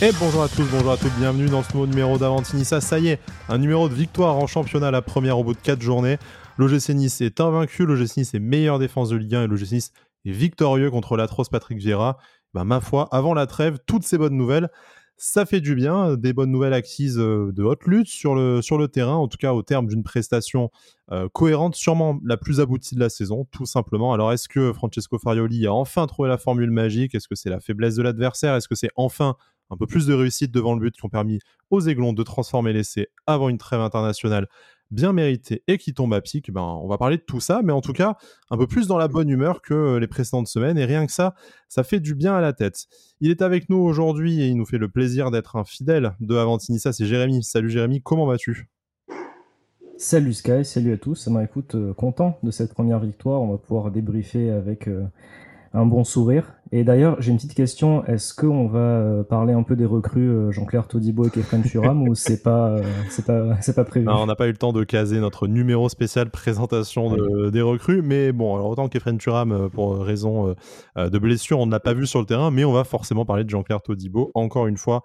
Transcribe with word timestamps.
Et 0.00 0.12
bonjour 0.20 0.44
à 0.44 0.48
tous, 0.48 0.62
bonjour 0.70 0.92
à 0.92 0.96
toutes, 0.96 1.12
bienvenue 1.18 1.48
dans 1.48 1.64
ce 1.64 1.72
nouveau 1.72 1.88
numéro 1.88 2.18
d'Avantinissa. 2.18 2.80
Ça 2.80 3.00
y 3.00 3.08
est, 3.08 3.20
un 3.48 3.58
numéro 3.58 3.88
de 3.88 3.94
victoire 3.94 4.36
en 4.36 4.46
championnat, 4.46 4.92
la 4.92 5.02
première 5.02 5.40
au 5.40 5.42
bout 5.42 5.54
de 5.54 5.58
4 5.58 5.82
journées. 5.82 6.18
L'OGC 6.56 6.90
Nice 6.90 7.20
est 7.20 7.40
invaincu, 7.40 7.84
l'OGC 7.84 8.18
Nice 8.18 8.32
est 8.32 8.38
meilleure 8.38 8.78
défense 8.78 9.08
de 9.08 9.16
Ligue 9.16 9.34
1 9.34 9.42
et 9.42 9.46
l'OGC 9.48 9.72
Nice 9.72 9.92
est 10.24 10.30
victorieux 10.30 10.92
contre 10.92 11.16
l'atroce 11.16 11.48
Patrick 11.48 11.78
Vieira. 11.78 12.16
Ben, 12.54 12.62
ma 12.62 12.80
foi, 12.80 13.08
avant 13.10 13.34
la 13.34 13.48
trêve, 13.48 13.78
toutes 13.86 14.04
ces 14.04 14.18
bonnes 14.18 14.36
nouvelles, 14.36 14.70
ça 15.16 15.44
fait 15.46 15.60
du 15.60 15.74
bien, 15.74 16.16
des 16.16 16.32
bonnes 16.32 16.52
nouvelles 16.52 16.74
acquises 16.74 17.18
euh, 17.18 17.50
de 17.52 17.64
haute 17.64 17.84
lutte 17.84 18.06
sur 18.06 18.36
le, 18.36 18.62
sur 18.62 18.78
le 18.78 18.86
terrain, 18.86 19.16
en 19.16 19.26
tout 19.26 19.36
cas 19.36 19.52
au 19.52 19.62
terme 19.62 19.88
d'une 19.88 20.04
prestation 20.04 20.70
euh, 21.10 21.28
cohérente, 21.28 21.74
sûrement 21.74 22.20
la 22.24 22.36
plus 22.36 22.60
aboutie 22.60 22.94
de 22.94 23.00
la 23.00 23.08
saison, 23.08 23.48
tout 23.50 23.66
simplement. 23.66 24.12
Alors 24.12 24.32
est-ce 24.32 24.48
que 24.48 24.72
Francesco 24.72 25.18
Farioli 25.18 25.66
a 25.66 25.72
enfin 25.72 26.06
trouvé 26.06 26.28
la 26.28 26.38
formule 26.38 26.70
magique? 26.70 27.16
Est-ce 27.16 27.26
que 27.26 27.34
c'est 27.34 27.50
la 27.50 27.58
faiblesse 27.58 27.96
de 27.96 28.02
l'adversaire? 28.02 28.54
Est-ce 28.54 28.68
que 28.68 28.76
c'est 28.76 28.90
enfin 28.94 29.34
un 29.70 29.76
peu 29.76 29.86
plus 29.86 30.06
de 30.06 30.14
réussite 30.14 30.52
devant 30.52 30.74
le 30.74 30.80
but 30.80 30.94
qui 30.94 31.04
ont 31.04 31.08
permis 31.08 31.40
aux 31.70 31.80
Aiglons 31.80 32.12
de 32.12 32.22
transformer 32.22 32.72
l'essai 32.72 33.08
avant 33.26 33.48
une 33.48 33.58
trêve 33.58 33.80
internationale 33.80 34.48
bien 34.90 35.12
méritée 35.12 35.62
et 35.66 35.78
qui 35.78 35.92
tombe 35.92 36.14
à 36.14 36.20
pic, 36.20 36.50
ben, 36.50 36.62
on 36.62 36.88
va 36.88 36.98
parler 36.98 37.18
de 37.18 37.22
tout 37.22 37.40
ça, 37.40 37.60
mais 37.62 37.72
en 37.72 37.80
tout 37.80 37.92
cas, 37.92 38.16
un 38.50 38.56
peu 38.56 38.66
plus 38.66 38.86
dans 38.86 38.98
la 38.98 39.08
bonne 39.08 39.28
humeur 39.28 39.60
que 39.60 39.96
les 39.96 40.06
précédentes 40.06 40.48
semaines, 40.48 40.78
et 40.78 40.84
rien 40.84 41.06
que 41.06 41.12
ça, 41.12 41.34
ça 41.68 41.84
fait 41.84 42.00
du 42.00 42.14
bien 42.14 42.34
à 42.34 42.40
la 42.40 42.52
tête. 42.52 42.86
Il 43.20 43.30
est 43.30 43.42
avec 43.42 43.68
nous 43.68 43.78
aujourd'hui 43.78 44.40
et 44.40 44.46
il 44.46 44.56
nous 44.56 44.66
fait 44.66 44.78
le 44.78 44.88
plaisir 44.88 45.30
d'être 45.30 45.56
un 45.56 45.64
fidèle 45.64 46.14
de 46.20 46.36
Avantinissa, 46.36 46.92
c'est 46.92 47.04
Jérémy. 47.04 47.42
Salut 47.42 47.70
Jérémy, 47.70 48.00
comment 48.02 48.26
vas-tu? 48.26 48.70
Salut 49.98 50.32
Sky, 50.32 50.64
salut 50.64 50.92
à 50.92 50.96
tous. 50.96 51.28
Ben, 51.28 51.42
écoute, 51.42 51.74
euh, 51.74 51.92
content 51.92 52.38
de 52.42 52.50
cette 52.52 52.72
première 52.72 53.00
victoire. 53.00 53.42
On 53.42 53.50
va 53.50 53.58
pouvoir 53.58 53.90
débriefer 53.90 54.48
avec 54.50 54.86
euh, 54.86 55.04
un 55.78 55.86
bon 55.86 56.02
sourire. 56.02 56.54
Et 56.72 56.84
d'ailleurs, 56.84 57.16
j'ai 57.20 57.30
une 57.30 57.36
petite 57.36 57.54
question. 57.54 58.04
Est-ce 58.04 58.34
qu'on 58.34 58.66
va 58.66 58.78
euh, 58.78 59.22
parler 59.22 59.54
un 59.54 59.62
peu 59.62 59.76
des 59.76 59.86
recrues 59.86 60.28
euh, 60.28 60.50
Jean-Claire 60.50 60.86
Todibo 60.86 61.24
et 61.24 61.30
Kefren 61.30 61.62
Turam 61.62 62.06
ou 62.06 62.14
c'est 62.14 62.42
pas, 62.42 62.70
euh, 62.70 62.82
c'est 63.08 63.24
pas, 63.24 63.56
c'est 63.62 63.74
pas 63.74 63.84
prévu? 63.84 64.06
On 64.08 64.26
n'a 64.26 64.34
pas 64.34 64.48
eu 64.48 64.50
le 64.50 64.58
temps 64.58 64.72
de 64.72 64.84
caser 64.84 65.20
notre 65.20 65.46
numéro 65.46 65.88
spécial 65.88 66.30
présentation 66.30 67.16
des 67.50 67.62
recrues, 67.62 68.02
mais 68.02 68.32
bon, 68.32 68.56
alors 68.56 68.68
autant 68.68 68.88
Kefren 68.88 69.16
Turam 69.18 69.70
pour 69.70 69.98
raison 69.98 70.54
de 70.96 71.18
blessure, 71.18 71.58
on 71.60 71.66
ne 71.66 71.70
l'a 71.70 71.80
pas 71.80 71.94
vu 71.94 72.06
sur 72.06 72.20
le 72.20 72.26
terrain, 72.26 72.50
mais 72.50 72.64
on 72.64 72.72
va 72.72 72.84
forcément 72.84 73.24
parler 73.24 73.44
de 73.44 73.50
Jean-Claire 73.50 73.80
Todibo 73.80 74.30
encore 74.34 74.66
une 74.66 74.76
fois 74.76 75.02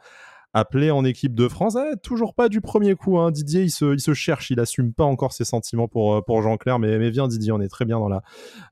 appelé 0.54 0.92
en 0.92 1.04
équipe 1.04 1.34
de 1.34 1.48
France. 1.48 1.76
Eh, 1.76 1.98
toujours 1.98 2.34
pas 2.34 2.48
du 2.48 2.62
premier 2.62 2.96
coup. 2.96 3.18
Hein. 3.18 3.32
Didier, 3.32 3.64
il 3.64 3.72
se, 3.72 4.14
cherche, 4.14 4.52
il 4.52 4.60
assume 4.60 4.94
pas 4.94 5.04
encore 5.04 5.34
ses 5.34 5.46
sentiments 5.46 5.88
pour, 5.88 6.16
euh, 6.16 6.42
Jean-Claire. 6.42 6.80
Mais, 6.80 7.10
viens, 7.10 7.28
Didier, 7.28 7.52
on 7.52 7.60
est 7.60 7.68
très 7.68 7.86
bien 7.86 8.00
dans 8.00 8.08
la, 8.08 8.22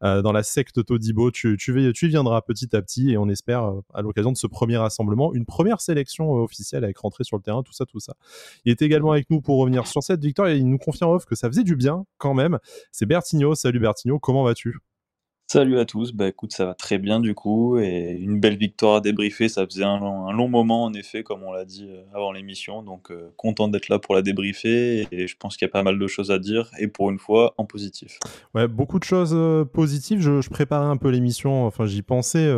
euh, 0.03 0.43
secte 0.43 0.85
Todibo. 0.85 1.31
Tu, 1.31 1.57
viendras 2.07 2.41
petit 2.41 2.75
à 2.75 2.81
petit 2.81 3.11
et 3.11 3.17
on 3.17 3.29
espère, 3.29 3.65
euh, 3.65 3.81
à 3.93 4.01
l'occasion 4.01 4.31
de 4.31 4.37
ce 4.37 4.47
premier 4.47 4.77
rassemblement, 4.77 5.33
une 5.33 5.45
première 5.45 5.81
sélection 5.81 6.31
officielle 6.33 6.83
avec 6.83 6.97
rentrée 6.97 7.23
sur 7.23 7.37
le 7.37 7.43
terrain, 7.43 7.63
tout 7.63 7.73
ça, 7.73 7.85
tout 7.85 7.99
ça. 7.99 8.13
Il 8.65 8.71
est 8.71 8.81
également 8.81 9.11
avec 9.11 9.29
nous 9.29 9.41
pour 9.41 9.57
revenir 9.57 9.87
sur 9.87 10.03
cette 10.03 10.23
victoire 10.23 10.49
et 10.49 10.57
il 10.57 10.67
nous 10.67 10.77
confie 10.77 11.03
en 11.03 11.13
off 11.13 11.25
que 11.25 11.35
ça 11.35 11.47
faisait 11.47 11.63
du 11.63 11.75
bien 11.75 12.05
quand 12.17 12.33
même. 12.33 12.59
C'est 12.91 13.05
Bertigno. 13.05 13.55
Salut 13.55 13.79
Bertigno, 13.79 14.19
comment 14.19 14.43
vas-tu? 14.43 14.90
Salut 15.53 15.79
à 15.79 15.85
tous, 15.85 16.13
bah 16.13 16.29
écoute, 16.29 16.53
ça 16.53 16.63
va 16.63 16.73
très 16.73 16.97
bien 16.97 17.19
du 17.19 17.35
coup, 17.35 17.77
et 17.77 18.15
une 18.17 18.39
belle 18.39 18.55
victoire 18.55 18.95
à 18.95 19.01
débriefer, 19.01 19.49
ça 19.49 19.65
faisait 19.65 19.83
un 19.83 19.99
long, 19.99 20.47
moment 20.47 20.85
en 20.85 20.93
effet, 20.93 21.23
comme 21.23 21.43
on 21.43 21.51
l'a 21.51 21.65
dit 21.65 21.89
euh, 21.89 22.03
avant 22.13 22.31
l'émission, 22.31 22.83
donc 22.83 23.11
euh, 23.11 23.33
content 23.35 23.67
d'être 23.67 23.89
là 23.89 23.99
pour 23.99 24.15
la 24.15 24.21
débriefer, 24.21 25.09
et 25.11 25.27
je 25.27 25.35
pense 25.35 25.57
qu'il 25.57 25.65
y 25.65 25.69
a 25.69 25.71
pas 25.73 25.83
mal 25.83 25.99
de 25.99 26.07
choses 26.07 26.31
à 26.31 26.39
dire, 26.39 26.71
et 26.79 26.87
pour 26.87 27.11
une 27.11 27.19
fois, 27.19 27.53
en 27.57 27.65
positif. 27.65 28.17
Ouais, 28.55 28.69
beaucoup 28.69 28.97
de 28.97 29.03
choses 29.03 29.33
euh, 29.33 29.65
positives, 29.65 30.21
je, 30.21 30.49
préparais 30.49 30.85
un 30.85 30.95
peu 30.95 31.09
l'émission, 31.09 31.65
enfin 31.65 31.85
j'y 31.85 32.01
pensais 32.01 32.49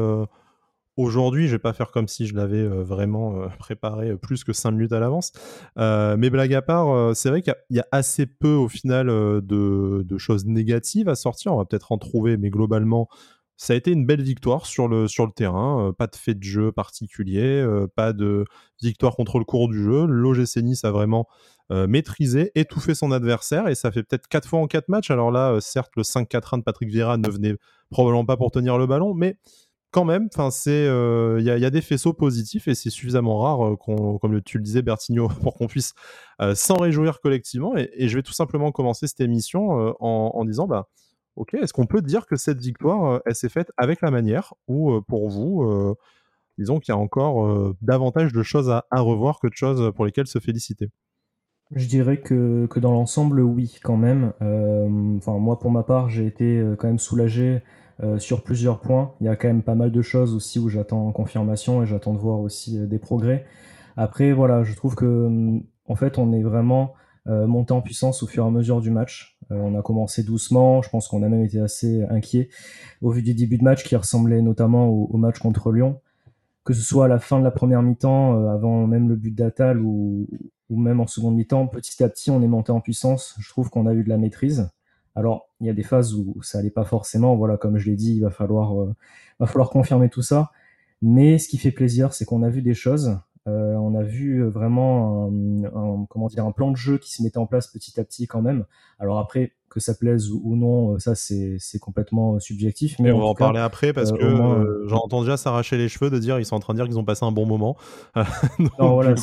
Aujourd'hui, 0.95 1.47
je 1.47 1.53
vais 1.53 1.59
pas 1.59 1.73
faire 1.73 1.89
comme 1.89 2.07
si 2.07 2.27
je 2.27 2.35
l'avais 2.35 2.59
euh, 2.59 2.83
vraiment 2.83 3.41
euh, 3.41 3.47
préparé 3.59 4.11
euh, 4.11 4.17
plus 4.17 4.43
que 4.43 4.53
5 4.53 4.71
minutes 4.71 4.91
à 4.91 4.99
l'avance. 4.99 5.31
mais 5.75 6.29
blague 6.29 6.53
à 6.53 6.61
part, 6.61 7.15
c'est 7.15 7.29
vrai 7.29 7.41
qu'il 7.41 7.55
y, 7.71 7.79
a 7.79 7.87
assez 7.91 8.27
peu 8.27 8.53
au 8.53 8.67
final 8.67 9.07
de, 9.07 10.17
choses 10.17 10.45
négatives 10.45 11.09
à 11.09 11.15
sortir. 11.15 11.53
On 11.53 11.57
va 11.57 11.65
peut-être 11.65 11.91
en 11.91 11.97
trouver, 11.97 12.37
mais 12.37 12.49
globalement, 12.49 13.07
ça 13.57 13.73
a 13.73 13.75
été 13.75 13.91
une 13.91 14.05
belle 14.05 14.21
victoire 14.21 14.65
sur 14.65 14.87
le, 14.87 15.07
sur 15.07 15.25
le 15.25 15.31
terrain. 15.31 15.93
pas 15.97 16.07
de 16.07 16.15
fait 16.15 16.35
de 16.35 16.43
jeu 16.43 16.71
particulier, 16.71 17.65
pas 17.95 18.13
de 18.13 18.45
victoire 18.81 19.15
contre 19.15 19.39
le 19.39 19.45
cours 19.45 19.69
du 19.69 19.83
jeu. 19.83 20.05
L'OGC 20.05 20.57
Nice 20.57 20.85
a 20.85 20.91
vraiment 20.91 21.27
maîtrisé, 21.71 22.51
étouffé 22.55 22.93
son 22.93 23.11
adversaire 23.11 23.67
et 23.67 23.75
ça 23.75 23.91
fait 23.91 24.03
peut-être 24.03 24.27
4 24.27 24.47
fois 24.47 24.59
en 24.59 24.67
4 24.67 24.89
matchs. 24.89 25.09
Alors 25.11 25.31
là, 25.31 25.57
certes, 25.59 25.91
le 25.97 26.03
5-4-1 26.03 26.59
de 26.59 26.63
Patrick 26.63 26.89
Vieira 26.89 27.17
ne 27.17 27.29
venait 27.29 27.55
probablement 27.89 28.25
pas 28.25 28.37
pour 28.37 28.51
tenir 28.51 28.77
le 28.77 28.85
ballon, 28.85 29.13
mais 29.13 29.37
quand 29.93 30.05
même, 30.05 30.27
euh, 30.67 31.37
il 31.39 31.45
y, 31.45 31.65
a 31.65 31.69
des 31.69 31.81
faisceaux 31.81 32.13
positifs 32.13 32.67
et 32.67 32.73
c'est 32.73 32.89
suffisamment 32.89 33.37
rare, 33.37 33.65
euh, 33.65 33.75
comme 33.77 34.41
tu 34.41 34.57
le 34.57 34.63
disais 34.63 34.81
Bertigno, 34.81 35.27
pour 35.41 35.53
qu'on 35.53 35.67
puisse 35.67 35.93
euh, 36.41 36.55
s'en 36.55 36.77
réjouir 36.77 37.21
collectivement. 37.21 37.77
Et, 37.77 38.07
je 38.07 38.17
vais 38.17 38.23
tout 38.23 38.33
simplement 38.33 38.71
commencer 38.71 39.07
cette 39.07 39.21
émission 39.21 39.95
en, 39.99 40.45
disant, 40.45 40.67
bah, 40.67 40.89
ok, 41.35 41.53
est-ce 41.53 41.73
qu'on 41.73 41.85
peut 41.85 42.01
dire 42.01 42.25
que 42.25 42.35
cette 42.35 42.59
victoire, 42.59 43.21
elle 43.25 43.35
s'est 43.35 43.49
faite 43.49 43.71
avec 43.77 44.01
la 44.01 44.09
manière 44.09 44.53
ou 44.67 44.99
pour 45.07 45.29
vous, 45.29 45.95
disons 46.57 46.79
qu'il 46.79 46.91
y 46.91 46.97
a 46.97 46.99
encore 46.99 47.73
davantage 47.81 48.33
de 48.33 48.41
choses 48.41 48.71
à, 48.71 48.85
revoir 48.91 49.39
que 49.39 49.47
de 49.47 49.55
choses 49.55 49.91
pour 49.95 50.05
lesquelles 50.05 50.27
se 50.27 50.39
féliciter? 50.39 50.89
Je 51.71 51.87
dirais 51.87 52.17
que, 52.17 52.65
que 52.65 52.79
dans 52.79 52.91
l'ensemble, 52.91 53.41
oui, 53.41 53.77
quand 53.83 53.97
même. 53.97 54.33
Enfin, 55.17 55.37
moi, 55.37 55.59
pour 55.59 55.69
ma 55.69 55.83
part, 55.83 56.09
j'ai 56.09 56.25
été 56.25 56.63
quand 56.79 56.87
même 56.87 56.99
soulagé 56.99 57.61
euh, 58.01 58.17
sur 58.17 58.43
plusieurs 58.43 58.79
points. 58.79 59.13
Il 59.21 59.25
y 59.25 59.29
a 59.29 59.35
quand 59.35 59.47
même 59.47 59.61
pas 59.61 59.75
mal 59.75 59.91
de 59.91 60.01
choses 60.01 60.33
aussi 60.33 60.57
où 60.57 60.67
j'attends 60.67 61.11
confirmation 61.11 61.83
et 61.83 61.85
j'attends 61.85 62.13
de 62.13 62.17
voir 62.17 62.39
aussi 62.39 62.79
euh, 62.79 62.87
des 62.87 62.97
progrès. 62.97 63.45
Après, 63.97 64.31
voilà, 64.33 64.63
je 64.63 64.73
trouve 64.73 64.95
que 64.95 65.05
hum, 65.05 65.63
en 65.87 65.95
fait, 65.95 66.17
on 66.17 66.33
est 66.33 66.41
vraiment 66.41 66.93
euh, 67.27 67.45
monté 67.45 67.71
en 67.71 67.81
puissance 67.81 68.23
au 68.23 68.27
fur 68.27 68.45
et 68.45 68.47
à 68.47 68.49
mesure 68.49 68.81
du 68.81 68.89
match. 68.89 69.37
on 69.51 69.77
a 69.77 69.81
commencé 69.83 70.23
doucement, 70.23 70.81
je 70.81 70.89
pense 70.89 71.07
qu'on 71.07 71.21
a 71.23 71.29
même 71.29 71.43
été 71.43 71.59
assez 71.59 72.03
inquiet 72.09 72.49
au 73.01 73.11
vu 73.11 73.21
du 73.21 73.35
début 73.35 73.57
de 73.57 73.63
match 73.63 73.83
qui 73.83 73.95
ressemblait 73.95 74.41
notamment 74.41 74.87
au, 74.87 75.17
match 75.17 75.39
contre 75.39 75.71
Lyon. 75.71 76.01
Que 76.63 76.73
ce 76.73 76.81
soit 76.81 77.05
à 77.05 77.07
la 77.07 77.19
fin 77.19 77.39
de 77.39 77.43
la 77.43 77.51
première 77.51 77.81
mi-temps, 77.81 78.47
avant 78.47 78.87
même 78.87 79.09
le 79.09 79.15
but 79.15 79.35
d'Atal 79.35 79.79
ou, 79.79 80.27
ou 80.69 80.77
même 80.77 80.99
en 80.99 81.07
seconde 81.07 81.35
mi-temps, 81.35 81.67
petit 81.67 82.03
à 82.03 82.09
petit, 82.09 82.31
on 82.31 82.41
est 82.41 82.47
monté 82.47 82.71
en 82.71 82.81
puissance. 82.81 83.35
Je 83.39 83.49
trouve 83.49 83.69
qu'on 83.69 83.85
a 83.85 83.93
eu 83.93 84.03
de 84.03 84.09
la 84.09 84.17
maîtrise. 84.17 84.69
Alors, 85.15 85.49
il 85.59 85.67
y 85.67 85.69
a 85.69 85.73
des 85.73 85.83
phases 85.83 86.13
où 86.15 86.41
ça 86.41 86.59
allait 86.59 86.71
pas 86.71 86.85
forcément. 86.85 87.35
Voilà, 87.35 87.57
comme 87.57 87.77
je 87.77 87.89
l'ai 87.89 87.95
dit, 87.95 88.15
il 88.15 88.21
va 88.21 88.31
falloir, 88.31 88.79
euh, 88.79 88.93
va 89.39 89.47
falloir 89.47 89.69
confirmer 89.69 90.09
tout 90.09 90.21
ça. 90.21 90.51
Mais 91.01 91.37
ce 91.37 91.47
qui 91.47 91.57
fait 91.57 91.71
plaisir, 91.71 92.13
c'est 92.13 92.25
qu'on 92.25 92.43
a 92.43 92.49
vu 92.49 92.61
des 92.61 92.73
choses. 92.73 93.17
Euh, 93.45 93.75
on 93.75 93.93
a 93.95 94.03
vu 94.03 94.41
vraiment 94.43 95.27
un, 95.27 96.05
comment 96.09 96.27
dire, 96.27 96.45
un 96.45 96.53
plan 96.53 96.71
de 96.71 96.77
jeu 96.77 96.97
qui 96.97 97.11
se 97.11 97.21
mettait 97.21 97.39
en 97.39 97.45
place 97.45 97.67
petit 97.67 97.99
à 97.99 98.05
petit 98.05 98.25
quand 98.25 98.41
même. 98.41 98.65
Alors 98.99 99.19
après, 99.19 99.51
que 99.69 99.81
ça 99.81 99.95
plaise 99.95 100.29
ou, 100.31 100.55
non, 100.55 100.97
ça 100.99 101.13
c'est 101.15 101.59
complètement 101.81 102.39
subjectif. 102.39 102.97
Mais 102.99 103.11
on 103.11 103.19
va 103.19 103.25
en 103.25 103.35
parler 103.35 103.59
après 103.59 103.91
parce 103.91 104.13
euh, 104.13 104.17
que 104.17 104.87
j'entends 104.87 105.21
déjà 105.21 105.35
s'arracher 105.35 105.77
les 105.77 105.89
cheveux 105.89 106.09
de 106.09 106.19
dire 106.19 106.39
ils 106.39 106.45
sont 106.45 106.55
en 106.55 106.59
train 106.59 106.73
de 106.73 106.79
dire 106.79 106.85
qu'ils 106.85 106.99
ont 106.99 107.03
passé 107.03 107.25
un 107.25 107.31
bon 107.31 107.45
moment. 107.45 107.75
non, 108.15 108.93
voilà, 108.93 109.15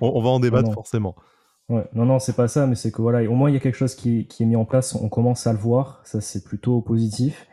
on, 0.00 0.08
on, 0.08 0.22
va 0.22 0.30
en 0.30 0.40
débattre 0.40 0.72
forcément. 0.72 1.14
Ouais, 1.68 1.84
non, 1.94 2.04
non, 2.04 2.18
c'est 2.18 2.36
pas 2.36 2.48
ça, 2.48 2.66
mais 2.66 2.74
c'est 2.74 2.90
que 2.90 3.00
voilà, 3.00 3.22
au 3.30 3.34
moins 3.34 3.48
il 3.48 3.54
y 3.54 3.56
a 3.56 3.60
quelque 3.60 3.76
chose 3.76 3.94
qui, 3.94 4.26
est 4.40 4.44
mis 4.44 4.56
en 4.56 4.64
place, 4.64 4.94
on 4.94 5.08
commence 5.08 5.46
à 5.46 5.52
le 5.52 5.58
voir, 5.58 6.00
ça 6.04 6.20
c'est 6.20 6.44
plutôt 6.44 6.80
positif. 6.80 7.46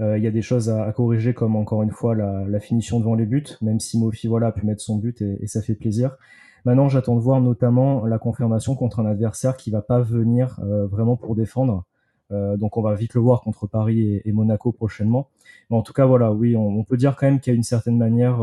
Euh, 0.00 0.16
il 0.16 0.24
y 0.24 0.26
a 0.26 0.30
des 0.30 0.42
choses 0.42 0.70
à, 0.70 0.90
corriger, 0.92 1.34
comme 1.34 1.56
encore 1.56 1.82
une 1.82 1.90
fois 1.90 2.14
la, 2.14 2.60
finition 2.60 3.00
devant 3.00 3.14
les 3.14 3.26
buts, 3.26 3.44
même 3.60 3.80
si 3.80 3.98
Mofi 3.98 4.28
voilà, 4.28 4.48
a 4.48 4.52
pu 4.52 4.64
mettre 4.66 4.80
son 4.82 4.96
but 4.96 5.20
et, 5.22 5.46
ça 5.46 5.62
fait 5.62 5.74
plaisir. 5.74 6.16
Maintenant, 6.64 6.88
j'attends 6.88 7.16
de 7.16 7.20
voir 7.20 7.40
notamment 7.40 8.06
la 8.06 8.18
confirmation 8.18 8.74
contre 8.76 9.00
un 9.00 9.06
adversaire 9.06 9.56
qui 9.56 9.70
va 9.70 9.82
pas 9.82 10.00
venir 10.00 10.58
euh, 10.62 10.86
vraiment 10.86 11.16
pour 11.16 11.34
défendre. 11.34 11.84
Euh, 12.32 12.56
donc 12.56 12.76
on 12.76 12.82
va 12.82 12.94
vite 12.94 13.14
le 13.14 13.20
voir 13.20 13.40
contre 13.42 13.66
Paris 13.66 14.22
et, 14.24 14.32
Monaco 14.32 14.72
prochainement. 14.72 15.28
Mais 15.70 15.76
en 15.76 15.82
tout 15.82 15.92
cas, 15.92 16.06
voilà, 16.06 16.32
oui, 16.32 16.56
on, 16.56 16.68
on 16.68 16.84
peut 16.84 16.96
dire 16.96 17.16
quand 17.16 17.26
même 17.26 17.40
qu'il 17.40 17.52
y 17.52 17.54
a 17.54 17.56
une 17.56 17.62
certaine 17.62 17.98
manière 17.98 18.40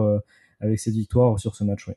avec 0.62 0.80
cette 0.80 0.96
victoire 0.96 1.40
sur 1.40 1.56
ce 1.56 1.64
match. 1.64 1.88
Oui. 1.88 1.94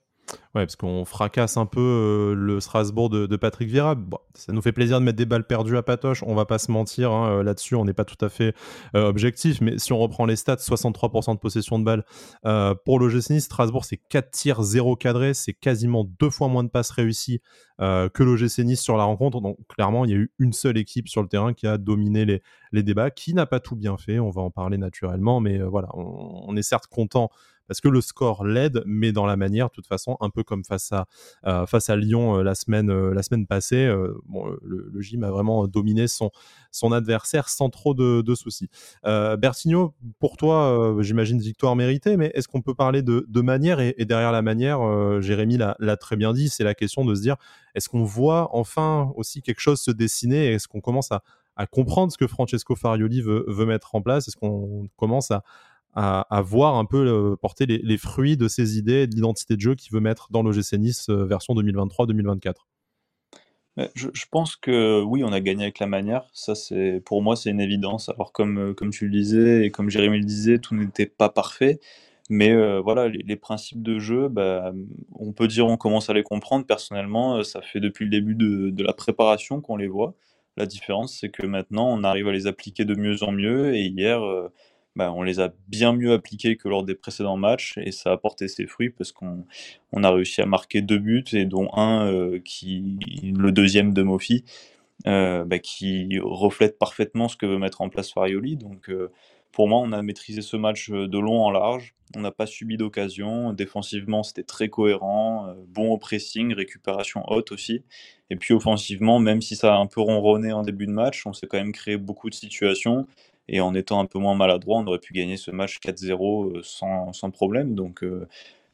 Ouais, 0.56 0.66
parce 0.66 0.74
qu'on 0.74 1.04
fracasse 1.04 1.56
un 1.56 1.66
peu 1.66 1.80
euh, 1.80 2.34
le 2.34 2.58
Strasbourg 2.58 3.08
de, 3.08 3.36
Patrick 3.36 3.68
Vieira. 3.68 3.94
ça 4.34 4.52
nous 4.52 4.60
fait 4.60 4.72
plaisir 4.72 4.98
de 4.98 5.04
mettre 5.04 5.16
des 5.16 5.24
balles 5.24 5.46
perdues 5.46 5.76
à 5.76 5.84
Patoche, 5.84 6.24
on 6.26 6.34
va 6.34 6.44
pas 6.44 6.58
se 6.58 6.72
mentir 6.72 7.12
hein, 7.12 7.30
euh, 7.30 7.42
là-dessus, 7.44 7.76
on 7.76 7.84
n'est 7.84 7.94
pas 7.94 8.04
tout 8.04 8.22
à 8.24 8.28
fait 8.28 8.52
euh, 8.96 9.08
objectif, 9.08 9.60
mais 9.60 9.78
si 9.78 9.92
on 9.92 9.98
reprend 9.98 10.26
les 10.26 10.34
stats, 10.34 10.56
63% 10.56 11.34
de 11.34 11.38
possession 11.38 11.78
de 11.78 11.84
balles 11.84 12.04
pour 12.84 12.98
l'OGC 12.98 13.30
Nice, 13.30 13.44
Strasbourg 13.44 13.84
c'est 13.84 13.96
4 13.96 14.30
tirs, 14.32 14.62
0 14.62 14.96
cadré, 14.96 15.34
c'est 15.34 15.52
quasiment 15.52 16.04
deux 16.18 16.30
fois 16.30 16.48
moins 16.48 16.64
de 16.64 16.68
passes 16.68 16.90
réussies 16.90 17.40
que 17.78 18.22
l'OGC 18.22 18.64
Nice 18.64 18.82
sur 18.82 18.96
la 18.96 19.04
rencontre, 19.04 19.40
donc 19.40 19.56
clairement 19.68 20.04
il 20.04 20.10
y 20.10 20.14
a 20.14 20.16
eu 20.16 20.32
une 20.40 20.52
seule 20.52 20.78
équipe 20.78 21.08
sur 21.08 21.22
le 21.22 21.28
terrain 21.28 21.54
qui 21.54 21.68
a 21.68 21.78
dominé 21.78 22.24
les, 22.24 22.42
les 22.72 22.82
débats, 22.82 23.10
qui 23.10 23.34
n'a 23.34 23.46
pas 23.46 23.60
tout 23.60 23.76
bien 23.76 23.96
fait, 23.96 24.18
on 24.18 24.30
va 24.30 24.42
en 24.42 24.50
parler 24.50 24.78
naturellement, 24.78 25.38
mais 25.38 25.60
voilà, 25.60 25.88
on, 25.94 26.42
on 26.48 26.56
est 26.56 26.62
certes 26.62 26.88
content 26.88 27.30
parce 27.70 27.80
que 27.80 27.86
le 27.86 28.00
score 28.00 28.44
l'aide, 28.44 28.82
mais 28.84 29.12
dans 29.12 29.26
la 29.26 29.36
manière, 29.36 29.68
de 29.68 29.72
toute 29.72 29.86
façon, 29.86 30.16
un 30.18 30.28
peu 30.28 30.42
comme 30.42 30.64
face 30.64 30.90
à, 30.90 31.06
face 31.66 31.88
à 31.88 31.94
Lyon 31.94 32.38
la, 32.38 32.56
semaine, 32.56 32.90
la 33.10 33.22
semaine 33.22 33.46
passée. 33.46 33.86
le, 33.86 35.00
gym 35.00 35.22
a 35.22 35.30
vraiment 35.30 35.68
dominé 35.68 36.08
son, 36.08 36.32
son 36.72 36.90
adversaire 36.90 37.48
sans 37.48 37.70
trop 37.70 37.94
de, 37.94 38.34
soucis. 38.34 38.68
Bertigno, 39.04 39.94
pour 40.18 40.36
toi, 40.36 40.96
j'imagine 40.98 41.38
victoire 41.38 41.76
méritée, 41.76 42.16
mais 42.16 42.32
est-ce 42.34 42.48
qu'on 42.48 42.60
peut 42.60 42.74
parler 42.74 43.02
de, 43.02 43.24
de 43.28 43.40
manière 43.40 43.78
et, 43.78 43.94
derrière 44.04 44.32
la 44.32 44.42
manière, 44.42 44.80
Jérémy 45.22 45.56
l'a 45.56 45.96
très 45.96 46.16
bien 46.16 46.32
dit, 46.32 46.48
c'est 46.48 46.64
la 46.64 46.74
question 46.74 47.04
de 47.04 47.14
se 47.14 47.20
dire 47.20 47.36
est-ce 47.74 47.88
qu'on 47.88 48.04
voit 48.04 48.48
enfin 48.52 49.12
aussi 49.16 49.42
quelque 49.42 49.60
chose 49.60 49.80
se 49.80 49.90
dessiner 49.90 50.52
Est-ce 50.52 50.68
qu'on 50.68 50.80
commence 50.80 51.12
à, 51.12 51.22
comprendre 51.70 52.10
ce 52.10 52.16
que 52.16 52.26
Francesco 52.26 52.74
Farioli 52.74 53.20
veut, 53.20 53.66
mettre 53.66 53.94
en 53.94 54.02
place? 54.02 54.28
Est-ce 54.28 54.36
qu'on 54.36 54.88
commence 54.96 55.30
à, 55.30 55.44
voir 55.94 56.76
un 56.76 56.84
peu 56.84 57.06
euh, 57.06 57.36
porter 57.36 57.66
les, 57.66 57.98
fruits 57.98 58.36
de 58.36 58.48
ses 58.48 58.78
idées 58.78 59.02
et 59.02 59.06
de 59.06 59.14
l'identité 59.14 59.56
de 59.56 59.60
jeu 59.60 59.74
qu'il 59.74 59.92
veut 59.92 60.00
mettre 60.00 60.28
dans 60.30 60.42
l'OGC 60.42 60.74
Nice 60.74 61.08
euh, 61.08 61.24
version 61.24 61.54
2023-2024 61.54 62.54
je, 63.94 64.08
pense 64.30 64.56
que 64.56 65.02
oui, 65.02 65.24
on 65.24 65.32
a 65.32 65.40
gagné 65.40 65.62
avec 65.62 65.78
la 65.78 65.86
manière. 65.86 66.28
Ça, 66.34 66.54
c'est 66.54 67.00
pour 67.06 67.22
moi, 67.22 67.34
c'est 67.34 67.48
une 67.48 67.62
évidence. 67.62 68.10
Alors 68.10 68.30
comme, 68.30 68.58
euh, 68.58 68.74
comme 68.74 68.90
tu 68.90 69.06
le 69.06 69.10
disais 69.10 69.64
et 69.64 69.70
comme 69.70 69.88
Jérémy 69.88 70.18
le 70.18 70.24
disait, 70.26 70.58
tout 70.58 70.74
n'était 70.74 71.06
pas 71.06 71.30
parfait. 71.30 71.80
Mais 72.28 72.54
voilà, 72.80 73.08
les, 73.08 73.36
principes 73.36 73.82
de 73.82 73.98
jeu, 73.98 74.28
bah, 74.28 74.72
on 75.18 75.32
peut 75.32 75.48
dire 75.48 75.66
on 75.66 75.76
commence 75.76 76.10
à 76.10 76.12
les 76.12 76.22
comprendre. 76.22 76.64
Personnellement, 76.64 77.42
ça 77.42 77.60
fait 77.60 77.80
depuis 77.80 78.04
le 78.04 78.10
début 78.10 78.36
de, 78.36 78.84
la 78.84 78.92
préparation 78.92 79.60
qu'on 79.60 79.76
les 79.76 79.88
voit. 79.88 80.14
La 80.56 80.66
différence, 80.66 81.18
c'est 81.18 81.30
que 81.30 81.44
maintenant, 81.44 81.88
on 81.88 82.04
arrive 82.04 82.28
à 82.28 82.32
les 82.32 82.46
appliquer 82.46 82.84
de 82.84 82.94
mieux 82.94 83.24
en 83.24 83.32
mieux. 83.32 83.74
Et 83.74 83.86
hier, 83.86 84.22
bah, 85.00 85.12
on 85.12 85.22
les 85.22 85.40
a 85.40 85.52
bien 85.68 85.92
mieux 85.92 86.12
appliqués 86.12 86.56
que 86.56 86.68
lors 86.68 86.84
des 86.84 86.94
précédents 86.94 87.36
matchs. 87.38 87.78
Et 87.78 87.90
ça 87.92 88.12
a 88.12 88.16
porté 88.16 88.48
ses 88.48 88.66
fruits 88.66 88.90
parce 88.90 89.12
qu'on 89.12 89.44
on 89.92 90.04
a 90.04 90.10
réussi 90.10 90.42
à 90.42 90.46
marquer 90.46 90.82
deux 90.82 90.98
buts, 90.98 91.24
et 91.32 91.46
dont 91.46 91.70
un, 91.74 92.38
qui, 92.44 92.98
le 93.22 93.50
deuxième 93.50 93.94
de 93.94 94.02
Mofi, 94.02 94.44
bah, 95.04 95.58
qui 95.62 96.18
reflète 96.22 96.78
parfaitement 96.78 97.28
ce 97.28 97.36
que 97.36 97.46
veut 97.46 97.58
mettre 97.58 97.80
en 97.80 97.88
place 97.88 98.12
Farioli. 98.12 98.56
Donc, 98.56 98.90
pour 99.52 99.68
moi, 99.68 99.80
on 99.80 99.92
a 99.92 100.02
maîtrisé 100.02 100.42
ce 100.42 100.56
match 100.56 100.90
de 100.90 101.18
long 101.18 101.42
en 101.42 101.50
large. 101.50 101.94
On 102.16 102.20
n'a 102.20 102.30
pas 102.30 102.46
subi 102.46 102.76
d'occasion. 102.76 103.52
Défensivement, 103.52 104.22
c'était 104.22 104.42
très 104.42 104.68
cohérent. 104.68 105.48
Euh, 105.48 105.54
bon 105.68 105.90
au 105.92 105.98
pressing, 105.98 106.52
récupération 106.54 107.22
haute 107.28 107.52
aussi. 107.52 107.82
Et 108.30 108.36
puis 108.36 108.54
offensivement, 108.54 109.18
même 109.18 109.40
si 109.40 109.56
ça 109.56 109.74
a 109.74 109.78
un 109.78 109.86
peu 109.86 110.00
ronronné 110.00 110.52
en 110.52 110.62
début 110.62 110.86
de 110.86 110.92
match, 110.92 111.26
on 111.26 111.32
s'est 111.32 111.46
quand 111.46 111.58
même 111.58 111.72
créé 111.72 111.96
beaucoup 111.96 112.30
de 112.30 112.34
situations. 112.34 113.06
Et 113.52 113.60
en 113.60 113.74
étant 113.74 113.98
un 114.00 114.06
peu 114.06 114.20
moins 114.20 114.36
maladroit, 114.36 114.78
on 114.78 114.86
aurait 114.86 115.00
pu 115.00 115.12
gagner 115.12 115.36
ce 115.36 115.50
match 115.50 115.80
4-0 115.80 116.58
euh, 116.58 116.62
sans, 116.62 117.30
problème. 117.32 117.74
Euh, 118.02 118.26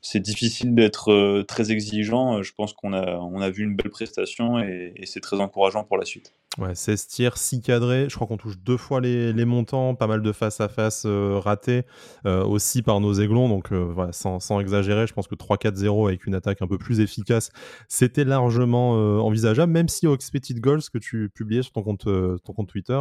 c'est 0.02 0.20
difficile 0.20 0.74
d'être 0.74 1.42
très 1.42 1.72
exigeant. 1.72 2.42
Je 2.42 2.52
pense 2.52 2.72
qu'on 2.72 2.92
a, 2.92 3.16
on 3.16 3.40
a 3.40 3.50
vu 3.50 3.64
une 3.64 3.76
belle 3.76 3.90
prestation 3.90 4.58
et 4.58 4.94
c'est 5.04 5.20
très 5.20 5.40
encourageant 5.40 5.84
pour 5.84 5.98
la 5.98 6.04
suite. 6.04 6.32
Ouais, 6.58 6.74
16 6.74 7.06
tirs, 7.08 7.36
6 7.36 7.60
cadrés. 7.60 8.06
Je 8.08 8.14
crois 8.14 8.26
qu'on 8.26 8.38
touche 8.38 8.56
deux 8.58 8.78
fois 8.78 9.02
les, 9.02 9.44
montants, 9.44 9.94
pas 9.94 10.06
mal 10.06 10.22
de 10.22 10.32
face-à-face 10.32 11.02
euh, 11.04 11.38
ratés 11.38 11.82
euh, 12.24 12.44
aussi 12.44 12.80
par 12.80 13.00
nos 13.00 13.12
aiglons. 13.12 13.50
Donc 13.50 13.72
euh, 13.72 13.90
voilà, 13.92 14.12
sans, 14.12 14.40
sans, 14.40 14.58
exagérer, 14.60 15.06
je 15.06 15.12
pense 15.12 15.28
que 15.28 15.34
3-4-0 15.34 16.08
avec 16.08 16.26
une 16.26 16.34
attaque 16.34 16.62
un 16.62 16.66
peu 16.66 16.78
plus 16.78 17.00
efficace, 17.00 17.50
c'était 17.88 18.24
largement 18.24 18.92
envisageable. 19.22 19.70
Même 19.70 19.88
si 19.88 20.06
au 20.06 20.14
Expected 20.14 20.58
Goals 20.60 20.82
que 20.90 20.98
tu 20.98 21.28
publiais 21.28 21.62
sur 21.62 21.72
ton 21.72 21.82
compte, 21.82 22.04
ton 22.04 22.52
compte 22.54 22.68
Twitter, 22.68 23.00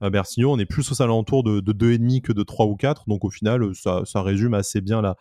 Bersigno, 0.00 0.52
on 0.52 0.58
est 0.58 0.66
plus 0.66 0.90
aux 0.90 1.02
alentours 1.02 1.42
de, 1.42 1.60
de 1.60 1.72
2,5 1.72 2.22
que 2.22 2.32
de 2.32 2.42
3 2.42 2.66
ou 2.66 2.76
4. 2.76 3.04
Donc 3.06 3.24
au 3.24 3.30
final, 3.30 3.74
ça, 3.74 4.02
ça 4.06 4.22
résume 4.22 4.54
assez 4.54 4.80
bien 4.80 5.02
la, 5.02 5.16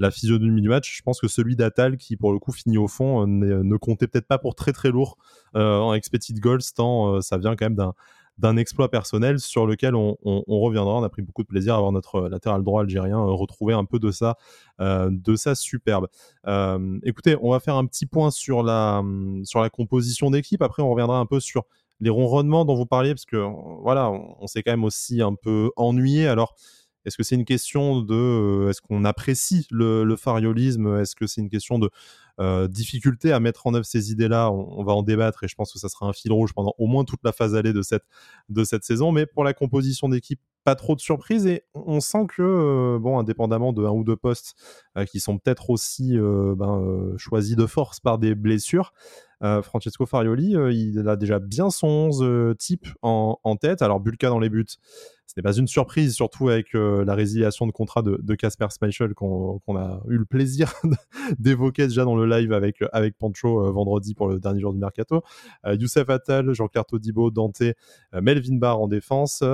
la 0.00 0.10
physionomie 0.10 0.62
du 0.62 0.68
match. 0.68 0.96
Je 0.96 1.02
pense 1.02 1.20
que 1.20 1.28
celui 1.28 1.54
d'Atal, 1.54 1.96
qui 1.96 2.16
pour 2.16 2.32
le 2.32 2.38
coup 2.38 2.52
finit 2.52 2.78
au 2.78 2.88
fond, 2.88 3.26
ne 3.26 3.76
comptait 3.76 4.08
peut-être 4.08 4.26
pas 4.26 4.38
pour 4.38 4.54
très 4.54 4.72
très 4.72 4.90
lourd 4.90 5.16
en 5.54 5.94
expected 5.94 6.40
goals, 6.40 6.62
tant 6.74 7.14
euh, 7.14 7.20
ça 7.20 7.38
vient 7.38 7.56
quand 7.56 7.66
même 7.66 7.76
d'un 7.76 7.94
d'un 8.38 8.56
exploit 8.56 8.90
personnel 8.90 9.38
sur 9.38 9.66
lequel 9.66 9.94
on, 9.94 10.16
reviendra. 10.24 10.94
On 10.94 11.02
a 11.02 11.10
pris 11.10 11.20
beaucoup 11.20 11.42
de 11.42 11.46
plaisir 11.48 11.74
à 11.74 11.80
voir 11.80 11.92
notre 11.92 12.26
latéral 12.28 12.64
droit 12.64 12.80
algérien 12.80 13.18
euh, 13.18 13.32
retrouver 13.32 13.74
un 13.74 13.84
peu 13.84 13.98
de 13.98 14.10
ça, 14.10 14.38
euh, 14.80 15.10
de 15.12 15.36
ça 15.36 15.54
superbe. 15.54 16.08
écoutez, 17.04 17.36
on 17.42 17.50
va 17.50 17.60
faire 17.60 17.76
un 17.76 17.84
petit 17.84 18.06
point 18.06 18.30
sur 18.30 18.62
la, 18.62 19.02
sur 19.44 19.60
la 19.60 19.68
composition 19.68 20.30
d'équipe. 20.30 20.62
Après, 20.62 20.82
on 20.82 20.90
reviendra 20.90 21.18
un 21.18 21.26
peu 21.26 21.38
sur 21.38 21.64
les 22.00 22.08
ronronnements 22.08 22.64
dont 22.64 22.76
vous 22.76 22.86
parliez, 22.86 23.12
parce 23.12 23.26
que 23.26 23.36
voilà, 23.82 24.10
on, 24.10 24.46
s'est 24.46 24.62
quand 24.62 24.72
même 24.72 24.84
aussi 24.84 25.20
un 25.20 25.34
peu 25.34 25.70
ennuyé. 25.76 26.26
Alors, 26.26 26.54
est-ce 27.04 27.16
que 27.16 27.22
c'est 27.22 27.34
une 27.34 27.44
question 27.44 28.00
de, 28.00 28.68
est-ce 28.68 28.80
qu'on 28.80 29.04
apprécie 29.04 29.66
le, 29.70 30.04
le 30.04 30.16
fariolisme? 30.16 30.98
Est-ce 30.98 31.14
que 31.14 31.26
c'est 31.26 31.40
une 31.40 31.50
question 31.50 31.78
de 31.78 31.90
euh, 32.40 32.68
difficulté 32.68 33.32
à 33.32 33.40
mettre 33.40 33.66
en 33.66 33.74
œuvre 33.74 33.84
ces 33.84 34.12
idées-là, 34.12 34.50
on, 34.50 34.82
va 34.82 34.94
en 34.94 35.02
débattre 35.02 35.44
et 35.44 35.48
je 35.48 35.54
pense 35.54 35.70
que 35.74 35.78
ça 35.78 35.90
sera 35.90 36.06
un 36.06 36.14
fil 36.14 36.32
rouge 36.32 36.54
pendant 36.54 36.72
au 36.78 36.86
moins 36.86 37.04
toute 37.04 37.20
la 37.22 37.32
phase 37.32 37.54
allée 37.54 37.74
de 37.74 37.82
cette, 37.82 38.04
de 38.48 38.64
cette 38.64 38.82
saison. 38.82 39.12
Mais 39.12 39.26
pour 39.26 39.44
la 39.44 39.52
composition 39.52 40.08
d'équipe, 40.08 40.40
pas 40.64 40.74
trop 40.74 40.94
de 40.94 41.00
surprises 41.00 41.46
et 41.46 41.64
on 41.74 42.00
sent 42.00 42.26
que, 42.34 42.40
euh, 42.40 42.98
bon, 42.98 43.18
indépendamment 43.18 43.74
de 43.74 43.84
un 43.84 43.90
ou 43.90 44.04
deux 44.04 44.16
postes 44.16 44.54
euh, 44.96 45.04
qui 45.04 45.20
sont 45.20 45.36
peut-être 45.36 45.68
aussi 45.68 46.16
ben, 46.16 47.14
choisis 47.18 47.56
de 47.56 47.66
force 47.66 48.00
par 48.00 48.18
des 48.18 48.34
blessures, 48.34 48.92
Francesco 49.62 50.04
Farioli, 50.04 50.54
il 50.70 51.08
a 51.08 51.16
déjà 51.16 51.38
bien 51.38 51.70
son 51.70 51.86
11 51.86 52.56
type 52.58 52.86
en, 53.00 53.38
en, 53.42 53.56
tête. 53.56 53.80
Alors, 53.80 53.98
Bulka 53.98 54.28
dans 54.28 54.38
les 54.38 54.50
buts, 54.50 54.66
ce 55.30 55.34
n'est 55.36 55.44
pas 55.44 55.52
une 55.52 55.68
surprise, 55.68 56.16
surtout 56.16 56.48
avec 56.48 56.74
euh, 56.74 57.04
la 57.04 57.14
résiliation 57.14 57.64
de 57.64 57.70
contrat 57.70 58.02
de 58.02 58.34
Casper 58.34 58.66
Schmeichel 58.76 59.14
qu'on 59.14 59.60
a 59.76 60.02
eu 60.08 60.16
le 60.16 60.24
plaisir 60.24 60.72
d'évoquer 61.38 61.86
déjà 61.86 62.04
dans 62.04 62.16
le 62.16 62.26
live 62.26 62.52
avec, 62.52 62.82
Pancho 63.16 63.64
euh, 63.64 63.70
vendredi 63.70 64.16
pour 64.16 64.26
le 64.26 64.40
dernier 64.40 64.58
jour 64.58 64.72
du 64.72 64.80
mercato. 64.80 65.22
Euh, 65.66 65.76
Youssef 65.76 66.10
Attal, 66.10 66.52
Jean-Claire 66.52 66.84
Todibo, 66.84 67.30
Dante, 67.30 67.62
Melvin 68.12 68.56
Barr 68.56 68.80
en 68.80 68.88
défense, 68.88 69.44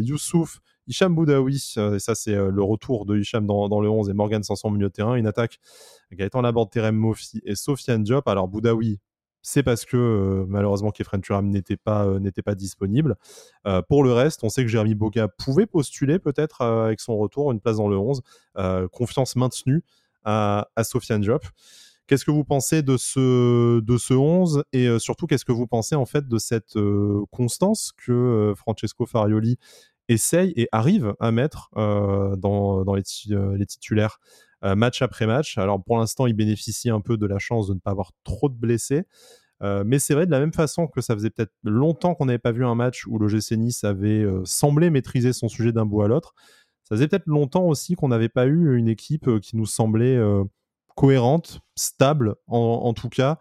Youssouf, 0.00 0.58
Hicham 0.88 1.14
Boudaoui, 1.14 1.74
et 1.76 1.98
ça 2.00 2.16
c'est 2.16 2.34
le 2.34 2.62
retour 2.64 3.06
de 3.06 3.18
Hicham 3.18 3.46
dans, 3.46 3.80
le 3.80 3.88
11 3.88 4.10
et 4.10 4.14
Morgan 4.14 4.42
Sanson 4.42 4.68
milieu 4.68 4.88
de 4.88 4.92
terrain, 4.92 5.14
une 5.14 5.28
attaque 5.28 5.60
Gaëtan 6.10 6.40
Laborde, 6.40 6.70
Terem 6.70 6.96
Mofi 6.96 7.40
et 7.44 7.54
Sofiane 7.54 8.02
Diop. 8.02 8.26
Alors 8.26 8.48
Boudaoui, 8.48 8.98
c'est 9.42 9.62
parce 9.62 9.84
que 9.84 10.44
malheureusement 10.48 10.90
Kefren 10.90 11.20
Turam 11.20 11.48
n'était 11.48 11.76
pas, 11.76 12.06
disponible. 12.54 13.16
Pour 13.88 14.04
le 14.04 14.12
reste, 14.12 14.44
on 14.44 14.48
sait 14.48 14.62
que 14.62 14.68
Jérémy 14.68 14.94
Boga 14.94 15.28
pouvait 15.28 15.66
postuler 15.66 16.18
peut-être 16.18 16.62
avec 16.62 17.00
son 17.00 17.16
retour 17.16 17.52
une 17.52 17.60
place 17.60 17.76
dans 17.76 17.88
le 17.88 17.96
11. 17.96 18.22
confiance 18.92 19.36
maintenue 19.36 19.82
à, 20.24 20.68
à 20.76 20.84
Sofiane 20.84 21.20
Diop. 21.20 21.44
Qu'est-ce 22.08 22.24
que 22.24 22.30
vous 22.30 22.44
pensez 22.44 22.82
de 22.82 22.96
ce, 22.96 23.80
de 23.80 23.98
ce 23.98 24.14
11 24.14 24.64
et 24.72 24.98
surtout 24.98 25.26
qu'est-ce 25.26 25.44
que 25.44 25.52
vous 25.52 25.66
pensez 25.66 25.94
en 25.94 26.06
fait 26.06 26.26
de 26.26 26.38
cette 26.38 26.78
constance 27.30 27.92
que 27.92 28.54
Francesco 28.56 29.04
Farioli 29.04 29.58
essaye 30.08 30.54
et 30.56 30.68
arrive 30.72 31.14
à 31.20 31.30
mettre 31.32 31.70
dans, 31.74 32.94
les, 32.94 33.66
titulaires? 33.66 34.20
Match 34.62 35.02
après 35.02 35.26
match. 35.26 35.56
Alors 35.58 35.82
pour 35.82 35.98
l'instant, 35.98 36.26
il 36.26 36.34
bénéficie 36.34 36.90
un 36.90 37.00
peu 37.00 37.16
de 37.16 37.26
la 37.26 37.38
chance 37.38 37.68
de 37.68 37.74
ne 37.74 37.78
pas 37.78 37.90
avoir 37.90 38.12
trop 38.24 38.48
de 38.48 38.54
blessés. 38.54 39.04
Euh, 39.62 39.82
mais 39.84 39.98
c'est 39.98 40.14
vrai 40.14 40.26
de 40.26 40.30
la 40.30 40.38
même 40.38 40.52
façon 40.52 40.86
que 40.86 41.00
ça 41.00 41.14
faisait 41.14 41.30
peut-être 41.30 41.52
longtemps 41.64 42.14
qu'on 42.14 42.26
n'avait 42.26 42.38
pas 42.38 42.52
vu 42.52 42.64
un 42.64 42.74
match 42.74 43.06
où 43.06 43.18
le 43.18 43.26
GC 43.28 43.56
Nice 43.56 43.82
avait 43.82 44.22
euh, 44.22 44.42
semblé 44.44 44.88
maîtriser 44.90 45.32
son 45.32 45.48
sujet 45.48 45.72
d'un 45.72 45.84
bout 45.84 46.02
à 46.02 46.08
l'autre. 46.08 46.34
Ça 46.84 46.94
faisait 46.94 47.08
peut-être 47.08 47.26
longtemps 47.26 47.64
aussi 47.64 47.96
qu'on 47.96 48.08
n'avait 48.08 48.28
pas 48.28 48.46
eu 48.46 48.76
une 48.78 48.88
équipe 48.88 49.40
qui 49.40 49.56
nous 49.56 49.66
semblait 49.66 50.18
cohérente, 50.96 51.60
stable 51.76 52.36
en, 52.46 52.94
tout 52.94 53.10
cas, 53.10 53.38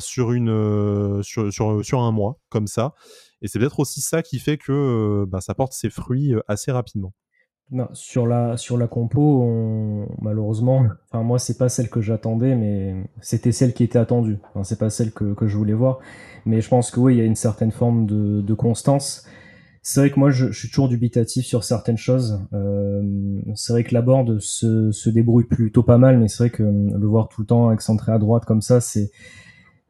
sur, 0.00 0.32
une, 0.32 1.22
sur, 1.22 1.50
sur, 1.50 2.00
un 2.00 2.12
mois 2.12 2.38
comme 2.50 2.66
ça. 2.66 2.92
Et 3.40 3.48
c'est 3.48 3.58
peut-être 3.58 3.80
aussi 3.80 4.02
ça 4.02 4.22
qui 4.22 4.38
fait 4.38 4.58
que 4.58 5.24
bah, 5.28 5.40
ça 5.40 5.54
porte 5.54 5.72
ses 5.72 5.88
fruits 5.88 6.34
assez 6.46 6.70
rapidement. 6.70 7.14
Non, 7.70 7.88
sur 7.92 8.26
la 8.26 8.56
sur 8.56 8.78
la 8.78 8.86
compo, 8.86 10.06
malheureusement, 10.22 10.86
enfin 11.10 11.22
moi 11.22 11.38
c'est 11.38 11.58
pas 11.58 11.68
celle 11.68 11.90
que 11.90 12.00
j'attendais, 12.00 12.54
mais 12.54 12.94
c'était 13.20 13.52
celle 13.52 13.74
qui 13.74 13.84
était 13.84 13.98
attendue. 13.98 14.38
Enfin, 14.50 14.64
c'est 14.64 14.78
pas 14.78 14.88
celle 14.88 15.12
que, 15.12 15.34
que 15.34 15.46
je 15.46 15.56
voulais 15.58 15.74
voir, 15.74 15.98
mais 16.46 16.62
je 16.62 16.68
pense 16.70 16.90
que 16.90 16.98
oui, 16.98 17.16
il 17.16 17.18
y 17.18 17.20
a 17.20 17.26
une 17.26 17.36
certaine 17.36 17.70
forme 17.70 18.06
de, 18.06 18.40
de 18.40 18.54
constance. 18.54 19.26
C'est 19.82 20.00
vrai 20.00 20.10
que 20.10 20.18
moi 20.18 20.30
je, 20.30 20.46
je, 20.46 20.58
suis 20.58 20.68
toujours 20.68 20.88
dubitatif 20.88 21.44
sur 21.44 21.62
certaines 21.62 21.98
choses. 21.98 22.40
Euh, 22.54 23.02
c'est 23.54 23.74
vrai 23.74 23.84
que 23.84 23.92
la 23.92 24.00
board 24.00 24.40
se, 24.40 24.90
se 24.90 25.10
débrouille 25.10 25.44
plutôt 25.44 25.82
pas 25.82 25.98
mal, 25.98 26.18
mais 26.18 26.28
c'est 26.28 26.44
vrai 26.44 26.50
que 26.50 26.62
le 26.62 27.06
voir 27.06 27.28
tout 27.28 27.42
le 27.42 27.46
temps 27.46 27.70
excentré 27.70 28.12
à 28.12 28.18
droite 28.18 28.46
comme 28.46 28.62
ça, 28.62 28.80
c'est 28.80 29.10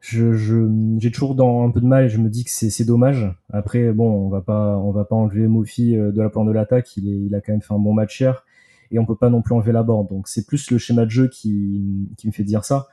je 0.01 0.97
j'ai 0.97 1.11
toujours 1.11 1.35
dans 1.35 1.63
un 1.65 1.71
peu 1.71 1.81
de 1.81 1.85
mal 1.85 2.05
et 2.05 2.09
je 2.09 2.17
me 2.19 2.29
dis 2.29 2.45
que 2.45 2.49
c'est 2.51 2.85
dommage. 2.85 3.27
Après 3.51 3.91
bon, 3.91 4.09
on 4.09 4.29
va 4.29 4.41
pas 4.41 4.77
on 4.77 4.91
va 4.91 5.03
pas 5.05 5.15
enlever 5.15 5.47
Mofi 5.47 5.97
euh, 5.97 6.11
de 6.11 6.21
la 6.21 6.29
plan 6.29 6.45
de 6.45 6.51
l'attaque, 6.51 6.95
il 6.97 7.09
est 7.09 7.19
il 7.27 7.35
a 7.35 7.41
quand 7.41 7.51
même 7.51 7.61
fait 7.61 7.73
un 7.73 7.79
bon 7.79 7.93
match 7.93 8.19
hier 8.19 8.45
et 8.91 8.99
on 8.99 9.05
peut 9.05 9.15
pas 9.15 9.29
non 9.29 9.41
plus 9.41 9.53
enlever 9.55 9.71
la 9.73 9.83
borde. 9.83 10.09
Donc 10.09 10.27
c'est 10.27 10.45
plus 10.47 10.71
le 10.71 10.77
schéma 10.77 11.05
de 11.05 11.11
jeu 11.11 11.27
qui 11.27 12.09
qui 12.17 12.27
me 12.27 12.31
fait 12.31 12.43
dire 12.43 12.63
ça. 12.65 12.87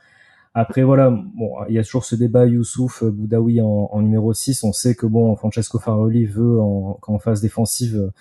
Après 0.53 0.83
voilà, 0.83 1.11
bon, 1.11 1.51
il 1.69 1.75
y 1.75 1.79
a 1.79 1.83
toujours 1.83 2.03
ce 2.03 2.15
débat 2.15 2.45
Youssouf 2.45 3.03
euh, 3.03 3.11
Boudaoui 3.11 3.61
en, 3.61 3.89
en 3.91 4.01
numéro 4.01 4.33
6, 4.33 4.63
on 4.63 4.73
sait 4.73 4.95
que 4.95 5.05
bon 5.05 5.35
Francesco 5.35 5.79
Faroli 5.79 6.25
veut 6.25 6.59
en, 6.59 6.97
qu'en 7.01 7.19
phase 7.19 7.41
défensive 7.41 8.11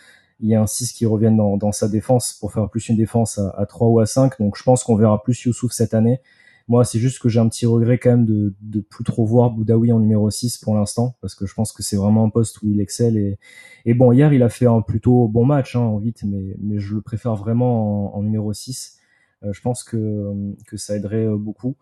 il 0.41 0.51
y 0.51 0.55
a 0.55 0.61
un 0.61 0.67
6 0.67 0.93
qui 0.93 1.07
revienne 1.07 1.37
dans, 1.37 1.73
sa 1.73 1.89
défense 1.89 2.35
pour 2.35 2.53
faire 2.53 2.69
plus 2.69 2.89
une 2.89 2.97
défense 2.97 3.39
à, 3.39 3.51
à 3.57 3.67
3 3.67 3.89
ou 3.89 4.01
à 4.01 4.07
5. 4.07 4.39
Donc 4.39 4.57
je 4.57 4.63
pense 4.63 4.85
qu'on 4.85 4.97
verra 4.97 5.23
plus 5.23 5.45
Youssouf 5.45 5.73
cette 5.73 5.95
année. 5.95 6.21
Moi, 6.69 6.85
c'est 6.85 6.99
juste 6.99 7.21
que 7.21 7.29
j'ai 7.29 7.39
un 7.39 7.49
petit 7.49 7.65
regret 7.65 7.99
quand 7.99 8.11
même 8.11 8.27
de, 8.27 8.53
de 8.61 8.81
plus 8.81 9.05
trop 9.05 9.25
voir 9.25 9.51
Boudaoui 9.51 9.93
en 9.93 10.01
numéro 10.01 10.29
6 10.29 10.59
pour 10.59 10.75
l'instant, 10.75 11.17
parce 11.21 11.37
que 11.37 11.47
je 11.47 11.55
pense 11.55 11.73
que 11.73 11.85
c'est 11.85 11.97
vraiment 11.97 12.25
un 12.25 12.29
poste 12.29 12.61
où 12.63 12.69
il 12.69 12.81
excelle. 12.81 13.17
Et, 13.17 13.39
et 13.85 13.95
bon, 13.95 14.11
hier, 14.11 14.33
il 14.33 14.43
a 14.43 14.49
fait 14.49 14.67
un 14.67 14.81
plutôt 14.81 15.29
bon 15.29 15.45
match 15.45 15.77
hein, 15.77 15.81
en 15.81 15.99
8, 15.99 16.25
mais, 16.25 16.57
mais 16.61 16.81
je 16.81 16.97
le 16.97 17.03
préfère 17.03 17.37
vraiment 17.37 18.17
en, 18.17 18.23
numéro 18.23 18.53
6. 18.53 18.99
Euh, 19.45 19.53
je 19.53 19.61
pense 19.61 19.85
que, 19.85 20.33
que 20.67 20.77
ça 20.77 20.97
aiderait 20.97 21.27
euh, 21.27 21.37
beaucoup. 21.37 21.77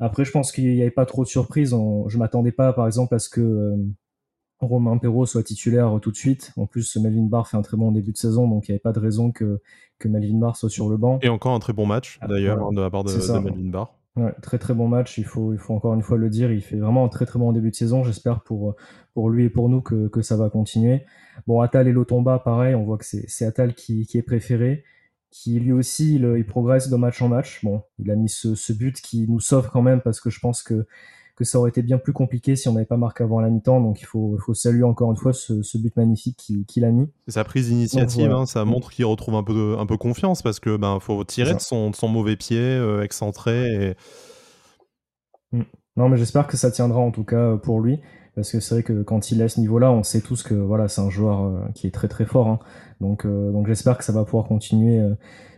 Après, 0.00 0.24
je 0.24 0.32
pense 0.32 0.50
qu'il 0.50 0.74
n'y 0.74 0.80
avait 0.80 0.90
pas 0.90 1.06
trop 1.06 1.22
de 1.22 1.28
surprises. 1.28 1.70
je 1.70 2.18
m'attendais 2.18 2.52
pas, 2.52 2.72
par 2.72 2.86
exemple, 2.86 3.14
à 3.14 3.20
ce 3.20 3.28
que 3.28 3.40
euh, 3.40 3.76
Romain 4.58 4.98
Perrault 4.98 5.26
soit 5.26 5.44
titulaire 5.44 6.00
tout 6.02 6.10
de 6.10 6.16
suite. 6.16 6.52
En 6.56 6.66
plus, 6.66 6.96
Melvin 6.96 7.26
Barr 7.26 7.46
fait 7.46 7.58
un 7.58 7.62
très 7.62 7.76
bon 7.76 7.92
début 7.92 8.10
de 8.10 8.16
saison, 8.16 8.48
donc 8.48 8.66
il 8.66 8.72
n'y 8.72 8.74
avait 8.74 8.80
pas 8.80 8.92
de 8.92 8.98
raison 8.98 9.30
que, 9.30 9.60
que 10.00 10.08
Melvin 10.08 10.38
Barr 10.38 10.56
soit 10.56 10.70
sur 10.70 10.88
le 10.88 10.96
banc. 10.96 11.20
Et 11.22 11.28
encore 11.28 11.54
un 11.54 11.60
très 11.60 11.74
bon 11.74 11.86
match, 11.86 12.18
ah, 12.22 12.26
d'ailleurs, 12.26 12.72
de 12.72 12.80
la 12.80 12.90
part 12.90 13.04
de, 13.04 13.12
de 13.12 13.38
Melvin 13.38 13.70
Barr 13.70 13.99
très 14.42 14.58
très 14.58 14.74
bon 14.74 14.88
match, 14.88 15.18
il 15.18 15.24
faut, 15.24 15.54
encore 15.68 15.94
une 15.94 16.02
fois 16.02 16.18
le 16.18 16.28
dire. 16.28 16.52
Il 16.52 16.62
fait 16.62 16.76
vraiment 16.76 17.04
un 17.04 17.08
très 17.08 17.26
très 17.26 17.38
bon 17.38 17.52
début 17.52 17.70
de 17.70 17.76
saison. 17.76 18.04
J'espère 18.04 18.42
pour, 18.42 18.76
lui 19.30 19.44
et 19.44 19.50
pour 19.50 19.68
nous 19.68 19.80
que, 19.80 20.22
ça 20.22 20.36
va 20.36 20.50
continuer. 20.50 21.04
Bon, 21.46 21.60
Atal 21.60 21.88
et 21.88 21.92
Lotomba, 21.92 22.38
pareil, 22.38 22.74
on 22.74 22.84
voit 22.84 22.98
que 22.98 23.04
c'est 23.04 23.44
Atal 23.44 23.74
qui, 23.74 24.06
qui 24.06 24.18
est 24.18 24.22
préféré, 24.22 24.84
qui 25.30 25.60
lui 25.60 25.72
aussi 25.72 26.16
il, 26.16 26.46
progresse 26.46 26.88
de 26.88 26.96
match 26.96 27.22
en 27.22 27.28
match. 27.28 27.64
Bon, 27.64 27.82
il 27.98 28.10
a 28.10 28.16
mis 28.16 28.28
ce 28.28 28.72
but 28.72 29.00
qui 29.00 29.26
nous 29.28 29.40
sauve 29.40 29.70
quand 29.70 29.82
même 29.82 30.00
parce 30.00 30.20
que 30.20 30.30
je 30.30 30.40
pense 30.40 30.62
que 30.62 30.86
que 31.40 31.46
ça 31.46 31.58
aurait 31.58 31.70
été 31.70 31.80
bien 31.80 31.96
plus 31.96 32.12
compliqué 32.12 32.54
si 32.54 32.68
on 32.68 32.74
n'avait 32.74 32.84
pas 32.84 32.98
marqué 32.98 33.24
avant 33.24 33.40
la 33.40 33.48
mi-temps. 33.48 33.80
Donc 33.80 34.02
il 34.02 34.04
faut, 34.04 34.36
saluer 34.52 34.82
encore 34.82 35.10
une 35.10 35.16
fois 35.16 35.32
ce, 35.32 35.78
but 35.78 35.96
magnifique 35.96 36.52
qu'il 36.68 36.84
a 36.84 36.90
mis. 36.90 37.08
sa 37.28 37.44
prise 37.44 37.68
d'initiative, 37.68 38.30
hein, 38.30 38.44
ça 38.44 38.66
montre 38.66 38.90
qu'il 38.90 39.06
retrouve 39.06 39.36
un 39.36 39.42
peu, 39.42 39.76
un 39.78 39.86
peu 39.86 39.96
confiance 39.96 40.42
parce 40.42 40.60
que 40.60 40.76
ben 40.76 41.00
faut 41.00 41.24
tirer 41.24 41.54
de 41.54 41.60
son, 41.60 41.94
son, 41.94 42.08
mauvais 42.08 42.36
pied, 42.36 42.60
euh, 42.60 43.02
excentré. 43.02 43.96
Mm. 45.52 45.62
Non, 45.96 46.10
mais 46.10 46.18
j'espère 46.18 46.46
que 46.46 46.58
ça 46.58 46.70
tiendra 46.70 47.00
en 47.00 47.10
tout 47.10 47.24
cas 47.24 47.56
pour 47.56 47.80
lui. 47.80 48.00
Parce 48.34 48.52
que 48.52 48.60
c'est 48.60 48.74
vrai 48.74 48.82
que 48.82 49.02
quand 49.02 49.30
il 49.30 49.40
est 49.40 49.44
à 49.44 49.48
ce 49.48 49.60
niveau-là, 49.60 49.90
on 49.90 50.02
sait 50.02 50.20
tous 50.20 50.42
que 50.42 50.54
voilà, 50.54 50.88
c'est 50.88 51.00
un 51.00 51.10
joueur 51.10 51.42
euh, 51.42 51.60
qui 51.74 51.86
est 51.86 51.90
très 51.90 52.08
très 52.08 52.26
fort. 52.26 52.48
Hein. 52.48 52.58
Donc, 53.00 53.24
euh, 53.24 53.50
donc 53.50 53.66
j'espère 53.66 53.96
que 53.96 54.04
ça 54.04 54.12
va 54.12 54.24
pouvoir 54.24 54.46
continuer 54.46 55.00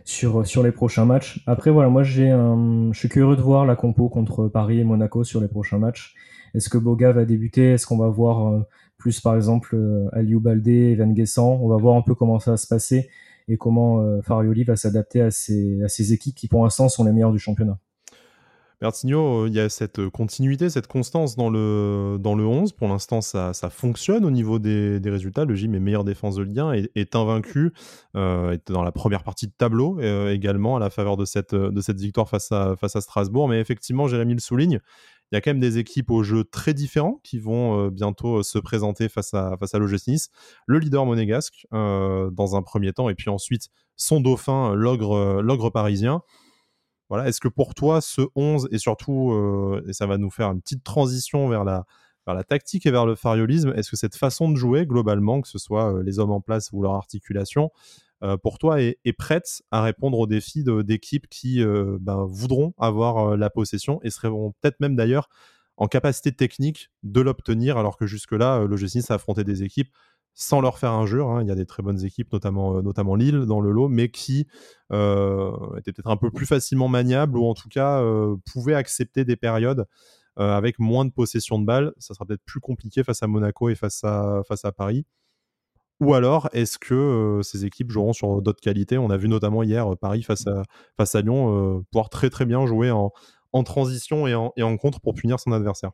sur, 0.05 0.45
sur 0.45 0.63
les 0.63 0.71
prochains 0.71 1.05
matchs. 1.05 1.43
Après, 1.47 1.71
voilà, 1.71 1.89
moi, 1.89 2.03
j'ai 2.03 2.29
un, 2.29 2.89
je 2.91 2.99
suis 2.99 3.09
curieux 3.09 3.35
de 3.35 3.41
voir 3.41 3.65
la 3.65 3.75
compo 3.75 4.09
contre 4.09 4.47
Paris 4.47 4.79
et 4.79 4.83
Monaco 4.83 5.23
sur 5.23 5.41
les 5.41 5.47
prochains 5.47 5.77
matchs. 5.79 6.15
Est-ce 6.53 6.69
que 6.69 6.77
Boga 6.77 7.11
va 7.11 7.25
débuter? 7.25 7.71
Est-ce 7.71 7.87
qu'on 7.87 7.97
va 7.97 8.09
voir 8.09 8.47
euh, 8.47 8.61
plus, 8.97 9.19
par 9.19 9.35
exemple, 9.35 9.75
euh, 9.75 10.07
Aliou 10.13 10.39
Baldé, 10.39 10.91
Evan 10.91 11.13
Guessant? 11.13 11.59
On 11.61 11.67
va 11.67 11.77
voir 11.77 11.95
un 11.95 12.01
peu 12.01 12.15
comment 12.15 12.39
ça 12.39 12.51
va 12.51 12.57
se 12.57 12.67
passer 12.67 13.09
et 13.47 13.57
comment 13.57 14.01
euh, 14.01 14.21
Farioli 14.21 14.63
va 14.63 14.75
s'adapter 14.75 15.21
à 15.21 15.31
ces, 15.31 15.81
à 15.83 15.87
ces 15.87 16.13
équipes 16.13 16.35
qui, 16.35 16.47
pour 16.47 16.63
l'instant, 16.63 16.89
sont 16.89 17.03
les 17.03 17.11
meilleures 17.11 17.31
du 17.31 17.39
championnat. 17.39 17.77
Bertigno, 18.83 19.47
il 19.47 19.53
y 19.53 19.61
a 19.61 19.69
cette 19.69 20.09
continuité, 20.09 20.69
cette 20.69 20.87
constance 20.87 21.37
dans 21.37 21.49
le, 21.49 22.17
dans 22.19 22.35
le 22.35 22.45
11. 22.45 22.73
Pour 22.73 22.89
l'instant, 22.89 23.21
ça, 23.21 23.53
fonctionne 23.69 24.25
au 24.25 24.29
niveau 24.29 24.59
des, 24.59 24.99
résultats. 25.05 25.45
Le 25.45 25.55
gym 25.55 25.73
est 25.73 25.79
meilleure 25.79 26.03
défense 26.03 26.35
de 26.35 26.43
lien 26.43 26.73
est, 26.73 26.91
est 26.93 27.15
invaincu, 27.15 27.71
euh, 28.17 28.51
est 28.51 28.73
dans 28.73 28.83
la 28.83 28.91
première 28.91 29.23
partie 29.23 29.47
de 29.47 29.53
tableau 29.57 30.01
euh, 30.01 30.33
également 30.33 30.75
à 30.75 30.79
la 30.79 30.89
faveur 30.89 31.15
de 31.15 31.23
cette, 31.23 31.55
victoire 31.97 32.27
face 32.27 32.51
à, 32.51 32.75
Strasbourg. 32.99 33.47
Mais 33.47 33.61
effectivement, 33.61 34.07
Jérémy 34.07 34.33
le 34.33 34.41
souligne, 34.41 34.81
il 35.31 35.35
y 35.35 35.37
a 35.37 35.39
quand 35.39 35.51
même 35.51 35.61
des 35.61 35.77
équipes 35.77 36.11
au 36.11 36.21
jeu 36.23 36.43
très 36.43 36.73
différents 36.73 37.21
qui 37.23 37.39
vont 37.39 37.85
euh, 37.85 37.89
bientôt 37.89 38.43
se 38.43 38.59
présenter 38.59 39.07
face 39.07 39.33
à, 39.33 39.55
face. 39.57 39.71
Le 40.67 40.77
leader 40.77 41.05
monégasque 41.05 41.67
dans 41.71 42.55
un 42.57 42.61
premier 42.61 42.91
temps, 42.91 43.07
et 43.07 43.15
puis 43.15 43.29
ensuite 43.29 43.69
son 43.95 44.19
dauphin, 44.19 44.73
l'ogre 44.73 45.69
parisien. 45.69 46.21
Est-ce 47.21 47.39
que 47.39 47.47
pour 47.47 47.75
toi, 47.75 48.01
ce 48.01 48.21
11, 48.35 48.69
et 48.71 48.77
surtout, 48.77 49.31
euh, 49.31 49.83
et 49.87 49.93
ça 49.93 50.05
va 50.05 50.17
nous 50.17 50.29
faire 50.29 50.51
une 50.51 50.61
petite 50.61 50.83
transition 50.83 51.47
vers 51.47 51.63
la, 51.63 51.85
vers 52.25 52.35
la 52.35 52.43
tactique 52.43 52.85
et 52.85 52.91
vers 52.91 53.05
le 53.05 53.15
fariolisme, 53.15 53.73
est-ce 53.75 53.91
que 53.91 53.97
cette 53.97 54.15
façon 54.15 54.49
de 54.49 54.55
jouer, 54.55 54.85
globalement, 54.85 55.41
que 55.41 55.47
ce 55.47 55.59
soit 55.59 55.93
euh, 55.93 56.03
les 56.03 56.19
hommes 56.19 56.31
en 56.31 56.41
place 56.41 56.69
ou 56.73 56.81
leur 56.81 56.93
articulation, 56.93 57.71
euh, 58.23 58.37
pour 58.37 58.57
toi, 58.57 58.81
est, 58.81 58.97
prête 59.17 59.63
à 59.71 59.81
répondre 59.81 60.17
aux 60.17 60.27
défis 60.27 60.63
d'équipes 60.63 61.27
qui 61.29 61.63
ben, 61.99 62.25
voudront 62.25 62.73
avoir 62.77 63.35
la 63.35 63.49
possession 63.49 63.99
et 64.03 64.09
seront 64.09 64.53
peut-être 64.61 64.79
même 64.79 64.95
d'ailleurs 64.95 65.27
en 65.75 65.87
capacité 65.87 66.31
technique 66.31 66.91
de 67.01 67.19
l'obtenir, 67.19 67.77
alors 67.77 67.97
que 67.97 68.05
jusque-là, 68.05 68.65
le 68.65 68.75
G6 68.75 69.11
a 69.11 69.15
affronté 69.15 69.43
des 69.43 69.63
équipes 69.63 69.89
sans 70.33 70.61
leur 70.61 70.77
faire 70.79 70.91
injure. 70.91 71.29
Hein. 71.29 71.43
Il 71.43 71.47
y 71.47 71.51
a 71.51 71.55
des 71.55 71.65
très 71.65 71.83
bonnes 71.83 72.03
équipes, 72.03 72.31
notamment, 72.33 72.77
euh, 72.77 73.17
Lille 73.17 73.45
dans 73.45 73.61
le 73.61 73.71
lot, 73.71 73.87
mais 73.87 74.09
qui 74.09 74.47
euh, 74.91 75.51
étaient 75.77 75.93
peut-être 75.93 76.09
un 76.09 76.17
peu 76.17 76.31
plus 76.31 76.45
facilement 76.45 76.87
maniables 76.87 77.37
ou 77.37 77.45
en 77.45 77.53
tout 77.53 77.69
cas 77.69 78.01
euh, 78.01 78.35
pouvaient 78.51 78.75
accepter 78.75 79.25
des 79.25 79.35
périodes 79.35 79.85
avec 80.35 80.79
moins 80.79 81.05
de 81.05 81.11
possession 81.11 81.59
de 81.59 81.65
balles. 81.65 81.93
Ça 81.99 82.15
sera 82.15 82.25
peut-être 82.25 82.43
plus 82.43 82.59
compliqué 82.59 83.03
face 83.03 83.21
à 83.21 83.27
Monaco 83.27 83.69
et 83.69 83.75
face 83.75 84.03
à, 84.03 84.71
Paris. 84.75 85.05
Ou 85.99 86.15
alors, 86.15 86.49
est-ce 86.53 86.79
que 86.79 87.39
ces 87.43 87.65
équipes 87.65 87.91
joueront 87.91 88.13
sur 88.13 88.41
d'autres 88.41 88.59
qualités? 88.59 88.97
On 88.97 89.11
a 89.11 89.17
vu 89.17 89.29
notamment 89.29 89.61
hier 89.61 89.95
Paris 90.01 90.23
face 90.23 90.47
à, 90.47 91.21
Lyon 91.21 91.85
pouvoir 91.91 92.09
très 92.09 92.31
très 92.31 92.45
bien 92.45 92.65
jouer 92.65 92.89
en, 92.89 93.11
transition 93.63 94.25
et 94.25 94.63
en 94.63 94.77
contre 94.77 94.99
pour 95.01 95.13
punir 95.13 95.39
son 95.39 95.51
adversaire. 95.51 95.91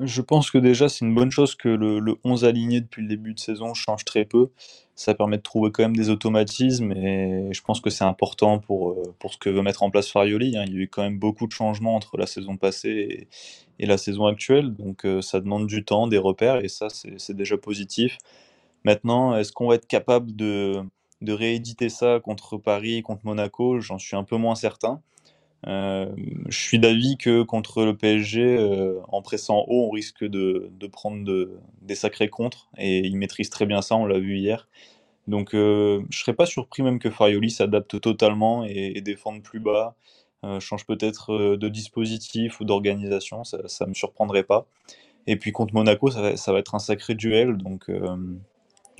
Je 0.00 0.22
pense 0.22 0.50
que 0.50 0.58
déjà, 0.58 0.88
c'est 0.88 1.04
une 1.04 1.14
bonne 1.14 1.30
chose 1.30 1.54
que 1.54 1.68
le, 1.68 2.16
11 2.24 2.44
aligné 2.44 2.80
depuis 2.80 3.02
le 3.02 3.08
début 3.08 3.34
de 3.34 3.38
saison 3.38 3.74
change 3.74 4.04
très 4.04 4.24
peu. 4.24 4.50
Ça 4.94 5.14
permet 5.14 5.36
de 5.36 5.42
trouver 5.42 5.70
quand 5.70 5.82
même 5.82 5.96
des 5.96 6.08
automatismes 6.08 6.92
et 6.92 7.48
je 7.52 7.62
pense 7.62 7.80
que 7.82 7.90
c'est 7.90 8.04
important 8.04 8.58
pour, 8.58 8.92
euh, 8.92 9.14
pour 9.18 9.34
ce 9.34 9.38
que 9.38 9.50
veut 9.50 9.60
mettre 9.60 9.82
en 9.82 9.90
place 9.90 10.10
Farioli. 10.10 10.56
Hein. 10.56 10.64
Il 10.66 10.74
y 10.74 10.78
a 10.78 10.80
eu 10.80 10.88
quand 10.88 11.02
même 11.02 11.18
beaucoup 11.18 11.46
de 11.46 11.52
changements 11.52 11.94
entre 11.94 12.16
la 12.16 12.26
saison 12.26 12.56
passée 12.56 13.28
et, 13.78 13.86
la 13.86 13.98
saison 13.98 14.24
actuelle, 14.24 14.74
donc 14.74 15.04
euh, 15.04 15.20
ça 15.20 15.38
demande 15.38 15.66
du 15.66 15.84
temps, 15.84 16.06
des 16.06 16.16
repères 16.16 16.64
et 16.64 16.68
ça, 16.68 16.88
c'est 16.88 17.36
déjà 17.36 17.58
positif. 17.58 18.16
Maintenant, 18.84 19.36
est-ce 19.36 19.52
qu'on 19.52 19.68
va 19.68 19.74
être 19.74 19.86
capable 19.86 20.34
de 20.34 20.82
rééditer 21.22 21.90
ça 21.90 22.18
contre 22.20 22.56
Paris, 22.56 23.02
contre 23.02 23.26
Monaco? 23.26 23.80
J'en 23.80 23.98
suis 23.98 24.16
un 24.16 24.24
peu 24.24 24.36
moins 24.36 24.54
certain. 24.54 25.02
Euh, 25.66 26.06
je 26.48 26.58
suis 26.58 26.78
d'avis 26.78 27.16
que 27.16 27.42
contre 27.42 27.84
le 27.84 27.96
PSG, 27.96 28.42
euh, 28.42 29.00
en 29.08 29.22
pressant 29.22 29.64
haut, 29.68 29.88
on 29.88 29.90
risque 29.90 30.24
de, 30.24 30.70
prendre 30.92 31.48
des 31.82 31.94
sacrés 31.94 32.28
contres 32.28 32.68
et 32.78 32.98
il 32.98 33.16
maîtrise 33.16 33.50
très 33.50 33.66
bien 33.66 33.82
ça, 33.82 33.96
on 33.96 34.06
l'a 34.06 34.18
vu 34.18 34.36
hier. 34.36 34.68
Donc 35.26 35.54
euh, 35.54 36.02
je 36.10 36.20
serais 36.20 36.34
pas 36.34 36.46
surpris 36.46 36.82
même 36.82 36.98
que 37.00 37.10
Farioli 37.10 37.50
s'adapte 37.50 38.00
totalement 38.00 38.64
et, 38.64 39.00
défende 39.00 39.42
plus 39.42 39.60
bas, 39.60 39.96
change 40.60 40.86
peut-être 40.86 41.56
de 41.56 41.68
dispositif 41.68 42.60
ou 42.60 42.64
d'organisation, 42.64 43.42
ça, 43.42 43.58
ne 43.80 43.86
me 43.88 43.94
surprendrait 43.94 44.44
pas. 44.44 44.66
Et 45.26 45.36
puis 45.36 45.50
contre 45.50 45.74
Monaco, 45.74 46.08
ça 46.10 46.52
va, 46.52 46.58
être 46.58 46.74
un 46.76 46.78
sacré 46.78 47.16
duel, 47.16 47.56
donc, 47.56 47.90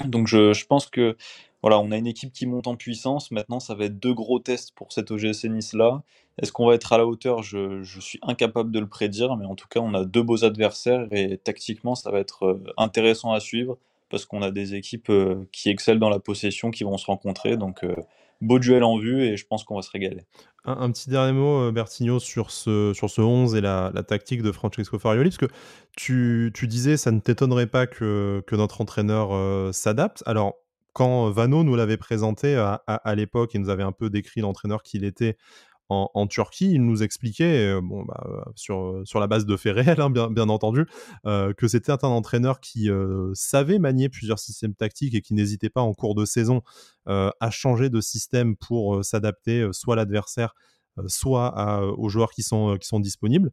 donc 0.05 0.27
je, 0.27 0.67
pense 0.67 0.87
que 0.87 1.17
voilà, 1.63 1.79
on 1.79 1.93
a 1.93 1.97
une 1.97 2.09
équipe 2.09 2.33
qui 2.33 2.47
monte 2.47 2.67
en 2.67 2.77
puissance. 2.77 3.31
Maintenant, 3.31 3.61
ça 3.61 3.75
va 3.75 3.85
être 3.85 3.99
deux 3.99 4.15
gros 4.15 4.41
tests 4.41 4.73
pour 4.75 4.93
cette 4.93 5.11
OGC 5.13 5.45
Nice 5.45 5.73
là. 5.73 6.03
Est-ce 6.41 6.53
qu'on 6.53 6.67
va 6.67 6.75
être 6.75 6.93
à 6.93 6.99
la 6.99 7.07
hauteur? 7.07 7.43
Je, 7.43 7.83
suis 8.01 8.19
incapable 8.23 8.71
de 8.71 8.79
le 8.79 8.87
prédire, 8.87 9.37
mais 9.37 9.47
en 9.47 9.55
tout 9.55 9.69
cas, 9.69 9.81
on 9.81 9.95
a 9.95 10.05
deux 10.05 10.23
beaux 10.23 10.45
adversaires 10.45 11.07
et 11.11 11.39
tactiquement, 11.39 11.95
ça 11.95 12.11
va 12.11 12.19
être 12.19 12.45
euh, 12.45 12.65
intéressant 12.77 13.33
à 13.33 13.41
suivre 13.41 13.79
parce 14.11 14.27
qu'on 14.27 14.43
a 14.43 14.51
des 14.51 14.75
équipes 14.75 15.11
euh, 15.11 15.49
qui 15.51 15.71
excellent 15.71 15.99
dans 15.99 16.11
la 16.11 16.21
possession 16.21 16.71
qui 16.71 16.85
vont 16.85 16.99
se 16.99 17.07
rencontrer. 17.07 17.57
Donc, 17.57 17.85
euh, 17.85 17.95
beau 18.43 18.59
duel 18.59 18.85
en 18.85 18.99
vue 18.99 19.25
et 19.25 19.37
je 19.39 19.47
pense 19.47 19.65
qu'on 19.65 19.77
va 19.77 19.83
se 19.83 19.91
régaler. 19.91 20.25
Un, 20.67 20.91
petit 20.91 21.09
dernier 21.09 21.33
mot, 21.33 21.73
Bertigno, 21.73 22.19
sur 22.19 22.51
ce, 22.51 22.93
sur 22.93 23.09
ce 23.09 23.21
11 23.21 23.55
et 23.55 23.61
la, 23.61 23.93
tactique 24.07 24.43
de 24.43 24.53
Francesco 24.53 24.99
Farioli, 24.99 25.31
parce 25.31 25.39
que 25.39 25.47
tu, 25.97 26.51
tu 26.55 26.67
disais, 26.67 26.97
ça 26.97 27.13
ne 27.13 27.21
t'étonnerait 27.21 27.69
pas 27.69 27.87
que, 27.87 28.43
notre 28.53 28.81
entraîneur 28.81 29.73
s'adapte. 29.73 30.25
Alors, 30.27 30.57
quand 30.93 31.31
Vano 31.31 31.63
nous 31.63 31.77
l'avait 31.77 31.97
présenté 31.97 32.57
à, 32.57 32.83
à 32.89 33.15
l'époque, 33.15 33.55
il 33.55 33.61
nous 33.61 33.69
avait 33.69 33.85
un 33.85 33.93
peu 33.93 34.11
décrit 34.11 34.41
l'entraîneur 34.41 34.83
qu'il 34.83 35.05
était 35.05 35.37
en, 35.89 36.27
Turquie, 36.27 36.73
il 36.73 36.85
nous 36.85 37.03
expliquait, 37.03 37.75
euh, 37.75 37.81
bon, 37.81 38.05
bah, 38.05 38.27
euh, 38.27 38.41
sur, 38.57 38.81
euh, 38.81 39.05
sur 39.05 39.21
la 39.21 39.29
base 39.29 39.47
de 39.47 39.57
faits 39.57 39.75
réels, 39.77 40.01
hein, 40.01 40.11
bien, 40.11 40.49
entendu, 40.49 40.87
que 41.25 41.69
c'était 41.69 41.93
un 41.93 42.09
entraîneur 42.09 42.61
qui 42.61 42.89
savait 43.35 43.79
manier 43.79 44.09
plusieurs 44.09 44.39
systèmes 44.39 44.75
tactiques 44.75 45.15
et 45.15 45.21
qui 45.21 45.35
n'hésitait 45.35 45.71
pas 45.71 45.81
en 45.81 45.93
cours 45.95 46.15
de 46.15 46.25
saison 46.25 46.63
à 47.07 47.51
changer 47.51 47.91
de 47.91 48.01
système 48.01 48.57
pour 48.57 49.05
s'adapter 49.05 49.69
soit 49.73 49.95
à 49.95 49.97
l'adversaire, 49.97 50.55
soit 51.07 51.83
aux 51.99 52.09
joueurs 52.09 52.31
qui 52.31 52.43
sont, 52.43 52.77
qui 52.81 52.87
sont 52.87 53.01
disponibles. 53.01 53.51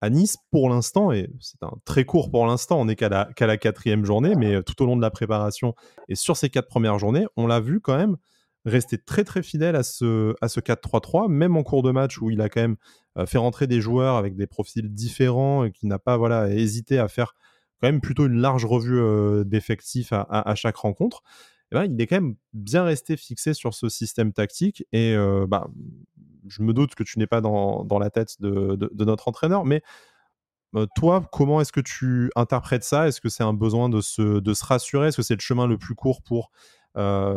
À 0.00 0.10
Nice, 0.10 0.36
pour 0.52 0.70
l'instant, 0.70 1.10
et 1.10 1.28
c'est 1.40 1.62
un 1.62 1.72
très 1.84 2.04
court 2.04 2.30
pour 2.30 2.46
l'instant, 2.46 2.80
on 2.80 2.84
n'est 2.84 2.96
qu'à 2.96 3.08
la 3.08 3.56
quatrième 3.56 4.04
journée, 4.04 4.34
mais 4.36 4.62
tout 4.62 4.80
au 4.82 4.86
long 4.86 4.96
de 4.96 5.02
la 5.02 5.10
préparation 5.10 5.74
et 6.08 6.14
sur 6.14 6.36
ces 6.36 6.50
quatre 6.50 6.68
premières 6.68 6.98
journées, 6.98 7.26
on 7.36 7.46
l'a 7.46 7.60
vu 7.60 7.80
quand 7.80 7.96
même 7.96 8.16
rester 8.64 8.98
très 8.98 9.24
très 9.24 9.42
fidèle 9.42 9.76
à 9.76 9.82
ce, 9.82 10.34
à 10.40 10.48
ce 10.48 10.60
4-3-3, 10.60 11.28
même 11.28 11.56
en 11.56 11.62
cours 11.62 11.82
de 11.82 11.90
match 11.90 12.20
où 12.20 12.30
il 12.30 12.40
a 12.40 12.48
quand 12.48 12.60
même 12.60 12.76
euh, 13.16 13.26
fait 13.26 13.38
rentrer 13.38 13.66
des 13.66 13.80
joueurs 13.80 14.16
avec 14.16 14.36
des 14.36 14.46
profils 14.46 14.92
différents 14.92 15.64
et 15.64 15.72
qui 15.72 15.86
n'a 15.86 15.98
pas 15.98 16.16
voilà, 16.16 16.50
hésité 16.50 16.98
à 16.98 17.08
faire 17.08 17.34
quand 17.80 17.88
même 17.88 18.00
plutôt 18.00 18.26
une 18.26 18.40
large 18.40 18.64
revue 18.64 18.98
euh, 18.98 19.44
d'effectifs 19.44 20.12
à, 20.12 20.54
chaque 20.56 20.76
rencontre. 20.76 21.22
eh 21.70 21.76
ben, 21.76 21.84
il 21.84 22.00
est 22.00 22.06
quand 22.06 22.16
même 22.16 22.34
bien 22.52 22.82
resté 22.82 23.16
fixé 23.16 23.54
sur 23.54 23.74
ce 23.74 23.88
système 23.88 24.32
tactique. 24.32 24.84
Et 24.92 25.14
bah, 25.46 25.68
je 26.48 26.62
me 26.62 26.72
doute 26.72 26.96
que 26.96 27.04
tu 27.04 27.20
n'es 27.20 27.28
pas 27.28 27.40
dans, 27.40 27.98
la 28.00 28.10
tête 28.10 28.40
de, 28.40 29.04
notre 29.04 29.28
entraîneur, 29.28 29.64
mais 29.64 29.82
toi, 30.96 31.28
comment 31.30 31.60
est-ce 31.60 31.70
que 31.70 31.80
tu 31.80 32.32
interprètes 32.34 32.82
ça? 32.82 33.06
Est-ce 33.06 33.20
que 33.20 33.28
c'est 33.28 33.44
un 33.44 33.54
besoin 33.54 33.88
de 33.88 34.00
se, 34.00 34.40
de 34.40 34.54
se 34.54 34.64
rassurer? 34.64 35.08
Est-ce 35.08 35.18
que 35.18 35.22
c'est 35.22 35.36
le 35.36 35.40
chemin 35.40 35.68
le 35.68 35.78
plus 35.78 35.94
court 35.94 36.20
pour 36.22 36.50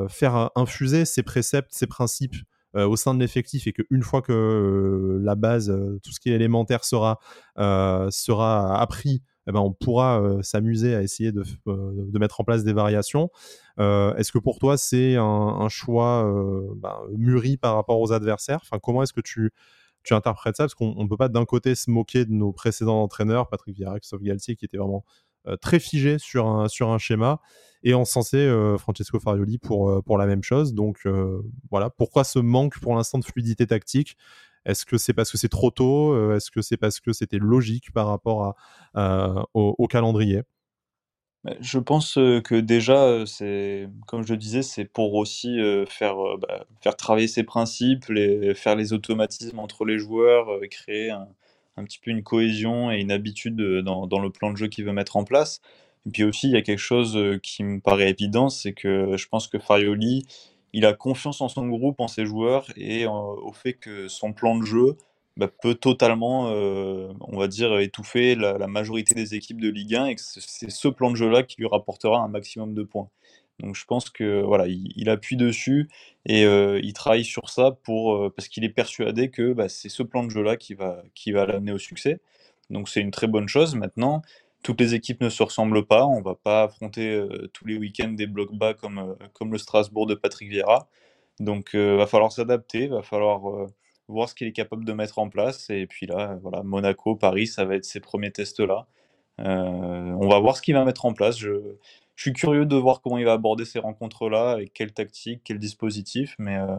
faire 0.10 0.50
infuser 0.56 1.06
ces 1.06 1.24
préceptes, 1.24 1.72
ces 1.72 1.88
principes 1.88 2.36
au 2.74 2.96
sein 2.96 3.14
de 3.14 3.20
l'effectif 3.20 3.68
et 3.68 3.74
qu'une 3.74 4.02
fois 4.02 4.22
que 4.22 5.20
la 5.22 5.36
base, 5.36 5.72
tout 6.04 6.12
ce 6.12 6.20
qui 6.20 6.32
est 6.32 6.36
élémentaire 6.36 6.86
sera, 6.86 7.20
sera 7.58 8.80
appris, 8.82 9.22
eh 9.48 9.52
ben, 9.52 9.60
on 9.60 9.74
pourra 9.74 10.40
s'amuser 10.42 10.96
à 10.96 11.02
essayer 11.02 11.32
de, 11.32 11.44
de, 11.66 12.20
mettre 12.20 12.40
en 12.40 12.44
place 12.44 12.64
des 12.64 12.74
variations. 12.74 13.30
est-ce 13.78 14.32
que 14.32 14.40
pour 14.40 14.58
toi, 14.60 14.78
c'est 14.78 15.16
un, 15.18 15.70
choix 15.70 16.32
bah, 16.78 17.02
mûri 17.16 17.58
par 17.58 17.76
rapport 17.76 18.00
aux 18.00 18.14
adversaires? 18.14 18.62
Enfin, 18.64 18.80
Comment 18.82 19.04
est-ce 19.04 19.14
que 19.14 19.22
tu, 19.22 19.52
tu 20.04 20.14
interprètes 20.14 20.58
ça? 20.58 20.64
Parce 20.64 20.76
qu'on 20.76 21.04
ne 21.04 21.08
peut 21.08 21.18
pas 21.18 21.30
d'un 21.30 21.46
côté 21.46 21.76
se 21.76 21.90
moquer 21.90 22.26
de 22.26 22.32
nos 22.32 22.52
précédents 22.52 23.02
entraîneurs, 23.04 23.50
Patrick 23.50 23.76
Vieira, 23.76 24.00
Christophe 24.00 24.24
Galtier, 24.24 24.56
qui 24.56 24.66
était 24.66 24.78
vraiment 24.78 25.04
très 25.62 25.80
figé 25.80 26.18
sur 26.20 26.48
un, 26.48 26.68
sur 26.68 26.90
un 26.90 26.98
schéma, 26.98 27.40
et 27.84 27.94
en 27.94 28.06
sensé 28.06 28.48
Francesco 28.78 29.20
Farioli 29.20 29.58
pour, 29.58 30.04
pour 30.04 30.18
la 30.18 30.26
même 30.26 30.44
chose. 30.44 30.74
Donc 30.74 31.08
voilà, 31.70 31.90
pourquoi 31.90 32.24
ce 32.24 32.40
manque 32.40 32.80
pour 32.80 32.96
l'instant 32.96 33.18
de 33.20 33.26
fluidité 33.26 33.66
tactique? 33.66 34.18
Est-ce 34.66 34.86
que 34.86 34.98
c'est 34.98 35.14
parce 35.14 35.32
que 35.32 35.38
c'est 35.38 35.50
trop 35.50 35.72
tôt? 35.72 36.34
Est-ce 36.34 36.52
que 36.52 36.62
c'est 36.62 36.78
parce 36.78 37.00
que 37.00 37.14
c'était 37.14 37.40
logique 37.40 37.92
par 37.92 38.08
rapport 38.08 38.56
à, 38.94 39.46
au, 39.54 39.88
calendrier? 39.88 40.44
Bah, 41.44 41.56
je 41.60 41.80
pense 41.80 42.14
que 42.14 42.60
déjà, 42.60 43.26
c'est 43.26 43.90
comme 44.06 44.22
je 44.22 44.34
le 44.34 44.38
disais, 44.38 44.62
c'est 44.62 44.86
pour 44.86 45.16
aussi 45.16 45.58
faire, 45.88 46.16
bah, 46.38 46.66
faire 46.82 46.96
travailler 46.96 47.28
ses 47.28 47.44
principes, 47.44 48.06
les, 48.10 48.54
faire 48.54 48.76
les 48.76 48.94
automatismes 48.94 49.58
entre 49.58 49.86
les 49.86 49.98
joueurs, 49.98 50.60
créer 50.70 51.10
un, 51.10 51.28
un, 51.82 51.86
petit 51.86 52.00
peu 52.00 52.12
une 52.12 52.24
cohésion 52.24 52.92
et 52.92 53.00
une 53.00 53.12
habitude 53.12 53.56
dans, 53.82 54.08
dans, 54.08 54.20
le 54.20 54.30
plan 54.30 54.52
de 54.52 54.58
jeu 54.58 54.68
qu'il 54.68 54.86
veut 54.86 54.94
mettre 54.94 55.18
en 55.18 55.24
place. 55.24 55.62
Et 56.06 56.12
puis 56.12 56.24
aussi, 56.24 56.48
il 56.48 56.54
y 56.54 56.58
a 56.58 56.62
quelque 56.62 56.80
chose 56.80 57.20
qui 57.44 57.64
me 57.64 57.80
paraît 57.80 58.10
évident, 58.10 58.50
c'est 58.50 58.74
que 58.74 59.16
je 59.18 59.28
pense 59.28 59.48
que 59.48 59.60
Farioli, 59.60 60.26
il 60.74 60.86
a 60.86 60.94
confiance 60.94 61.42
en 61.42 61.50
son 61.50 61.68
groupe, 61.68 62.00
en 62.00 62.08
ses 62.08 62.26
joueurs 62.26 62.66
et 62.76 63.06
au 63.06 63.52
fait 63.54 63.74
que 63.74 64.08
son 64.08 64.34
plan 64.34 64.58
de 64.58 64.66
jeu 64.66 64.98
bah, 65.38 65.48
peut 65.48 65.76
totalement, 65.76 66.50
euh, 66.50 67.14
on 67.22 67.38
va 67.38 67.48
dire, 67.48 67.80
étouffer 67.80 68.36
la, 68.36 68.68
majorité 68.68 69.16
des 69.16 69.34
équipes 69.36 69.62
de 69.62 69.70
Ligue 69.70 69.96
1 69.96 70.06
et 70.08 70.16
que 70.16 70.22
c'est 70.22 70.70
ce 70.70 70.88
plan 70.88 71.10
de 71.10 71.16
jeu-là 71.16 71.44
qui 71.44 71.56
lui 71.58 71.68
rapportera 71.68 72.20
un 72.20 72.28
maximum 72.28 72.74
de 72.74 72.84
points. 72.84 73.10
Donc 73.62 73.76
je 73.76 73.86
pense 73.86 74.10
que 74.10 74.42
voilà, 74.42 74.66
il, 74.68 75.10
appuie 75.10 75.38
dessus 75.38 75.90
et 76.26 76.46
euh, 76.46 76.80
il 76.84 76.94
travaille 76.94 77.24
sur 77.24 77.50
ça 77.50 77.72
pour 77.84 78.16
euh, 78.16 78.34
parce 78.36 78.48
qu'il 78.48 78.64
est 78.64 78.70
persuadé 78.70 79.30
que 79.30 79.54
bah, 79.54 79.70
c'est 79.70 79.90
ce 79.90 80.04
plan 80.04 80.24
de 80.24 80.30
jeu-là 80.30 80.58
qui 80.58 80.74
va 80.74 81.04
qui 81.16 81.32
va 81.32 81.46
l'amener 81.46 81.72
au 81.72 81.78
succès. 81.78 82.20
Donc 82.70 82.90
c'est 82.90 83.02
une 83.02 83.12
très 83.12 83.28
bonne 83.28 83.48
chose. 83.48 83.76
Maintenant, 83.76 84.22
toutes 84.64 84.80
les 84.82 84.96
équipes 84.96 85.22
ne 85.22 85.30
se 85.30 85.44
ressemblent 85.44 85.86
pas. 85.86 86.06
On 86.06 86.22
va 86.22 86.36
pas 86.36 86.64
affronter 86.64 87.26
tous 87.54 87.66
les 87.68 87.78
week-ends 87.78 88.12
des 88.14 88.28
blocs 88.28 88.56
bas 88.56 88.74
comme 88.74 89.16
comme 89.34 89.52
le 89.52 89.58
Strasbourg 89.58 90.08
de 90.08 90.16
Patrick 90.16 90.50
Vieira. 90.50 90.90
Donc 91.40 91.76
va 91.76 92.08
falloir 92.08 92.32
s'adapter, 92.32 92.88
va 92.88 93.02
falloir 93.04 93.68
voir 94.08 94.30
ce 94.30 94.36
qu'il 94.36 94.48
est 94.48 94.52
capable 94.54 94.86
de 94.86 94.94
mettre 94.94 95.20
en 95.20 95.30
place. 95.30 95.70
Et 95.70 95.88
puis 95.88 96.06
là, 96.06 96.38
voilà, 96.42 96.64
Monaco, 96.64 97.16
Paris, 97.16 97.48
ça 97.48 97.66
va 97.66 97.76
être 97.76 97.86
ses 97.86 98.00
premiers 98.00 98.32
tests-là. 98.32 98.88
Euh, 99.40 99.46
on 99.46 100.28
va 100.28 100.40
voir 100.40 100.58
ce 100.58 100.62
qu'il 100.62 100.76
va 100.76 100.86
mettre 100.86 101.06
en 101.06 101.14
place. 101.14 101.38
Je, 101.38 101.76
suis 102.22 102.34
curieux 102.34 102.66
de 102.66 102.76
voir 102.76 103.02
comment 103.02 103.18
il 103.18 103.26
va 103.26 103.34
aborder 103.34 103.66
ces 103.66 103.80
rencontres-là, 103.80 104.52
avec 104.52 104.74
quelle 104.74 104.94
tactique, 104.94 105.42
quel 105.44 105.60
dispositif. 105.60 106.36
Mais, 106.40 106.58
euh, 106.58 106.78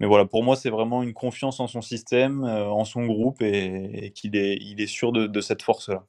mais 0.00 0.06
voilà, 0.06 0.26
pour 0.26 0.42
moi, 0.44 0.56
c'est 0.56 0.70
vraiment 0.70 1.02
une 1.02 1.14
confiance 1.14 1.60
en 1.60 1.66
son 1.66 1.82
système, 1.82 2.44
euh, 2.44 2.66
en 2.66 2.84
son 2.84 3.06
groupe, 3.06 3.42
et, 3.42 4.12
qu'il 4.14 4.36
est, 4.36 4.56
il 4.60 4.80
est 4.80 4.86
sûr 4.86 5.12
de 5.12 5.40
cette 5.40 5.62
force-là 5.62 6.06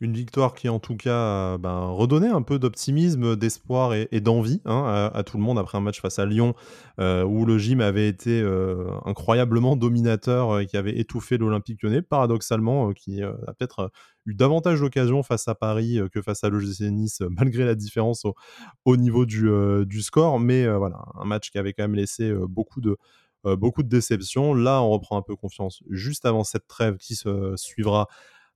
une 0.00 0.12
victoire 0.12 0.54
qui 0.54 0.68
en 0.68 0.78
tout 0.78 0.96
cas 0.96 1.56
ben, 1.58 1.86
redonnait 1.86 2.28
un 2.28 2.42
peu 2.42 2.58
d'optimisme, 2.58 3.34
d'espoir 3.34 3.94
et, 3.94 4.20
d'envie 4.20 4.60
hein, 4.66 5.10
à, 5.12 5.22
tout 5.22 5.38
le 5.38 5.42
monde 5.42 5.58
après 5.58 5.78
un 5.78 5.80
match 5.80 6.02
face 6.02 6.18
à 6.18 6.26
Lyon 6.26 6.54
euh, 7.00 7.24
où 7.24 7.46
le 7.46 7.56
gym 7.56 7.80
avait 7.80 8.08
été 8.08 8.40
euh, 8.40 8.90
incroyablement 9.06 9.74
dominateur 9.74 10.50
euh, 10.50 10.60
et 10.60 10.66
qui 10.66 10.76
avait 10.76 10.98
étouffé 10.98 11.38
l'Olympique 11.38 11.82
lyonnais, 11.82 12.02
paradoxalement, 12.02 12.92
qui 12.92 13.22
a 13.22 13.32
peut-être 13.58 13.90
eu 14.26 14.34
davantage 14.34 14.80
d'occasions 14.80 15.22
face 15.22 15.48
à 15.48 15.54
Paris 15.54 15.98
que 16.12 16.20
face 16.20 16.44
à 16.44 16.50
l'OGC 16.50 16.90
Nice, 16.90 17.22
malgré 17.30 17.64
la 17.64 17.74
différence 17.74 18.26
au, 18.84 18.96
niveau 18.96 19.24
du, 19.24 19.48
du, 19.86 20.02
score. 20.02 20.38
Mais 20.40 20.66
voilà, 20.68 21.04
un 21.14 21.24
match 21.24 21.50
qui 21.50 21.58
avait 21.58 21.72
quand 21.72 21.84
même 21.84 21.94
laissé 21.94 22.34
beaucoup 22.48 22.80
de, 22.80 22.96
beaucoup 23.44 23.82
de 23.82 23.88
déceptions. 23.88 24.52
Là, 24.52 24.82
on 24.82 24.90
reprend 24.90 25.16
un 25.16 25.22
peu 25.22 25.36
confiance 25.36 25.82
juste 25.90 26.26
avant 26.26 26.44
cette 26.44 26.66
trêve 26.66 26.96
qui 26.96 27.14
se 27.14 27.54
suivra 27.56 28.08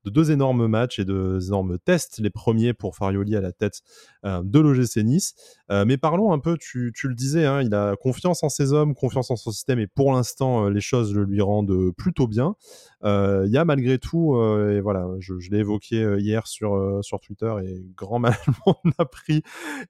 de 0.05 0.11
deux 0.11 0.31
énormes 0.31 0.67
matchs 0.67 0.99
et 0.99 1.05
deux 1.05 1.47
énormes 1.47 1.79
tests, 1.79 2.19
les 2.19 2.31
premiers 2.31 2.73
pour 2.73 2.97
Farioli 2.97 3.37
à 3.37 3.41
la 3.41 3.53
tête 3.53 3.83
euh, 4.25 4.43
de 4.45 4.59
l'OGC 4.59 4.99
Nice. 5.05 5.35
Euh, 5.71 5.85
mais 5.85 5.97
parlons 5.97 6.33
un 6.33 6.39
peu, 6.39 6.57
tu, 6.59 6.93
le 7.05 7.15
disais, 7.15 7.47
hein, 7.47 7.63
il 7.63 7.75
a 7.75 7.97
confiance 7.97 8.43
en 8.43 8.49
ses 8.49 8.73
hommes, 8.73 8.95
confiance 8.95 9.31
en 9.31 9.37
son 9.37 9.51
système, 9.51 9.79
et 9.79 9.87
pour 9.87 10.13
l'instant, 10.13 10.67
euh, 10.67 10.71
les 10.71 10.81
choses 10.81 11.15
le 11.15 11.25
lui 11.25 11.41
rendent 11.41 11.93
plutôt 11.97 12.27
bien. 12.27 12.55
Il 13.03 13.51
y 13.51 13.57
a 13.57 13.65
malgré 13.65 13.99
tout, 13.99 14.37
et 14.37 14.81
voilà, 14.81 15.07
je, 15.21 15.33
l'ai 15.51 15.61
évoqué 15.61 16.17
hier 16.19 16.47
sur, 16.47 16.99
sur 17.03 17.19
Twitter, 17.21 17.51
et 17.65 17.87
grand 17.97 18.19
mal 18.19 18.37
a 18.99 19.05
pris, 19.07 19.43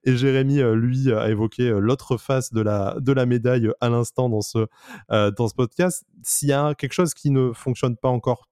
et 0.05 0.16
Jérémy, 0.16 0.61
lui, 0.75 1.12
a 1.12 1.29
évoqué 1.29 1.70
l'autre 1.70 2.18
face 2.18 2.53
de 2.53 2.61
la, 2.61 2.96
de 3.01 3.12
la 3.12 3.27
médaille 3.27 3.68
à 3.81 3.88
l'instant 3.88 4.29
dans 4.29 4.42
ce, 4.42 4.68
dans 5.09 5.49
ce 5.49 5.55
podcast. 5.55 6.05
S'il 6.23 6.51
y 6.51 6.53
a 6.53 6.75
quelque 6.77 6.92
chose 6.92 7.12
qui 7.14 7.31
ne 7.31 7.53
fonctionne 7.53 7.96
pas 7.96 8.11
encore 8.11 8.50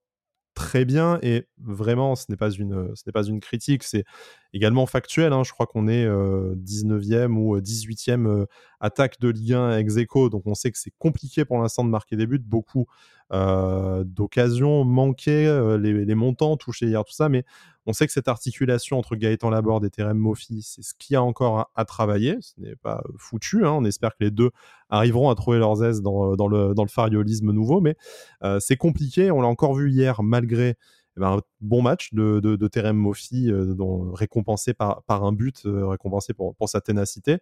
très 0.59 0.85
bien 0.85 1.21
et 1.23 1.47
vraiment 1.63 2.17
ce 2.17 2.25
n'est 2.29 2.37
pas 2.37 2.51
une 2.51 2.93
une 3.29 3.41
critique 3.41 3.85
c'est 3.85 4.05
également 4.53 4.87
factuel 4.87 5.33
hein. 5.33 5.45
je 5.45 5.53
crois 5.53 5.67
qu'on 5.67 5.87
est 5.87 6.05
19e 6.05 7.37
ou 7.37 7.57
18e 7.61 8.47
attaque 8.81 9.21
de 9.21 9.29
Ligue 9.29 9.53
1 9.53 9.79
ex 9.79 9.97
aequo 9.99 10.31
donc 10.31 10.43
on 10.47 10.57
sait 10.57 10.73
que 10.73 10.79
c'est 10.79 10.93
compliqué 10.99 11.45
pour 11.45 11.59
l'instant 11.59 11.85
de 11.85 11.91
marquer 11.91 12.17
des 12.17 12.27
buts 12.27 12.43
beaucoup 12.45 12.87
d'occasions 13.31 14.85
manquées 14.85 15.77
les, 15.81 16.05
les, 16.05 16.15
montants 16.17 16.57
touchés 16.57 16.87
hier 16.87 17.05
tout 17.05 17.13
ça 17.13 17.29
mais 17.29 17.45
on 17.89 17.95
sait 17.95 18.07
que 18.07 18.13
cette 18.13 18.29
articulation 18.29 18.99
entre 18.99 19.17
Gaëtan 19.17 19.49
Laborde 19.49 19.83
et 19.83 19.89
Terem 19.89 20.19
Moffi, 20.19 20.61
c'est 20.61 20.83
ce 20.83 20.93
qu'il 20.99 21.15
y 21.15 21.17
a 21.17 21.23
encore 21.23 21.71
à, 21.75 21.85
travailler. 21.87 22.37
Ce 22.43 22.53
n'est 22.59 22.77
pas 22.77 23.03
foutu. 23.17 23.65
Hein. 23.65 23.73
On 23.73 23.85
espère 23.87 24.11
que 24.11 24.25
les 24.25 24.31
deux 24.31 24.51
arriveront 24.91 25.31
à 25.31 25.35
trouver 25.35 25.59
leurs 25.59 25.83
aises 25.83 26.03
dans, 26.03 26.33
le, 26.33 26.75
dans 26.75 26.83
le 26.83 26.89
fariolisme 26.89 27.51
nouveau. 27.51 27.81
Mais 27.81 27.97
euh, 28.45 28.61
c'est 28.61 28.77
compliqué. 28.77 29.31
On 29.31 29.41
l'a 29.41 29.49
encore 29.49 29.75
vu 29.75 29.91
hier, 29.91 30.23
malgré 30.23 30.77
eh 31.17 31.21
ben, 31.21 31.39
un 31.39 31.41
bon 31.63 31.81
match 31.81 32.13
de, 32.13 32.41
de, 32.41 32.69
Terem 32.69 32.95
Moffi, 32.95 33.51
euh, 33.51 33.75
récompensé 34.13 34.75
par, 34.75 35.03
un 35.09 35.33
but, 35.33 35.65
euh, 35.65 35.87
récompensé 35.87 36.35
pour, 36.35 36.55
pour 36.57 36.69
sa 36.69 36.83
ténacité. 36.83 37.39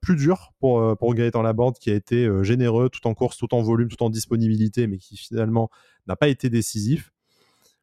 plus 0.00 0.16
dur 0.16 0.54
pour, 0.58 0.98
pour 0.98 1.14
Gaëtan 1.14 1.42
Laborde, 1.42 1.78
qui 1.78 1.92
a 1.92 1.94
été 1.94 2.28
généreux 2.42 2.88
tout 2.88 3.06
en 3.06 3.14
course, 3.14 3.36
tout 3.36 3.54
en 3.54 3.62
volume, 3.62 3.88
tout 3.88 4.02
en 4.02 4.10
disponibilité, 4.10 4.88
mais 4.88 4.98
qui 4.98 5.16
finalement 5.16 5.70
n'a 6.08 6.16
pas 6.16 6.26
été 6.26 6.50
décisif. 6.50 7.12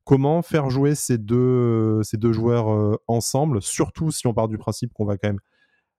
Comment 0.09 0.41
faire 0.41 0.71
jouer 0.71 0.95
ces 0.95 1.19
deux, 1.19 2.01
deux 2.13 2.33
joueurs 2.33 2.73
euh, 2.73 2.95
ensemble, 3.07 3.61
surtout 3.61 4.09
si 4.09 4.25
on 4.25 4.33
part 4.33 4.47
du 4.47 4.57
principe 4.57 4.91
qu'on 4.91 5.05
va 5.05 5.19
quand 5.19 5.27
même 5.27 5.39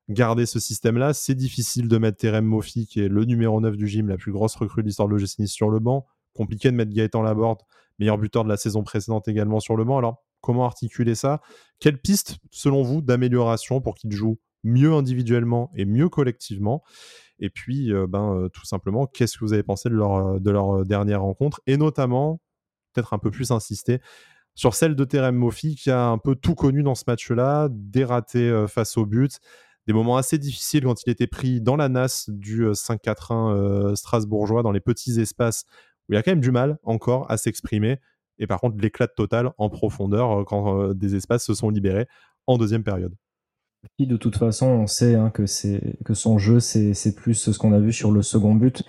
garder 0.08 0.46
ce 0.46 0.58
système-là. 0.58 1.14
C'est 1.14 1.36
difficile 1.36 1.86
de 1.86 1.96
mettre 1.96 2.18
Terem 2.18 2.44
Moffi, 2.44 2.88
qui 2.88 2.98
est 3.02 3.08
le 3.08 3.24
numéro 3.24 3.60
9 3.60 3.76
du 3.76 3.86
gym, 3.86 4.08
la 4.08 4.16
plus 4.16 4.32
grosse 4.32 4.56
recrue 4.56 4.82
de 4.82 4.88
l'histoire 4.88 5.06
de 5.06 5.14
l'OGC 5.14 5.46
sur 5.46 5.70
le 5.70 5.78
banc. 5.78 6.06
Compliqué 6.34 6.72
de 6.72 6.76
mettre 6.76 6.90
Gaëtan 6.90 7.22
Laborde, 7.22 7.60
meilleur 8.00 8.18
buteur 8.18 8.42
de 8.42 8.48
la 8.48 8.56
saison 8.56 8.82
précédente 8.82 9.28
également 9.28 9.60
sur 9.60 9.76
le 9.76 9.84
banc. 9.84 9.98
Alors, 9.98 10.24
comment 10.40 10.64
articuler 10.64 11.14
ça? 11.14 11.40
Quelle 11.78 12.00
piste, 12.00 12.38
selon 12.50 12.82
vous, 12.82 13.02
d'amélioration 13.02 13.80
pour 13.80 13.94
qu'il 13.94 14.10
joue 14.10 14.40
mieux 14.64 14.92
individuellement 14.92 15.70
et 15.76 15.84
mieux 15.84 16.08
collectivement? 16.08 16.82
Et 17.38 17.48
puis, 17.48 17.92
euh, 17.92 18.08
ben, 18.08 18.34
euh, 18.34 18.48
tout 18.48 18.66
simplement, 18.66 19.06
qu'est-ce 19.06 19.38
que 19.38 19.44
vous 19.44 19.52
avez 19.52 19.62
pensé 19.62 19.88
de 19.88 19.94
leur 19.94 20.84
dernière 20.84 21.22
rencontre? 21.22 21.60
Et 21.68 21.76
notamment, 21.76 22.40
peut-être 22.92 23.12
un 23.12 23.18
peu 23.18 23.30
plus 23.30 23.50
insister 23.50 24.00
sur 24.54 24.74
celle 24.74 24.94
de 24.94 25.04
Terem 25.04 25.36
Moffi 25.36 25.74
qui 25.74 25.90
a 25.90 26.06
un 26.06 26.18
peu 26.18 26.34
tout 26.34 26.54
connu 26.54 26.82
dans 26.82 26.94
ce 26.94 27.04
match-là, 27.06 27.68
des 27.70 28.04
ratés 28.04 28.50
euh, 28.50 28.66
face 28.66 28.96
au 28.96 29.06
but, 29.06 29.38
des 29.86 29.92
moments 29.92 30.16
assez 30.16 30.38
difficiles 30.38 30.84
quand 30.84 31.02
il 31.06 31.10
était 31.10 31.26
pris 31.26 31.60
dans 31.60 31.76
la 31.76 31.88
nasse 31.88 32.28
du 32.28 32.66
5-4-1 32.66 33.32
euh, 33.32 33.90
euh, 33.90 33.94
strasbourgeois, 33.94 34.62
dans 34.62 34.72
les 34.72 34.80
petits 34.80 35.20
espaces 35.20 35.64
où 36.08 36.12
il 36.12 36.16
a 36.16 36.22
quand 36.22 36.32
même 36.32 36.40
du 36.40 36.50
mal 36.50 36.78
encore 36.84 37.30
à 37.30 37.36
s'exprimer. 37.36 37.98
Et 38.38 38.46
par 38.46 38.60
contre, 38.60 38.76
l'éclat 38.80 39.08
total 39.08 39.50
en 39.58 39.68
profondeur 39.68 40.44
quand 40.46 40.94
des 40.94 41.14
espaces 41.14 41.44
se 41.44 41.54
sont 41.54 41.68
libérés 41.68 42.06
en 42.46 42.56
deuxième 42.56 42.82
période. 42.82 43.14
De 43.98 44.16
toute 44.16 44.36
façon, 44.36 44.66
on 44.66 44.86
sait 44.86 45.14
hein, 45.14 45.30
que, 45.30 45.44
que 46.04 46.14
son 46.14 46.38
jeu, 46.38 46.58
c'est 46.58 47.14
plus 47.14 47.34
ce 47.34 47.58
qu'on 47.58 47.72
a 47.72 47.78
vu 47.78 47.92
sur 47.92 48.12
le 48.12 48.22
second 48.22 48.54
but. 48.54 48.82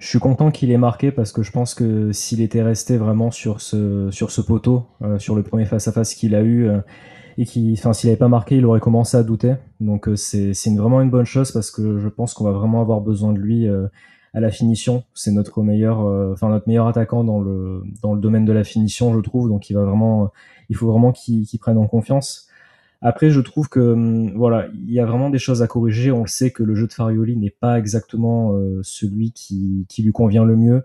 Je 0.00 0.08
suis 0.08 0.18
content 0.18 0.50
qu'il 0.50 0.70
ait 0.70 0.78
marqué 0.78 1.12
parce 1.12 1.30
que 1.30 1.42
je 1.42 1.52
pense 1.52 1.74
que 1.74 2.10
s'il 2.10 2.40
était 2.40 2.62
resté 2.62 2.96
vraiment 2.96 3.30
sur 3.30 3.60
ce, 3.60 4.10
sur 4.10 4.30
ce 4.30 4.40
poteau, 4.40 4.86
euh, 5.02 5.18
sur 5.18 5.34
le 5.34 5.42
premier 5.42 5.66
face-à-face 5.66 6.14
qu'il 6.14 6.34
a 6.34 6.40
eu, 6.40 6.66
euh, 6.66 6.80
et 7.36 7.44
enfin, 7.74 7.92
s'il 7.92 8.08
n'avait 8.08 8.18
pas 8.18 8.28
marqué, 8.28 8.56
il 8.56 8.64
aurait 8.64 8.80
commencé 8.80 9.18
à 9.18 9.22
douter. 9.22 9.56
Donc 9.78 10.08
c'est 10.16 10.54
c'est 10.54 10.74
vraiment 10.74 11.02
une 11.02 11.10
bonne 11.10 11.26
chose 11.26 11.52
parce 11.52 11.70
que 11.70 11.98
je 11.98 12.08
pense 12.08 12.32
qu'on 12.32 12.44
va 12.44 12.52
vraiment 12.52 12.80
avoir 12.80 13.02
besoin 13.02 13.32
de 13.32 13.38
lui 13.38 13.68
à 13.68 14.40
la 14.40 14.50
finition. 14.50 15.04
C'est 15.14 15.32
notre 15.32 15.62
meilleur, 15.62 16.00
enfin 16.32 16.50
notre 16.50 16.66
meilleur 16.66 16.86
attaquant 16.86 17.24
dans 17.24 17.40
le 17.40 17.82
dans 18.02 18.14
le 18.14 18.20
domaine 18.20 18.44
de 18.44 18.52
la 18.52 18.64
finition, 18.64 19.14
je 19.14 19.20
trouve. 19.20 19.48
Donc 19.48 19.70
il 19.70 19.74
va 19.74 19.84
vraiment, 19.84 20.30
il 20.68 20.76
faut 20.76 20.90
vraiment 20.90 21.12
qu'il 21.12 21.46
prenne 21.60 21.78
en 21.78 21.86
confiance. 21.86 22.49
Après, 23.02 23.30
je 23.30 23.40
trouve 23.40 23.68
que 23.68 23.80
hum, 23.80 24.34
voilà, 24.36 24.68
il 24.74 24.92
y 24.92 25.00
a 25.00 25.06
vraiment 25.06 25.30
des 25.30 25.38
choses 25.38 25.62
à 25.62 25.66
corriger. 25.66 26.12
On 26.12 26.22
le 26.22 26.28
sait 26.28 26.50
que 26.50 26.62
le 26.62 26.74
jeu 26.74 26.86
de 26.86 26.92
Farioli 26.92 27.36
n'est 27.36 27.50
pas 27.50 27.78
exactement 27.78 28.54
euh, 28.54 28.80
celui 28.82 29.32
qui, 29.32 29.86
qui, 29.88 30.02
lui 30.02 30.12
convient 30.12 30.44
le 30.44 30.56
mieux. 30.56 30.84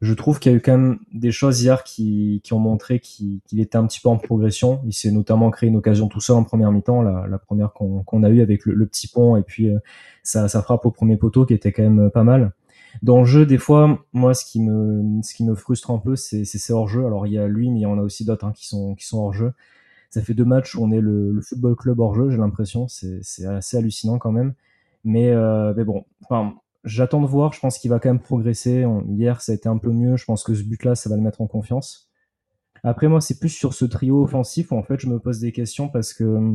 Je 0.00 0.14
trouve 0.14 0.38
qu'il 0.38 0.52
y 0.52 0.54
a 0.54 0.58
eu 0.58 0.60
quand 0.60 0.78
même 0.78 1.00
des 1.12 1.32
choses 1.32 1.60
hier 1.60 1.82
qui, 1.82 2.40
qui 2.44 2.52
ont 2.52 2.60
montré 2.60 3.00
qu'il 3.00 3.40
était 3.58 3.76
un 3.76 3.86
petit 3.86 4.00
peu 4.00 4.08
en 4.08 4.16
progression. 4.16 4.80
Il 4.86 4.92
s'est 4.92 5.10
notamment 5.10 5.50
créé 5.50 5.68
une 5.68 5.76
occasion 5.76 6.06
tout 6.06 6.20
seul 6.20 6.36
en 6.36 6.44
première 6.44 6.70
mi-temps, 6.70 7.02
la, 7.02 7.26
la, 7.28 7.38
première 7.38 7.72
qu'on 7.72 8.22
a 8.22 8.28
eue 8.30 8.40
avec 8.40 8.64
le, 8.64 8.86
petit 8.86 9.08
pont 9.08 9.36
et 9.36 9.42
puis 9.42 9.68
euh, 9.68 9.78
ça, 10.22 10.48
ça 10.48 10.62
frappe 10.62 10.86
au 10.86 10.92
premier 10.92 11.16
poteau 11.16 11.44
qui 11.46 11.54
était 11.54 11.72
quand 11.72 11.82
même 11.82 12.10
pas 12.12 12.22
mal. 12.22 12.52
Dans 13.02 13.18
le 13.18 13.24
jeu, 13.24 13.44
des 13.46 13.58
fois, 13.58 14.04
moi, 14.12 14.34
ce 14.34 14.44
qui 14.44 14.60
me, 14.60 15.20
ce 15.22 15.34
qui 15.34 15.44
me 15.44 15.54
frustre 15.56 15.90
un 15.90 15.98
peu, 15.98 16.14
c'est 16.14 16.44
ces 16.44 16.72
hors-jeu. 16.72 17.04
Alors, 17.04 17.26
il 17.26 17.32
y 17.32 17.38
a 17.38 17.48
lui, 17.48 17.70
mais 17.70 17.80
il 17.80 17.82
y 17.82 17.86
en 17.86 17.98
a 17.98 18.02
aussi 18.02 18.24
d'autres 18.24 18.46
hein, 18.46 18.52
qui 18.54 18.66
sont, 18.66 18.94
qui 18.94 19.04
sont 19.04 19.18
hors-jeu 19.18 19.52
ça 20.10 20.22
fait 20.22 20.34
deux 20.34 20.44
matchs 20.44 20.74
où 20.74 20.84
on 20.84 20.90
est 20.90 21.00
le, 21.00 21.40
football 21.42 21.76
club 21.76 22.00
hors 22.00 22.14
jeu, 22.14 22.30
j'ai 22.30 22.38
l'impression. 22.38 22.88
C'est 22.88 23.46
assez 23.46 23.76
hallucinant 23.76 24.18
quand 24.18 24.32
même. 24.32 24.54
Mais, 25.04 25.30
euh, 25.30 25.72
bon, 25.84 26.04
j'attends 26.84 27.20
de 27.20 27.26
voir. 27.26 27.52
Je 27.52 27.60
pense 27.60 27.78
qu'il 27.78 27.90
va 27.90 28.00
quand 28.00 28.08
même 28.08 28.20
progresser. 28.20 28.84
hier, 29.08 29.40
ça 29.40 29.52
a 29.52 29.54
été 29.54 29.68
un 29.68 29.78
peu 29.78 29.90
mieux. 29.90 30.16
Je 30.16 30.24
pense 30.24 30.44
que 30.44 30.54
ce 30.54 30.62
but-là, 30.62 30.94
ça 30.94 31.10
va 31.10 31.16
le 31.16 31.22
mettre 31.22 31.40
en 31.40 31.46
confiance. 31.46 32.08
Après, 32.84 33.08
moi, 33.08 33.20
c'est 33.20 33.38
plus 33.38 33.48
sur 33.48 33.74
ce 33.74 33.84
trio 33.84 34.22
offensif 34.22 34.72
où 34.72 34.76
en 34.76 34.82
fait, 34.82 35.00
je 35.00 35.08
me 35.08 35.18
pose 35.18 35.40
des 35.40 35.52
questions 35.52 35.88
parce 35.88 36.12
que. 36.14 36.54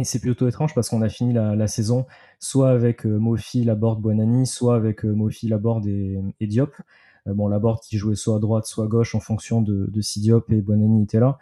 Et 0.00 0.02
c'est 0.02 0.18
plutôt 0.18 0.48
étrange 0.48 0.74
parce 0.74 0.88
qu'on 0.88 1.02
a 1.02 1.08
fini 1.08 1.32
la, 1.32 1.54
la, 1.54 1.68
saison 1.68 2.04
soit 2.40 2.70
avec 2.70 3.06
euh, 3.06 3.16
Mofi, 3.16 3.62
Laborde, 3.62 4.02
Buonani, 4.02 4.44
soit 4.44 4.74
avec 4.74 5.04
euh, 5.04 5.12
Mofi, 5.12 5.46
Laborde 5.46 5.86
et, 5.86 6.18
et 6.40 6.48
Diop. 6.48 6.74
Euh, 7.28 7.32
bon, 7.32 7.46
Laborde 7.46 7.78
qui 7.80 7.96
jouait 7.96 8.16
soit 8.16 8.36
à 8.36 8.38
droite, 8.40 8.66
soit 8.66 8.86
à 8.86 8.88
gauche 8.88 9.14
en 9.14 9.20
fonction 9.20 9.62
de, 9.62 9.86
de 9.88 10.00
si 10.00 10.20
Diop 10.20 10.50
et 10.50 10.60
Buonani 10.60 11.04
étaient 11.04 11.20
là. 11.20 11.38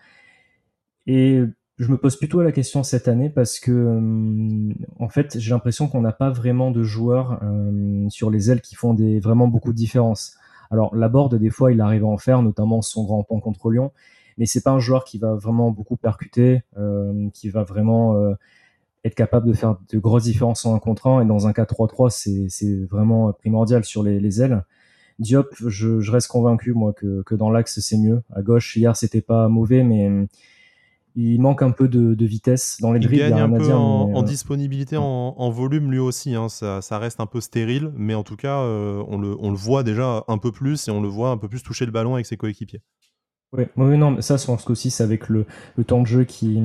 Et 1.06 1.42
je 1.78 1.90
me 1.90 1.96
pose 1.96 2.16
plutôt 2.16 2.42
la 2.42 2.52
question 2.52 2.82
cette 2.82 3.08
année 3.08 3.30
parce 3.30 3.58
que, 3.58 3.72
euh, 3.72 4.72
en 4.98 5.08
fait, 5.08 5.38
j'ai 5.38 5.50
l'impression 5.50 5.88
qu'on 5.88 6.00
n'a 6.00 6.12
pas 6.12 6.30
vraiment 6.30 6.70
de 6.70 6.82
joueurs 6.82 7.40
euh, 7.42 8.08
sur 8.08 8.30
les 8.30 8.50
ailes 8.50 8.60
qui 8.60 8.74
font 8.74 8.94
des, 8.94 9.20
vraiment 9.20 9.48
beaucoup 9.48 9.72
de 9.72 9.76
différence. 9.76 10.36
Alors, 10.70 10.94
la 10.94 11.08
board, 11.08 11.34
des 11.34 11.50
fois, 11.50 11.72
il 11.72 11.80
arrive 11.80 12.04
à 12.04 12.08
en 12.08 12.18
faire, 12.18 12.42
notamment 12.42 12.82
son 12.82 13.04
grand 13.04 13.22
pont 13.24 13.40
contre 13.40 13.70
Lyon, 13.70 13.90
mais 14.38 14.46
c'est 14.46 14.62
pas 14.62 14.70
un 14.70 14.78
joueur 14.78 15.04
qui 15.04 15.18
va 15.18 15.34
vraiment 15.34 15.70
beaucoup 15.70 15.96
percuter, 15.96 16.62
euh, 16.78 17.28
qui 17.34 17.50
va 17.50 17.64
vraiment 17.64 18.16
être 19.04 19.14
capable 19.14 19.48
de 19.48 19.52
faire 19.52 19.76
de 19.92 19.98
grosses 19.98 20.24
différences 20.24 20.64
en 20.64 20.74
un 20.74 20.78
contre 20.78 21.08
un. 21.08 21.22
Et 21.22 21.26
dans 21.26 21.46
un 21.46 21.52
4-3-3, 21.52 22.48
c'est 22.48 22.84
vraiment 22.86 23.32
primordial 23.32 23.84
sur 23.84 24.02
les, 24.02 24.20
les 24.20 24.40
ailes. 24.40 24.64
Diop, 25.18 25.54
je, 25.58 26.00
je, 26.00 26.10
reste 26.12 26.28
convaincu, 26.28 26.72
moi, 26.72 26.92
que, 26.94 27.22
que 27.22 27.34
dans 27.34 27.50
l'axe, 27.50 27.80
c'est 27.80 27.98
mieux. 27.98 28.22
À 28.32 28.40
gauche, 28.42 28.76
hier, 28.76 28.96
c'était 28.96 29.20
pas 29.20 29.48
mauvais, 29.48 29.82
mais 29.82 30.08
il 31.14 31.40
manque 31.40 31.62
un 31.62 31.70
peu 31.70 31.88
de, 31.88 32.24
vitesse 32.24 32.78
dans 32.80 32.92
les 32.92 33.00
il 33.00 33.18
Gagne 33.18 33.34
un 33.34 33.50
peu 33.50 33.72
en, 33.72 34.20
euh, 34.20 34.22
disponibilité, 34.22 34.96
en, 34.96 35.50
volume 35.50 35.90
lui 35.90 35.98
aussi. 35.98 36.34
Hein. 36.34 36.48
Ça, 36.48 36.98
reste 36.98 37.20
un 37.20 37.26
peu 37.26 37.40
stérile, 37.40 37.92
mais 37.96 38.14
en 38.14 38.22
tout 38.22 38.36
cas, 38.36 38.60
euh, 38.60 39.02
on, 39.08 39.18
le, 39.18 39.56
voit 39.56 39.82
déjà 39.82 40.24
un 40.28 40.38
peu 40.38 40.52
plus 40.52 40.88
et 40.88 40.90
on 40.90 41.00
le 41.00 41.08
voit 41.08 41.30
un 41.30 41.36
peu 41.36 41.48
plus 41.48 41.62
toucher 41.62 41.86
le 41.86 41.92
ballon 41.92 42.14
avec 42.14 42.26
ses 42.26 42.36
coéquipiers. 42.36 42.82
Oui, 43.52 43.66
non, 43.76 44.20
ça, 44.22 44.38
je 44.38 44.46
pense 44.46 44.64
qu'aussi 44.64 44.90
c'est 44.90 45.04
avec 45.04 45.28
le, 45.28 45.44
temps 45.86 46.00
de 46.00 46.06
jeu 46.06 46.24
qui 46.24 46.58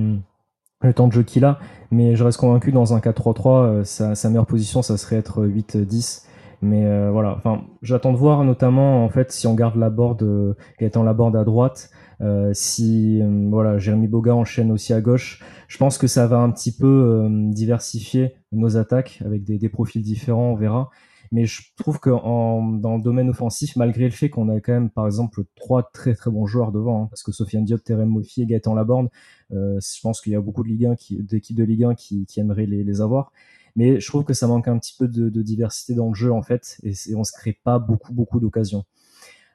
le 0.84 0.94
temps 0.94 1.08
de 1.08 1.14
jeu 1.14 1.24
qu'il 1.24 1.44
a, 1.44 1.60
mais 1.90 2.16
je 2.16 2.24
reste 2.24 2.38
convaincu 2.38 2.72
dans 2.72 2.94
un 2.94 3.00
4-3-3, 3.00 3.48
euh, 3.48 3.84
sa, 3.84 4.30
meilleure 4.30 4.46
position, 4.46 4.84
ça 4.84 4.96
serait 4.96 5.16
être 5.16 5.46
8-10. 5.46 6.24
Mais 6.62 7.12
voilà, 7.12 7.36
enfin, 7.38 7.66
j'attends 7.84 8.12
de 8.12 8.18
voir 8.18 8.44
notamment 8.44 9.06
en 9.06 9.10
fait 9.10 9.32
si 9.32 9.46
on 9.46 9.54
garde 9.54 9.76
la 9.76 9.92
board 9.92 10.56
étant 10.80 11.04
la 11.04 11.14
board 11.14 11.36
à 11.36 11.44
droite, 11.44 11.92
euh, 12.21 12.51
si 12.53 13.21
euh, 13.21 13.47
voilà, 13.49 13.77
Jérémy 13.77 14.08
Boga 14.08 14.36
enchaîne 14.36 14.71
aussi 14.71 14.93
à 14.93 15.01
gauche, 15.01 15.43
je 15.67 15.77
pense 15.77 15.97
que 15.97 16.08
ça 16.08 16.27
va 16.27 16.38
un 16.38 16.51
petit 16.51 16.71
peu 16.71 16.88
euh, 16.88 17.30
diversifier 17.51 18.34
nos 18.51 18.77
attaques 18.77 19.21
avec 19.25 19.43
des, 19.43 19.58
des, 19.58 19.69
profils 19.69 20.01
différents, 20.01 20.51
on 20.51 20.56
verra. 20.56 20.89
Mais 21.32 21.45
je 21.45 21.62
trouve 21.75 21.99
que 21.99 22.10
dans 22.10 22.97
le 22.97 23.01
domaine 23.01 23.30
offensif, 23.30 23.75
malgré 23.75 24.06
le 24.06 24.12
fait 24.12 24.30
qu'on 24.30 24.49
a 24.49 24.60
quand 24.62 24.71
même, 24.71 24.89
par 24.89 25.06
exemple, 25.06 25.43
trois 25.56 25.84
très 25.84 26.15
très 26.15 26.32
bons 26.32 26.45
joueurs 26.45 26.71
devant, 26.71 27.03
hein, 27.03 27.08
parce 27.10 27.23
que 27.23 27.32
Sofiane 27.32 27.65
Diop, 27.65 27.84
Terem 27.84 28.08
Mofi 28.08 28.43
et 28.43 28.45
Gaëtan 28.45 28.73
Laborde, 28.73 29.10
euh, 29.51 29.80
je 29.82 30.01
pense 30.01 30.21
qu'il 30.21 30.32
y 30.32 30.36
a 30.36 30.41
beaucoup 30.41 30.63
de 30.63 30.69
Ligue 30.69 30.86
1 30.86 30.95
qui, 30.95 31.21
d'équipes 31.21 31.58
de 31.58 31.63
Ligue 31.63 31.84
1 31.84 31.95
qui, 31.95 32.25
qui 32.25 32.39
aimeraient 32.39 32.65
les, 32.65 32.84
les, 32.84 33.01
avoir. 33.01 33.32
Mais 33.75 33.99
je 33.99 34.08
trouve 34.08 34.23
que 34.23 34.34
ça 34.34 34.47
manque 34.47 34.67
un 34.67 34.77
petit 34.80 34.95
peu 34.97 35.08
de, 35.08 35.30
de 35.30 35.41
diversité 35.41 35.95
dans 35.95 36.08
le 36.08 36.15
jeu 36.15 36.32
en 36.32 36.41
fait, 36.41 36.77
et, 36.84 36.93
et 37.10 37.15
on 37.15 37.23
se 37.23 37.32
crée 37.34 37.58
pas 37.62 37.77
beaucoup 37.77 38.13
beaucoup 38.13 38.39
d'occasions. 38.39 38.86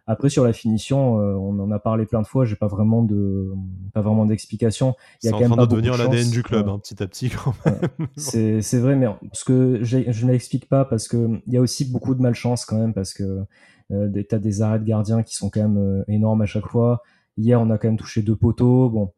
Après 0.07 0.29
sur 0.29 0.45
la 0.45 0.53
finition, 0.53 1.21
euh, 1.21 1.35
on 1.35 1.59
en 1.61 1.71
a 1.71 1.79
parlé 1.79 2.07
plein 2.07 2.23
de 2.23 2.27
fois. 2.27 2.45
J'ai 2.45 2.57
pas 2.57 2.67
vraiment 2.67 3.03
de, 3.03 3.53
pas 3.95 4.01
vraiment 4.01 4.27
d'explication. 4.27 4.95
Il 5.23 5.27
y 5.27 5.29
a 5.29 5.33
quand 5.33 5.49
même 5.49 5.57
de 5.57 5.67
devenir 5.67 5.97
l'ADN 5.97 6.31
du 6.31 6.43
club, 6.43 6.69
hein, 6.69 6.79
petit 6.79 7.01
à 7.03 7.07
petit. 7.07 7.33
c'est 8.17 8.79
vrai, 8.79 8.97
mais 8.97 9.07
ce 9.33 9.45
que 9.45 9.79
je 9.83 9.99
ne 9.99 10.33
l'explique 10.33 10.69
pas 10.69 10.85
parce 10.85 11.07
que 11.07 11.41
il 11.47 11.53
y 11.53 11.57
a 11.57 11.61
aussi 11.61 11.85
beaucoup 11.85 12.15
de 12.15 12.23
malchance 12.23 12.65
quand 12.65 12.79
même 12.79 12.95
parce 12.95 13.15
que 13.15 13.45
euh, 13.93 14.23
t'as 14.29 14.39
des 14.39 14.63
arrêts 14.63 14.81
de 14.81 14.85
gardiens 14.85 15.23
qui 15.23 15.37
sont 15.37 15.51
quand 15.51 15.63
même 15.63 15.79
euh, 15.79 16.05
énormes 16.09 16.43
à 16.43 16.47
chaque 16.47 16.67
fois. 16.67 17.03
Hier, 17.37 17.61
on 17.61 17.71
a 17.71 17.79
quand 17.79 17.89
même 17.89 17.99
touché 17.99 18.23
deux 18.23 18.37
poteaux. 18.37 18.91
Bon, 18.91 19.13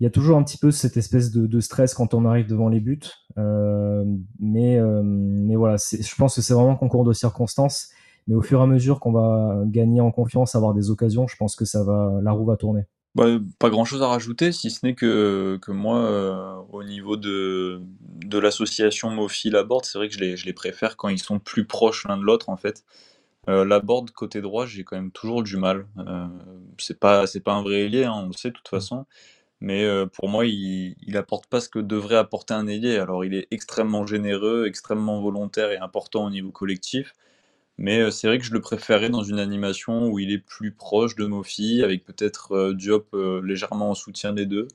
il 0.00 0.04
y 0.04 0.06
a 0.06 0.10
toujours 0.10 0.38
un 0.38 0.44
petit 0.44 0.58
peu 0.58 0.70
cette 0.70 0.96
espèce 0.96 1.32
de, 1.32 1.46
de 1.46 1.60
stress 1.60 1.94
quand 1.94 2.14
on 2.14 2.24
arrive 2.24 2.46
devant 2.46 2.68
les 2.68 2.80
buts. 2.80 3.00
Euh, 3.36 4.04
mais, 4.38 4.78
euh, 4.78 5.02
mais 5.04 5.56
voilà, 5.56 5.76
je 5.76 6.14
pense 6.16 6.36
que 6.36 6.40
c'est 6.40 6.54
vraiment 6.54 6.72
un 6.72 6.76
concours 6.76 7.04
de 7.04 7.12
circonstances. 7.12 7.90
Mais 8.28 8.36
au 8.36 8.42
fur 8.42 8.60
et 8.60 8.62
à 8.62 8.66
mesure 8.66 9.00
qu'on 9.00 9.12
va 9.12 9.62
gagner 9.66 10.00
en 10.00 10.12
confiance, 10.12 10.54
avoir 10.54 10.74
des 10.74 10.90
occasions, 10.90 11.26
je 11.26 11.36
pense 11.36 11.56
que 11.56 11.64
ça 11.64 11.82
va, 11.82 12.20
la 12.22 12.30
roue 12.30 12.44
va 12.44 12.56
tourner. 12.56 12.84
Bah, 13.14 13.26
pas 13.58 13.70
grand 13.70 13.84
chose 13.84 14.02
à 14.02 14.06
rajouter, 14.06 14.52
si 14.52 14.70
ce 14.70 14.86
n'est 14.86 14.94
que, 14.94 15.58
que 15.60 15.72
moi, 15.72 15.98
euh, 15.98 16.54
au 16.70 16.84
niveau 16.84 17.16
de, 17.16 17.80
de 18.24 18.38
l'association 18.38 19.10
Mofi 19.10 19.50
Laborde, 19.50 19.86
c'est 19.86 19.98
vrai 19.98 20.08
que 20.08 20.14
je 20.14 20.20
les, 20.20 20.36
je 20.36 20.46
les 20.46 20.52
préfère 20.52 20.96
quand 20.96 21.08
ils 21.08 21.18
sont 21.18 21.40
plus 21.40 21.64
proches 21.66 22.06
l'un 22.06 22.16
de 22.18 22.22
l'autre 22.22 22.48
en 22.50 22.56
fait. 22.56 22.84
Euh, 23.48 23.64
Laborde 23.64 24.10
côté 24.10 24.40
droit, 24.42 24.66
j'ai 24.66 24.84
quand 24.84 24.96
même 24.96 25.10
toujours 25.10 25.42
du 25.42 25.56
mal. 25.56 25.86
Euh, 25.98 26.26
c'est 26.78 27.00
pas 27.00 27.26
c'est 27.26 27.40
pas 27.40 27.54
un 27.54 27.62
vrai 27.62 27.82
ailier, 27.82 28.04
hein, 28.04 28.14
on 28.14 28.26
le 28.26 28.34
sait 28.34 28.50
de 28.50 28.54
toute 28.54 28.68
façon. 28.68 29.06
Mais 29.60 29.84
euh, 29.84 30.06
pour 30.06 30.28
moi, 30.28 30.46
il, 30.46 30.96
il 31.06 31.16
apporte 31.16 31.46
pas 31.46 31.60
ce 31.60 31.68
que 31.68 31.80
devrait 31.80 32.16
apporter 32.16 32.54
un 32.54 32.66
ailier. 32.68 32.98
Alors, 32.98 33.24
il 33.24 33.34
est 33.34 33.48
extrêmement 33.50 34.06
généreux, 34.06 34.66
extrêmement 34.66 35.20
volontaire 35.20 35.70
et 35.72 35.78
important 35.78 36.24
au 36.26 36.30
niveau 36.30 36.52
collectif. 36.52 37.14
Mais 37.78 38.00
euh, 38.00 38.10
c'est 38.10 38.26
vrai 38.26 38.38
que 38.38 38.44
je 38.44 38.52
le 38.52 38.60
préférais 38.60 39.08
dans 39.08 39.22
une 39.22 39.38
animation 39.38 40.08
où 40.08 40.18
il 40.18 40.32
est 40.32 40.38
plus 40.38 40.72
proche 40.72 41.14
de 41.14 41.24
Mofi, 41.26 41.82
avec 41.84 42.04
peut-être 42.04 42.52
euh, 42.52 42.74
Diop 42.74 43.14
euh, 43.14 43.40
légèrement 43.44 43.90
en 43.90 43.94
soutien 43.94 44.32
des 44.32 44.46
deux. 44.46 44.66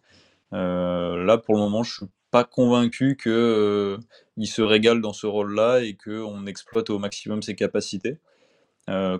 là, 0.51 1.37
pour 1.37 1.55
le 1.55 1.59
moment, 1.59 1.83
je 1.83 1.93
suis 1.95 2.05
pas 2.31 2.45
convaincu 2.45 3.15
que 3.17 3.97
il 4.37 4.47
se 4.47 4.61
régale 4.61 5.01
dans 5.01 5.13
ce 5.13 5.27
rôle-là 5.27 5.81
et 5.81 5.95
qu'on 5.95 6.47
exploite 6.47 6.89
au 6.89 6.97
maximum 6.99 7.43
ses 7.43 7.55
capacités. 7.55 8.17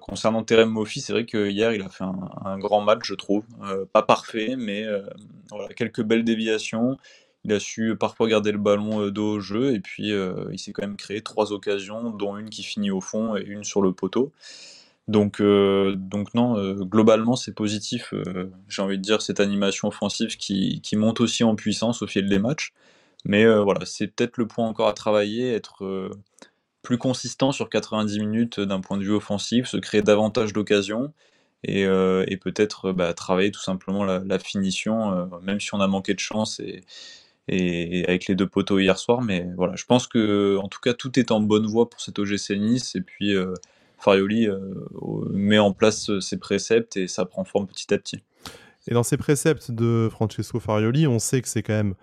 concernant 0.01 0.43
Terem 0.43 0.69
Mofi, 0.69 1.01
c'est 1.01 1.13
vrai 1.13 1.25
que 1.25 1.49
hier 1.49 1.73
il 1.73 1.81
a 1.83 1.89
fait 1.89 2.05
un, 2.05 2.57
grand 2.59 2.81
match, 2.81 3.01
je 3.03 3.15
trouve. 3.15 3.45
pas 3.93 4.03
parfait, 4.03 4.55
mais 4.57 4.85
voilà, 5.51 5.73
quelques 5.75 6.01
belles 6.03 6.23
déviations. 6.23 6.97
Il 7.45 7.51
a 7.51 7.59
su 7.59 7.95
parfois 7.97 8.27
garder 8.29 8.51
le 8.51 8.57
ballon 8.57 9.01
euh, 9.01 9.11
dos 9.11 9.33
au 9.33 9.39
jeu 9.39 9.73
et 9.73 9.79
puis 9.79 10.13
euh, 10.13 10.45
il 10.51 10.59
s'est 10.59 10.71
quand 10.71 10.83
même 10.83 10.95
créé 10.95 11.21
trois 11.21 11.51
occasions, 11.51 12.09
dont 12.11 12.37
une 12.37 12.49
qui 12.49 12.63
finit 12.63 12.91
au 12.91 13.01
fond 13.01 13.35
et 13.35 13.43
une 13.43 13.63
sur 13.63 13.81
le 13.81 13.91
poteau. 13.91 14.31
Donc, 15.09 15.41
euh, 15.41 15.97
non, 16.33 16.75
globalement 16.85 17.35
c'est 17.35 17.53
positif. 17.53 18.13
J'ai 18.69 18.81
envie 18.81 18.97
de 18.97 19.03
dire 19.03 19.21
cette 19.21 19.41
animation 19.41 19.89
offensive 19.89 20.37
qui, 20.37 20.81
monte 20.95 21.19
aussi 21.19 21.43
en 21.43 21.55
puissance 21.55 22.01
au 22.01 22.07
fil 22.07 22.29
des 22.29 22.39
matchs. 22.39 22.73
Mais 23.25 23.45
voilà, 23.61 23.85
c'est 23.85 24.07
peut-être 24.07 24.37
le 24.37 24.47
point 24.47 24.67
encore 24.67 24.87
à 24.87 24.93
travailler, 24.93 25.53
être 25.53 26.09
plus 26.83 26.97
consistant 26.97 27.51
sur 27.51 27.69
90 27.69 28.19
minutes 28.19 28.59
d'un 28.61 28.79
point 28.81 28.97
de 28.97 29.03
vue 29.03 29.13
offensif, 29.13 29.67
se 29.67 29.77
créer 29.77 30.01
davantage 30.01 30.53
d'occasions 30.53 31.13
et, 31.65 31.81
et 31.83 32.37
peut-être 32.37 32.93
bah, 32.93 33.13
travailler 33.13 33.51
tout 33.51 33.61
simplement 33.61 34.05
la, 34.05 34.19
la 34.19 34.39
finition, 34.39 35.29
même 35.41 35.59
si 35.59 35.73
on 35.75 35.81
a 35.81 35.87
manqué 35.87 36.13
de 36.13 36.19
chance 36.19 36.61
et, 36.61 36.83
et 37.47 38.05
avec 38.07 38.27
les 38.27 38.35
deux 38.35 38.47
poteaux 38.47 38.79
hier 38.79 38.97
soir. 38.97 39.21
Mais 39.21 39.47
voilà, 39.55 39.75
je 39.75 39.85
pense 39.85 40.07
que 40.07 40.57
en 40.57 40.67
tout 40.67 40.79
cas 40.79 40.93
tout 40.93 41.17
est 41.19 41.31
en 41.31 41.39
bonne 41.41 41.65
voie 41.65 41.89
pour 41.89 42.01
cet 42.01 42.19
OGC 42.19 42.51
Nice. 42.51 42.95
Et 42.95 43.01
puis 43.01 43.35
euh, 43.35 43.53
Farioli 43.99 44.47
euh, 44.47 44.59
met 45.31 45.59
en 45.59 45.73
place 45.73 46.09
euh, 46.09 46.21
ses 46.21 46.37
préceptes 46.37 46.97
et 46.97 47.07
ça 47.07 47.25
prend 47.25 47.43
forme 47.43 47.67
petit 47.67 47.93
à 47.93 47.97
petit. 47.97 48.23
Et 48.87 48.93
dans 48.93 49.03
ces 49.03 49.17
préceptes 49.17 49.71
de 49.71 50.09
Francesco 50.11 50.59
Farioli, 50.59 51.07
on 51.07 51.19
sait 51.19 51.41
que 51.41 51.47
c'est 51.47 51.63
quand 51.63 51.73
même 51.73 51.95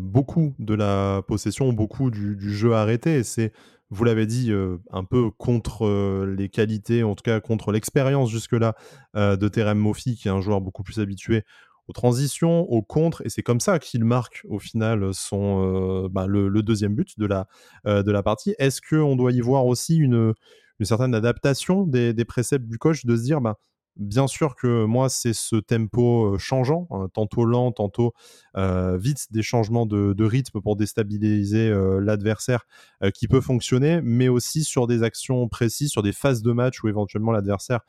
beaucoup 0.00 0.54
de 0.60 0.74
la 0.74 1.22
possession, 1.26 1.72
beaucoup 1.72 2.12
du, 2.12 2.38
jeu 2.54 2.72
arrêté. 2.72 3.16
Et 3.16 3.24
c'est, 3.24 3.52
vous 3.90 4.04
l'avez 4.04 4.24
dit, 4.24 4.50
un 4.92 5.04
peu 5.04 5.30
contre 5.30 6.24
les 6.24 6.48
qualités, 6.48 7.02
en 7.02 7.16
tout 7.16 7.22
cas 7.22 7.40
contre 7.40 7.72
l'expérience 7.72 8.30
jusque-là 8.30 8.76
de 9.14 9.48
Terem 9.48 9.76
Moffi, 9.76 10.16
qui 10.16 10.28
est 10.28 10.30
un 10.30 10.40
joueur 10.40 10.62
beaucoup 10.62 10.84
plus 10.84 11.00
habitué 11.00 11.44
aux 11.88 11.92
transitions, 11.92 12.62
aux 12.70 12.82
contres, 12.82 13.22
et 13.24 13.28
c'est 13.28 13.42
comme 13.42 13.60
ça 13.60 13.78
qu'il 13.78 14.04
marque 14.04 14.44
au 14.48 14.58
final 14.58 15.10
son, 15.12 16.08
bah, 16.10 16.26
le, 16.26 16.62
deuxième 16.62 16.94
but 16.94 17.18
de 17.18 17.26
la, 17.26 17.46
la 17.84 18.22
partie. 18.22 18.54
Est-ce 18.58 18.80
qu'on 18.80 19.16
doit 19.16 19.32
y 19.32 19.40
voir 19.40 19.66
aussi 19.66 19.96
une, 19.96 20.34
certaine 20.82 21.14
adaptation 21.14 21.84
des, 21.84 22.24
préceptes 22.24 22.66
du 22.66 22.78
coach 22.78 23.04
de 23.06 23.16
se 23.16 23.22
dire, 23.22 23.40
bah, 23.40 23.58
Bien 23.96 24.26
sûr 24.26 24.56
que 24.56 24.84
moi, 24.84 25.08
c'est 25.08 25.32
ce 25.32 25.56
tempo 25.56 26.36
changeant, 26.36 26.86
hein, 26.90 27.08
tantôt 27.14 27.46
lent, 27.46 27.72
tantôt 27.72 28.12
vite, 28.54 29.26
des 29.30 29.42
changements 29.42 29.86
de, 29.86 30.24
rythme 30.24 30.60
pour 30.60 30.76
déstabiliser 30.76 31.72
l'adversaire 32.00 32.66
qui 33.14 33.26
peut 33.26 33.40
fonctionner, 33.40 34.00
mais 34.02 34.28
aussi 34.28 34.64
sur 34.64 34.86
des 34.86 35.02
actions 35.02 35.48
précises, 35.48 35.90
sur 35.90 36.02
des 36.02 36.12
phases 36.12 36.42
de 36.42 36.52
match 36.52 36.82
où 36.82 36.88
éventuellement 36.88 37.32
l'adversaire 37.32 37.80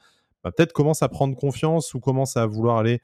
bah, 0.43 0.51
peut-être 0.55 0.73
commence 0.73 1.03
à 1.03 1.09
prendre 1.09 1.35
confiance 1.35 1.93
ou 1.93 1.99
commence 1.99 2.37
à 2.37 2.45
vouloir 2.45 2.77
aller 2.77 3.01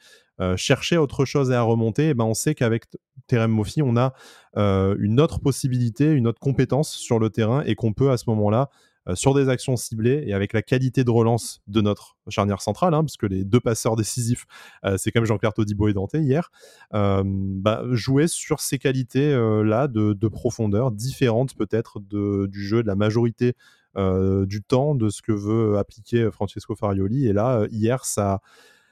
chercher 0.58 0.98
autre 0.98 1.26
chose 1.26 1.52
et 1.52 1.56
à 1.56 1.62
remonter. 1.62 2.10
Et 2.10 2.14
ben 2.16 2.26
on 2.26 2.34
sait 2.34 2.56
qu'avec 2.56 2.86
Terem 3.28 3.52
Mofi, 3.52 3.82
on 3.82 3.96
a 3.96 4.14
une 4.56 5.22
autre 5.22 5.40
possibilité, 5.40 6.12
une 6.12 6.28
autre 6.28 6.40
compétence 6.40 6.92
sur 6.92 7.20
le 7.20 7.30
terrain 7.30 7.64
et 7.66 7.76
qu'on 7.76 7.94
peut 7.94 8.12
à 8.12 8.18
ce 8.18 8.30
moment-là 8.30 8.70
euh, 9.10 9.16
sur 9.16 9.34
des 9.34 9.50
actions 9.50 9.76
ciblées 9.76 10.24
et 10.26 10.34
avec 10.34 10.54
la 10.54 10.62
qualité 10.62 11.04
de 11.04 11.12
relance 11.12 11.62
de 11.68 11.82
notre 11.82 12.16
charnière 12.30 12.62
centrale, 12.62 12.94
hein, 12.94 13.04
parce 13.04 13.18
que 13.18 13.26
les 13.26 13.44
deux 13.44 13.60
passeurs 13.60 13.98
décisifs, 13.98 14.46
euh, 14.86 14.96
c'est 14.98 15.12
comme 15.12 15.26
Jean-Claire 15.26 15.54
Todibo 15.54 15.90
et 15.90 15.94
Dante 15.94 16.14
hier, 16.14 16.52
euh, 16.94 17.22
bah, 17.26 17.84
jouer 17.92 18.28
sur 18.28 18.62
ces 18.62 18.80
qualités-là 18.80 19.90
de, 19.90 20.28
profondeur, 20.30 20.92
différentes 20.92 21.54
peut-être 21.56 22.00
du 22.00 22.66
jeu, 22.66 22.82
de 22.82 22.88
la 22.88 22.96
majorité 22.96 23.56
du 23.96 24.64
temps, 24.64 24.96
de 24.96 25.10
ce 25.10 25.22
que 25.22 25.32
veut 25.32 25.78
appliquer 25.78 26.30
Francesco 26.32 26.76
Farioli. 26.76 27.28
Et 27.28 27.34
là, 27.34 27.66
hier, 27.72 28.06
ça, 28.06 28.42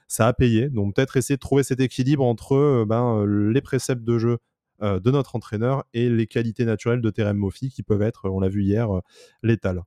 ça 0.08 0.26
a 0.26 0.32
payé. 0.32 0.68
Donc 0.68 0.94
peut-être 0.94 1.16
essayer 1.16 1.36
de 1.36 1.40
trouver 1.40 1.62
cet 1.62 1.80
équilibre 1.80 2.24
entre 2.24 2.84
ben, 2.86 3.24
les 3.26 3.60
préceptes 3.60 4.04
de 4.04 4.18
jeu 4.18 4.38
de 4.80 5.10
notre 5.10 5.36
entraîneur 5.36 5.84
et 5.94 6.08
les 6.08 6.26
qualités 6.26 6.64
naturelles 6.64 7.00
de 7.00 7.10
Terem 7.10 7.36
Moffi 7.36 7.70
qui 7.70 7.82
peuvent 7.82 8.02
être, 8.02 8.28
on 8.28 8.40
l'a 8.40 8.48
vu 8.48 8.62
hier, 8.62 8.88
létales. 9.42 9.82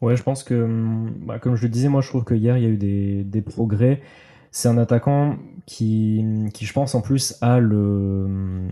Ouais, 0.00 0.16
je 0.16 0.22
pense 0.22 0.44
que, 0.44 0.54
hum, 0.54 1.12
bah, 1.26 1.38
comme 1.38 1.56
je 1.56 1.62
le 1.62 1.68
disais, 1.68 1.88
moi, 1.88 2.02
je 2.02 2.08
trouve 2.08 2.24
que 2.24 2.34
hier, 2.34 2.56
il 2.56 2.62
y 2.62 2.66
a 2.66 2.68
eu 2.68 2.76
des, 2.76 3.24
des 3.24 3.42
progrès. 3.42 4.00
C'est 4.50 4.68
un 4.68 4.78
attaquant 4.78 5.36
qui, 5.66 6.24
qui, 6.54 6.64
je 6.64 6.72
pense, 6.72 6.94
en 6.94 7.02
plus, 7.02 7.36
a, 7.42 7.58
le, 7.60 8.68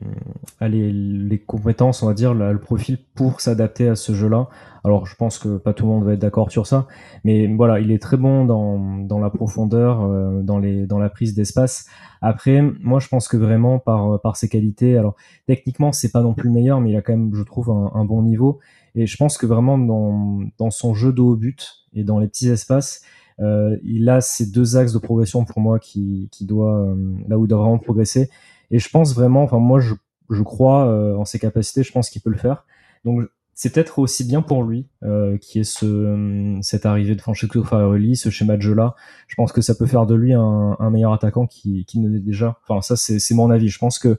les, 0.62 1.38
compétences, 1.38 2.02
on 2.02 2.06
va 2.06 2.14
dire, 2.14 2.32
le 2.32 2.58
profil 2.58 2.98
pour 3.14 3.40
s'adapter 3.40 3.88
à 3.88 3.96
ce 3.96 4.14
jeu-là. 4.14 4.48
Alors, 4.82 5.06
je 5.06 5.14
pense 5.16 5.38
que 5.38 5.58
pas 5.58 5.74
tout 5.74 5.84
le 5.84 5.92
monde 5.92 6.04
va 6.04 6.14
être 6.14 6.20
d'accord 6.20 6.50
sur 6.50 6.66
ça, 6.66 6.86
mais 7.24 7.48
voilà, 7.48 7.80
il 7.80 7.90
est 7.90 8.00
très 8.00 8.16
bon 8.16 8.44
dans, 8.46 8.98
dans 8.98 9.18
la 9.18 9.30
profondeur, 9.30 10.02
euh, 10.04 10.42
dans, 10.42 10.58
les, 10.58 10.86
dans 10.86 10.98
la 10.98 11.10
prise 11.10 11.34
d'espace. 11.34 11.86
Après, 12.22 12.62
moi, 12.80 12.98
je 12.98 13.08
pense 13.08 13.28
que 13.28 13.36
vraiment, 13.36 13.78
par, 13.78 14.20
par 14.20 14.36
ses 14.36 14.48
qualités, 14.48 14.96
alors, 14.96 15.16
techniquement, 15.46 15.92
c'est 15.92 16.12
pas 16.12 16.22
non 16.22 16.32
plus 16.32 16.48
le 16.48 16.54
meilleur, 16.54 16.80
mais 16.80 16.90
il 16.90 16.96
a 16.96 17.02
quand 17.02 17.12
même, 17.12 17.34
je 17.34 17.42
trouve, 17.42 17.70
un, 17.70 17.90
un 17.94 18.04
bon 18.04 18.22
niveau. 18.22 18.60
Et 18.94 19.06
je 19.06 19.16
pense 19.18 19.36
que 19.36 19.44
vraiment 19.44 19.76
dans, 19.76 20.40
dans 20.56 20.70
son 20.70 20.94
jeu 20.94 21.12
de 21.12 21.20
haut 21.20 21.36
but 21.36 21.84
et 21.92 22.02
dans 22.02 22.18
les 22.18 22.28
petits 22.28 22.48
espaces, 22.48 23.02
euh, 23.40 23.76
il 23.84 24.08
a 24.08 24.20
ces 24.20 24.50
deux 24.50 24.76
axes 24.76 24.92
de 24.92 24.98
progression 24.98 25.44
pour 25.44 25.60
moi 25.60 25.78
qui, 25.78 26.28
qui 26.32 26.46
doit 26.46 26.80
euh, 26.80 27.14
là 27.28 27.38
où 27.38 27.44
il 27.44 27.48
doit 27.48 27.58
vraiment 27.58 27.78
progresser. 27.78 28.30
Et 28.70 28.78
je 28.78 28.88
pense 28.88 29.14
vraiment, 29.14 29.42
enfin 29.42 29.58
moi 29.58 29.80
je, 29.80 29.94
je 30.30 30.42
crois 30.42 30.86
euh, 30.86 31.16
en 31.16 31.24
ses 31.24 31.38
capacités, 31.38 31.82
je 31.82 31.92
pense 31.92 32.10
qu'il 32.10 32.22
peut 32.22 32.30
le 32.30 32.38
faire. 32.38 32.64
Donc 33.04 33.28
c'est 33.54 33.72
peut-être 33.72 33.98
aussi 33.98 34.24
bien 34.24 34.42
pour 34.42 34.64
lui 34.64 34.86
euh, 35.02 35.38
qui 35.38 35.60
est 35.60 35.64
ce, 35.64 36.58
cette 36.62 36.84
arrivée 36.84 37.14
de 37.14 37.20
Francesco 37.20 37.62
Farelli, 37.62 38.16
ce 38.16 38.30
schéma 38.30 38.56
de 38.56 38.62
jeu 38.62 38.74
là. 38.74 38.94
Je 39.28 39.34
pense 39.34 39.52
que 39.52 39.60
ça 39.60 39.74
peut 39.74 39.86
faire 39.86 40.06
de 40.06 40.14
lui 40.14 40.32
un, 40.32 40.76
un 40.78 40.90
meilleur 40.90 41.12
attaquant 41.12 41.46
qui, 41.46 41.84
qui 41.84 42.00
ne 42.00 42.08
l'est 42.08 42.20
déjà. 42.20 42.58
Enfin 42.66 42.80
ça 42.82 42.96
c'est 42.96 43.34
mon 43.34 43.50
avis. 43.50 43.68
Je 43.68 43.78
pense 43.78 43.98
que 43.98 44.18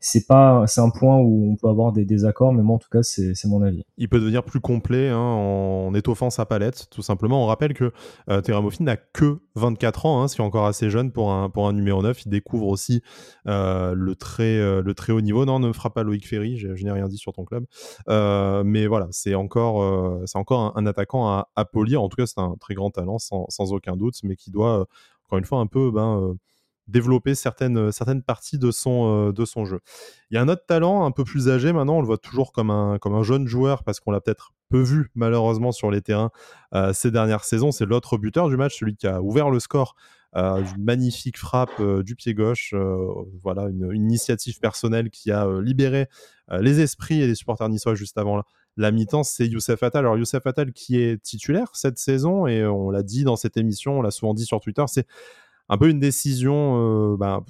c'est 0.00 0.26
pas, 0.26 0.64
c'est 0.66 0.80
un 0.80 0.90
point 0.90 1.18
où 1.18 1.50
on 1.52 1.56
peut 1.56 1.68
avoir 1.68 1.92
des 1.92 2.04
désaccords, 2.04 2.52
mais 2.52 2.62
moi 2.62 2.76
en 2.76 2.78
tout 2.78 2.88
cas 2.90 3.02
c'est 3.02 3.32
mon 3.46 3.62
avis. 3.62 3.82
Il 3.96 4.08
peut 4.08 4.20
devenir 4.20 4.42
plus 4.42 4.60
complet 4.60 5.08
hein, 5.08 5.18
en 5.18 5.94
étoffant 5.94 6.30
sa 6.30 6.46
palette, 6.46 6.88
tout 6.90 7.02
simplement. 7.02 7.42
On 7.42 7.46
rappelle 7.46 7.74
que 7.74 7.92
euh, 8.30 8.40
n'a 8.80 8.96
que 8.96 9.40
24 9.54 10.06
ans, 10.06 10.22
hein, 10.22 10.28
ce 10.28 10.36
qui 10.36 10.40
est 10.42 10.44
encore 10.44 10.66
assez 10.66 10.90
jeune 10.90 11.12
pour 11.12 11.32
un, 11.32 11.50
pour 11.50 11.68
un 11.68 11.72
numéro 11.72 12.02
9. 12.02 12.26
Il 12.26 12.28
découvre 12.28 12.68
aussi 12.68 13.02
euh, 13.46 13.94
le, 13.94 14.14
très, 14.14 14.58
euh, 14.58 14.82
le 14.82 14.94
très 14.94 15.12
haut 15.12 15.20
niveau. 15.20 15.44
Non, 15.44 15.58
ne 15.58 15.72
fera 15.72 15.90
pas 15.90 16.02
Loïc 16.02 16.26
Ferry, 16.26 16.58
je, 16.58 16.68
n'ai 16.68 16.92
rien 16.92 17.08
dit 17.08 17.18
sur 17.18 17.32
ton 17.32 17.44
club. 17.44 17.64
Euh, 18.08 18.62
mais 18.64 18.86
voilà, 18.86 19.08
c'est 19.10 19.34
encore, 19.34 19.76
encore 20.34 20.76
un, 20.76 20.86
attaquant 20.86 21.28
à, 21.28 21.48
à, 21.56 21.64
polir. 21.64 22.02
En 22.02 22.08
tout 22.08 22.16
cas, 22.16 22.26
c'est 22.26 22.40
un 22.40 22.56
très 22.60 22.74
grand 22.74 22.90
talent, 22.90 23.18
sans, 23.18 23.46
sans, 23.48 23.72
aucun 23.72 23.96
doute, 23.96 24.14
mais 24.22 24.36
qui 24.36 24.50
doit, 24.50 24.86
encore 25.26 25.38
une 25.38 25.44
fois, 25.44 25.58
un 25.58 25.66
peu 25.66 25.90
ben, 25.90 26.36
développer 26.88 27.34
certaines, 27.34 27.78
euh, 27.78 27.90
certaines 27.90 28.22
parties 28.22 28.58
de 28.58 28.70
son, 28.70 29.28
euh, 29.28 29.32
de 29.32 29.44
son 29.44 29.64
jeu. 29.64 29.80
Il 30.30 30.34
y 30.34 30.38
a 30.38 30.42
un 30.42 30.48
autre 30.48 30.64
talent 30.66 31.04
un 31.04 31.10
peu 31.10 31.24
plus 31.24 31.48
âgé 31.48 31.72
maintenant, 31.72 31.96
on 31.96 32.00
le 32.00 32.06
voit 32.06 32.18
toujours 32.18 32.52
comme 32.52 32.70
un, 32.70 32.98
comme 32.98 33.14
un 33.14 33.22
jeune 33.22 33.46
joueur 33.46 33.84
parce 33.84 34.00
qu'on 34.00 34.10
l'a 34.10 34.20
peut-être 34.20 34.52
peu 34.68 34.80
vu 34.80 35.10
malheureusement 35.14 35.72
sur 35.72 35.90
les 35.90 36.02
terrains 36.02 36.30
euh, 36.74 36.92
ces 36.92 37.10
dernières 37.10 37.44
saisons. 37.44 37.72
C'est 37.72 37.86
l'autre 37.86 38.18
buteur 38.18 38.48
du 38.48 38.56
match, 38.56 38.78
celui 38.78 38.96
qui 38.96 39.06
a 39.06 39.20
ouvert 39.20 39.50
le 39.50 39.60
score 39.60 39.94
euh, 40.36 40.62
une 40.76 40.84
magnifique 40.84 41.38
frappe 41.38 41.80
du 41.80 42.14
pied 42.14 42.34
gauche. 42.34 42.74
voilà, 43.42 43.62
une, 43.68 43.90
initiative 43.94 44.58
personnelle 44.58 45.10
qui 45.10 45.30
a 45.30 45.48
libéré 45.62 46.08
les 46.60 46.80
esprits 46.80 47.22
et 47.22 47.26
les 47.26 47.34
supporters 47.34 47.68
niçois 47.68 47.94
juste 47.94 48.18
avant 48.18 48.42
la 48.76 48.90
mi-temps, 48.90 49.22
c'est 49.22 49.46
Youssef 49.46 49.82
Attal. 49.82 50.04
Alors 50.04 50.18
Youssef 50.18 50.46
Attal 50.46 50.72
qui 50.72 51.00
est 51.00 51.22
titulaire 51.22 51.70
cette 51.72 51.98
saison 51.98 52.46
et 52.46 52.66
on 52.66 52.90
l'a 52.90 53.02
dit 53.02 53.24
dans 53.24 53.36
cette 53.36 53.56
émission, 53.56 53.98
on 53.98 54.02
l'a 54.02 54.10
souvent 54.10 54.34
dit 54.34 54.44
sur 54.44 54.60
Twitter, 54.60 54.84
c'est 54.86 55.06
un 55.68 55.78
peu 55.78 55.88
une 55.88 56.00
décision 56.00 57.12
euh, 57.12 57.16
bah, 57.16 57.44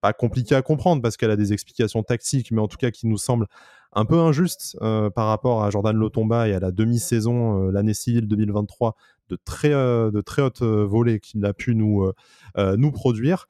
pas 0.00 0.12
compliquée 0.12 0.54
à 0.54 0.62
comprendre 0.62 1.02
parce 1.02 1.16
qu'elle 1.16 1.30
a 1.30 1.36
des 1.36 1.52
explications 1.52 2.02
tactiques, 2.02 2.50
mais 2.50 2.60
en 2.60 2.68
tout 2.68 2.76
cas 2.76 2.90
qui 2.90 3.06
nous 3.06 3.18
semble 3.18 3.46
un 3.92 4.04
peu 4.04 4.18
injuste 4.18 4.76
euh, 4.80 5.10
par 5.10 5.26
rapport 5.26 5.62
à 5.62 5.70
Jordan 5.70 5.96
Lotomba 5.96 6.48
et 6.48 6.54
à 6.54 6.60
la 6.60 6.70
demi-saison 6.70 7.68
euh, 7.68 7.70
l'année 7.70 7.94
civile 7.94 8.26
2023 8.26 8.96
de 9.32 9.38
très, 9.44 9.70
de 9.70 10.20
très 10.20 10.42
haute 10.42 10.62
volée 10.62 11.20
qu'il 11.20 11.44
a 11.44 11.52
pu 11.52 11.74
nous, 11.74 12.10
nous 12.56 12.92
produire. 12.92 13.46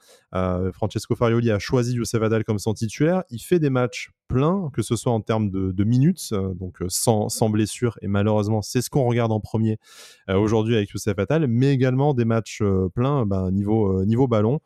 Francesco 0.73 1.15
Farioli 1.15 1.51
a 1.51 1.59
choisi 1.59 1.95
Youssef 1.95 2.23
Adal 2.23 2.45
comme 2.45 2.59
son 2.59 2.75
titulaire. 2.75 3.25
Il 3.31 3.41
fait 3.41 3.59
des 3.59 3.71
matchs 3.71 4.11
pleins, 4.29 4.71
que 4.73 4.83
ce 4.83 4.97
soit 4.97 5.13
en 5.13 5.21
termes 5.21 5.51
de, 5.51 5.85
minutes, 5.85 6.33
donc 6.33 6.79
sans, 6.89 7.29
sans, 7.29 7.51
blessure, 7.51 7.99
et 8.01 8.09
malheureusement, 8.09 8.63
c'est 8.63 8.81
ce 8.81 8.91
qu'on 8.91 9.05
regarde 9.05 9.33
en 9.33 9.41
premier 9.41 9.79
aujourd'hui 10.29 10.77
avec 10.77 10.91
Youssef 10.91 11.19
Adal, 11.19 11.47
mais 11.49 11.73
également 11.73 12.15
des 12.15 12.25
matchs 12.25 12.63
pleins 12.95 13.27
bah, 13.27 13.51
niveau, 13.51 14.05
niveau 14.05 14.29
ballon. 14.29 14.61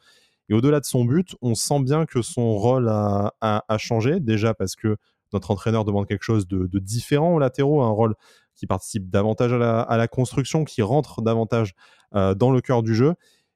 Et 0.49 0.55
au-delà 0.55 0.81
de 0.81 0.85
son 0.85 1.05
but, 1.05 1.35
on 1.43 1.55
sent 1.55 1.81
bien 1.81 2.07
que 2.07 2.23
son 2.23 2.57
rôle 2.57 2.89
a, 2.89 3.35
a, 3.41 3.79
changé, 3.79 4.21
déjà 4.21 4.55
parce 4.55 4.77
que 4.77 4.97
notre 5.33 5.51
entraîneur 5.51 5.85
demande 5.85 6.07
quelque 6.07 6.23
chose 6.23 6.47
de, 6.47 6.67
de 6.67 6.79
différent 6.79 7.35
aux 7.35 7.39
latéraux, 7.39 7.83
un 7.83 7.91
rôle 7.91 8.15
qui 8.57 8.67
participe 8.67 9.09
davantage 9.11 9.53
à 9.53 9.97
la, 9.97 10.09
construction, 10.09 10.65
qui 10.65 10.83
rentre 10.83 11.23
davantage 11.23 11.75
euh, 12.15 12.35
dans 12.35 12.51
le 12.51 12.61
cœur 12.61 12.83
du 12.83 12.95
jeu. 12.95 13.15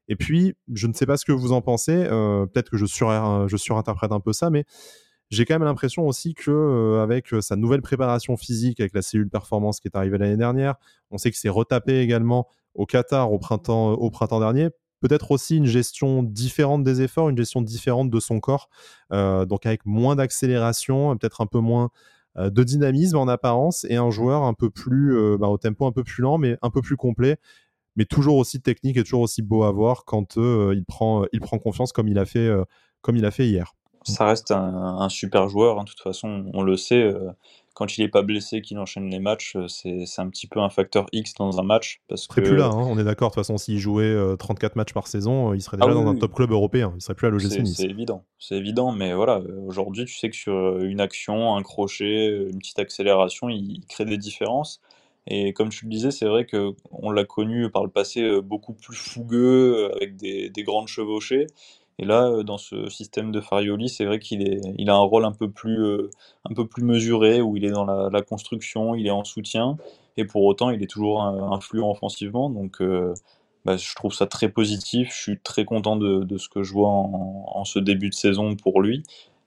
Et 0.08 0.16
puis, 0.16 0.54
je 0.72 0.86
ne 0.86 0.92
sais 0.92 1.06
pas 1.06 1.16
ce 1.16 1.24
que 1.24 1.32
vous 1.32 1.52
en 1.52 1.62
pensez, 1.62 1.94
euh, 1.94 2.46
peut-être 2.46 2.70
que 2.70 2.76
je, 2.76 2.84
je 2.84 3.56
surinterprète 3.56 4.12
un 4.12 4.20
peu 4.20 4.32
ça, 4.32 4.50
mais 4.50 4.64
j'ai 5.30 5.44
quand 5.44 5.54
même 5.54 5.64
l'impression 5.64 6.06
aussi 6.06 6.34
que 6.34 6.50
euh, 6.50 7.02
avec 7.02 7.28
sa 7.40 7.56
nouvelle 7.56 7.82
préparation 7.82 8.36
physique, 8.36 8.80
avec 8.80 8.92
la 8.94 9.02
cellule 9.02 9.30
performance 9.30 9.80
qui 9.80 9.88
est 9.88 9.96
arrivée 9.96 10.18
l'année 10.18 10.36
dernière, 10.36 10.74
on 11.10 11.18
sait 11.18 11.30
que 11.30 11.36
c'est 11.36 11.48
retapé 11.48 12.00
également 12.00 12.48
au 12.74 12.86
Qatar 12.86 13.32
au 13.32 13.38
printemps, 13.38 13.92
au 13.92 14.10
printemps 14.10 14.40
dernier. 14.40 14.68
Peut-être 15.00 15.30
aussi 15.30 15.56
une 15.56 15.66
gestion 15.66 16.22
différente 16.22 16.82
des 16.82 17.00
efforts, 17.00 17.30
une 17.30 17.36
gestion 17.36 17.62
différente 17.62 18.10
de 18.10 18.20
son 18.20 18.38
corps, 18.38 18.68
donc 19.10 19.64
avec 19.64 19.86
moins 19.86 20.14
d'accélération, 20.14 21.16
peut-être 21.16 21.40
un 21.40 21.46
peu 21.46 21.58
moins 21.58 21.84
euh, 21.84 21.88
de 22.48 22.62
dynamisme 22.62 23.18
en 23.18 23.28
apparence 23.28 23.84
et 23.90 23.96
un 23.96 24.10
joueur 24.10 24.44
un 24.44 24.54
peu 24.54 24.70
plus 24.70 25.14
euh, 25.16 25.36
bah, 25.36 25.48
au 25.48 25.58
tempo 25.58 25.84
un 25.86 25.92
peu 25.92 26.04
plus 26.04 26.22
lent 26.22 26.38
mais 26.38 26.56
un 26.62 26.70
peu 26.70 26.80
plus 26.80 26.96
complet 26.96 27.36
mais 27.96 28.04
toujours 28.04 28.36
aussi 28.36 28.62
technique 28.62 28.96
et 28.96 29.02
toujours 29.02 29.22
aussi 29.22 29.42
beau 29.42 29.64
à 29.64 29.72
voir 29.72 30.04
quand 30.04 30.38
euh, 30.38 30.72
il 30.74 30.84
prend 30.84 31.24
il 31.32 31.40
prend 31.40 31.58
confiance 31.58 31.92
comme 31.92 32.08
il 32.08 32.18
a 32.18 32.24
fait 32.24 32.48
comme 33.02 33.16
il 33.16 33.24
a 33.24 33.30
fait 33.30 33.46
hier. 33.46 33.74
Ça 34.04 34.24
reste 34.24 34.50
un, 34.50 35.08
super 35.10 35.48
joueur, 35.48 35.78
hein, 35.78 35.84
de 35.84 35.90
toute 35.90 36.00
façon, 36.00 36.50
on 36.54 36.62
le 36.62 36.78
sait 36.78 37.12
quand 37.74 37.96
il 37.96 38.02
n'est 38.02 38.08
pas 38.08 38.22
blessé, 38.22 38.62
qu'il 38.62 38.78
enchaîne 38.78 39.08
les 39.08 39.20
matchs, 39.20 39.56
euh, 39.56 39.68
c'est 39.68 40.20
un 40.20 40.28
petit 40.28 40.46
peu 40.46 40.60
un 40.60 40.70
facteur 40.70 41.06
X 41.12 41.34
dans 41.34 41.58
un 41.60 41.62
match. 41.62 42.00
Parce 42.08 42.22
serait 42.22 42.42
plus 42.42 42.56
là, 42.56 42.66
hein, 42.66 42.86
on 42.88 42.98
est 42.98 43.04
d'accord. 43.04 43.30
De 43.30 43.34
toute 43.34 43.40
façon, 43.42 43.58
s'il 43.58 43.78
jouait 43.78 44.14
34 44.38 44.72
euh, 44.72 44.74
matchs 44.76 44.92
par 44.92 45.06
saison, 45.06 45.50
euh, 45.50 45.56
il 45.56 45.62
serait 45.62 45.76
déjà 45.76 45.90
ah 45.90 45.94
dans 45.94 46.06
un 46.06 46.16
top 46.16 46.34
club 46.34 46.50
européen. 46.50 46.92
Il 46.96 47.00
serait 47.00 47.14
plus 47.14 47.28
à 47.28 47.30
l'OGC 47.30 47.60
Nice. 47.60 47.76
C'est 47.76 47.88
évident, 47.88 48.24
c'est 48.38 48.56
évident. 48.56 48.92
Mais 48.92 49.14
voilà, 49.14 49.40
aujourd'hui, 49.66 50.04
tu 50.04 50.16
sais 50.16 50.30
que 50.30 50.36
sur 50.36 50.78
une 50.80 51.00
action, 51.00 51.56
un 51.56 51.62
crochet, 51.62 52.26
une 52.50 52.58
petite 52.58 52.78
accélération, 52.78 53.48
il, 53.48 53.80
crée 53.88 54.04
des 54.04 54.18
différences. 54.18 54.80
Et 55.26 55.52
comme 55.52 55.68
tu 55.68 55.84
le 55.84 55.90
disais, 55.90 56.10
c'est 56.10 56.26
vrai 56.26 56.46
qu'on 56.46 57.10
l'a 57.10 57.24
connu 57.24 57.70
par 57.70 57.84
le 57.84 57.90
passé 57.90 58.40
beaucoup 58.42 58.72
plus 58.72 58.96
fougueux, 58.96 59.90
avec 59.94 60.16
des, 60.16 60.50
des 60.50 60.62
grandes 60.64 60.88
chevauchées. 60.88 61.46
Et 62.00 62.04
là, 62.04 62.26
euh, 62.28 62.42
dans 62.42 62.58
ce 62.58 62.88
système 62.88 63.30
de 63.30 63.40
Farioli, 63.40 63.88
c'est 63.88 64.04
vrai 64.04 64.18
qu'il 64.18 64.60
il 64.78 64.90
a 64.90 64.94
un 64.94 64.98
rôle 64.98 65.24
un 65.24 65.32
peu 65.32 65.48
plus, 65.50 65.84
euh, 65.84 66.10
un 66.48 66.54
peu 66.54 66.66
plus 66.66 66.82
mesuré, 66.82 67.40
où 67.40 67.56
il 67.56 67.64
est 67.64 67.70
dans 67.70 67.84
la, 67.84 68.22
construction, 68.22 68.94
il 68.96 69.06
est 69.06 69.10
en 69.10 69.22
soutien, 69.24 69.76
et 70.16 70.24
pour 70.24 70.44
autant, 70.44 70.70
il 70.70 70.82
est 70.82 70.90
toujours 70.90 71.22
influent 71.22 71.90
offensivement. 71.90 72.50
Donc, 72.50 72.80
euh, 72.82 73.14
bah, 73.64 73.76
je 73.76 73.94
trouve 73.94 74.14
ça 74.14 74.26
très 74.26 74.48
positif. 74.48 75.10
Je 75.14 75.22
suis 75.22 75.38
très 75.38 75.64
content 75.64 75.96
de, 75.96 76.38
ce 76.38 76.48
que 76.48 76.62
je 76.62 76.72
vois 76.72 76.88
en, 76.88 77.64
ce 77.64 77.78
début 77.78 78.08
de 78.08 78.14
saison 78.14 78.56
pour 78.56 78.80
lui. 78.80 79.02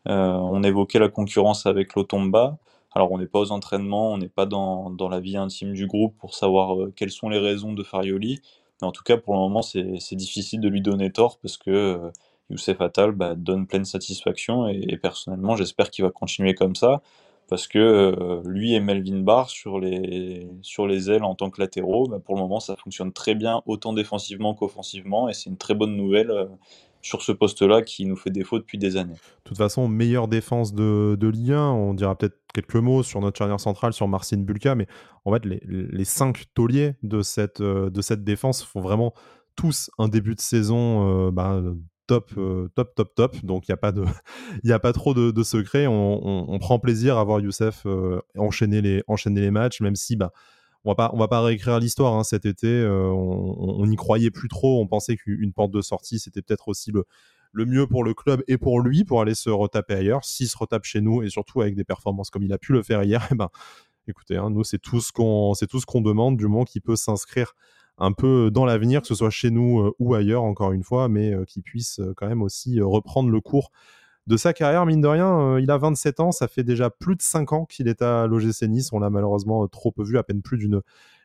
Euh, 0.07 0.33
on 0.33 0.63
évoquait 0.63 0.99
la 0.99 1.09
concurrence 1.09 1.65
avec 1.65 1.95
l'Otomba. 1.95 2.57
Alors, 2.93 3.11
on 3.11 3.17
n'est 3.17 3.25
pas 3.27 3.39
aux 3.39 3.51
entraînements, 3.51 4.11
on 4.13 4.17
n'est 4.17 4.29
pas 4.29 4.45
dans, 4.45 4.95
la 5.09 5.19
vie 5.19 5.37
intime 5.37 5.73
du 5.73 5.87
groupe 5.87 6.15
pour 6.17 6.35
savoir 6.35 6.79
euh, 6.79 6.93
quelles 6.95 7.11
sont 7.11 7.29
les 7.29 7.39
raisons 7.39 7.73
de 7.73 7.83
Farioli. 7.83 8.41
Mais 8.81 8.87
en 8.87 8.91
tout 8.91 9.03
cas, 9.03 9.17
pour 9.17 9.33
le 9.33 9.39
moment, 9.39 9.61
c'est 9.61 10.15
difficile 10.15 10.59
de 10.61 10.67
lui 10.69 10.81
donner 10.81 11.11
tort 11.11 11.39
parce 11.39 11.57
que 11.57 11.71
euh, 11.71 12.09
Youssef 12.49 12.81
Attal 12.81 13.11
bah, 13.11 13.35
donne 13.35 13.67
pleine 13.67 13.85
satisfaction 13.85 14.67
et 14.67 14.97
personnellement, 14.97 15.55
j'espère 15.55 15.89
qu'il 15.89 16.03
va 16.03 16.11
continuer 16.11 16.53
comme 16.53 16.75
ça 16.75 17.01
parce 17.49 17.67
que 17.67 17.79
euh, 17.79 18.41
lui 18.45 18.73
et 18.73 18.79
Melvin 18.79 19.19
Barr 19.19 19.49
sur 19.49 19.79
les, 19.79 20.49
sur 20.61 20.87
les 20.87 21.11
ailes 21.11 21.23
en 21.23 21.35
tant 21.35 21.49
que 21.49 21.61
latéraux, 21.61 22.07
bah, 22.07 22.19
pour 22.23 22.35
le 22.35 22.41
moment 22.41 22.59
ça 22.59 22.75
fonctionne 22.75 23.11
très 23.11 23.35
bien 23.35 23.61
autant 23.65 23.93
défensivement 23.93 24.53
qu'offensivement 24.53 25.29
et 25.29 25.33
c'est 25.33 25.49
une 25.49 25.57
très 25.57 25.75
bonne 25.75 25.95
nouvelle 25.95 26.31
euh, 26.31 26.45
sur 27.01 27.21
ce 27.21 27.31
poste-là 27.31 27.81
qui 27.81 28.05
nous 28.05 28.15
fait 28.15 28.29
défaut 28.29 28.59
depuis 28.59 28.77
des 28.77 28.95
années. 28.95 29.13
De 29.13 29.43
toute 29.43 29.57
façon, 29.57 29.89
meilleure 29.89 30.29
défense 30.29 30.73
de, 30.73 31.17
de 31.19 31.27
Ligue 31.27 31.51
1, 31.51 31.71
on 31.71 31.93
dira 31.93 32.17
peut-être 32.17 32.39
quelques 32.53 32.75
mots 32.75 33.03
sur 33.03 33.19
notre 33.19 33.37
charnière 33.37 33.59
centrale, 33.59 33.91
sur 33.91 34.07
Marcin 34.07 34.37
Bulka, 34.37 34.73
mais 34.75 34.87
en 35.25 35.33
fait 35.33 35.45
les, 35.45 35.61
les 35.67 36.05
cinq 36.05 36.45
tauliers 36.53 36.95
de 37.03 37.21
cette, 37.21 37.61
euh, 37.61 37.89
de 37.89 38.01
cette 38.01 38.23
défense 38.23 38.63
font 38.63 38.79
vraiment 38.79 39.13
tous 39.55 39.91
un 39.99 40.07
début 40.07 40.33
de 40.33 40.39
saison 40.39 41.29
bah, 41.29 41.61
top, 42.07 42.31
euh, 42.37 42.69
top, 42.75 42.95
top, 42.95 43.15
top. 43.15 43.45
Donc 43.45 43.67
il 43.67 43.71
n'y 43.71 43.73
a, 44.71 44.79
pas 44.79 44.93
trop 44.93 45.13
de, 45.13 45.43
secrets. 45.43 45.87
On, 45.87 46.57
prend 46.59 46.79
plaisir 46.79 47.17
à 47.17 47.23
voir 47.23 47.39
Youssef 47.39 47.83
euh, 47.85 48.21
enchaîner, 48.37 48.81
les, 48.81 49.51
matchs, 49.51 49.81
même 49.81 49.95
si 49.95 50.15
bah, 50.15 50.31
on 50.85 50.91
va 50.91 50.95
pas, 50.95 51.11
va 51.15 51.27
pas 51.27 51.41
réécrire 51.41 51.79
l'histoire 51.79 52.13
hein, 52.13 52.23
cet 52.23 52.45
été. 52.45 52.67
Euh, 52.67 53.07
on 53.09 53.85
n'y 53.85 53.95
croyait 53.95 54.31
plus 54.31 54.49
trop. 54.49 54.81
On 54.81 54.87
pensait 54.87 55.15
qu'une 55.15 55.53
porte 55.53 55.71
de 55.71 55.81
sortie, 55.81 56.19
c'était 56.19 56.41
peut-être 56.41 56.67
aussi 56.67 56.91
le, 56.91 57.05
mieux 57.65 57.87
pour 57.87 58.03
le 58.03 58.13
club 58.13 58.43
et 58.47 58.57
pour 58.57 58.81
lui 58.81 59.05
pour 59.05 59.21
aller 59.21 59.35
se 59.35 59.49
retaper 59.49 59.95
ailleurs. 59.95 60.25
S'il 60.25 60.47
se 60.47 60.57
retape 60.57 60.83
chez 60.83 61.01
nous 61.01 61.23
et 61.23 61.29
surtout 61.29 61.61
avec 61.61 61.75
des 61.75 61.83
performances 61.83 62.29
comme 62.29 62.43
il 62.43 62.53
a 62.53 62.57
pu 62.57 62.73
le 62.73 62.83
faire 62.83 63.03
hier, 63.03 63.27
eh 63.31 63.35
ben, 63.35 63.49
écoutez, 64.07 64.37
hein, 64.37 64.49
nous 64.49 64.63
c'est 64.63 64.79
tout 64.79 65.01
ce 65.01 65.11
qu'on, 65.11 65.53
c'est 65.53 65.67
tout 65.67 65.79
ce 65.79 65.85
qu'on 65.85 66.01
demande 66.01 66.37
du 66.37 66.47
moment 66.47 66.65
qu'il 66.65 66.81
peut 66.81 66.95
s'inscrire 66.95 67.53
un 67.97 68.11
peu 68.11 68.49
dans 68.51 68.65
l'avenir, 68.65 69.01
que 69.01 69.07
ce 69.07 69.15
soit 69.15 69.29
chez 69.29 69.51
nous 69.51 69.79
euh, 69.79 69.95
ou 69.99 70.13
ailleurs, 70.13 70.43
encore 70.43 70.71
une 70.71 70.83
fois, 70.83 71.09
mais 71.09 71.33
euh, 71.33 71.45
qui 71.45 71.61
puisse 71.61 71.99
euh, 71.99 72.13
quand 72.15 72.27
même 72.27 72.41
aussi 72.41 72.81
reprendre 72.81 73.29
le 73.29 73.41
cours 73.41 73.71
de 74.27 74.37
sa 74.37 74.53
carrière. 74.53 74.85
Mine 74.85 75.01
de 75.01 75.07
rien, 75.07 75.59
il 75.59 75.69
a 75.69 75.77
27 75.77 76.19
ans, 76.19 76.31
ça 76.31 76.47
fait 76.47 76.63
déjà 76.63 76.89
plus 76.89 77.15
de 77.15 77.21
5 77.21 77.53
ans 77.53 77.65
qu'il 77.65 77.87
est 77.87 78.01
à 78.01 78.25
l'OGC 78.25 78.63
Nice. 78.63 78.93
On 78.93 78.99
l'a 78.99 79.09
malheureusement 79.09 79.67
trop 79.67 79.91
peu 79.91 80.03
vu, 80.03 80.17
à 80.17 80.23
peine 80.23 80.41
plus 80.41 80.57
d'une 80.57 80.81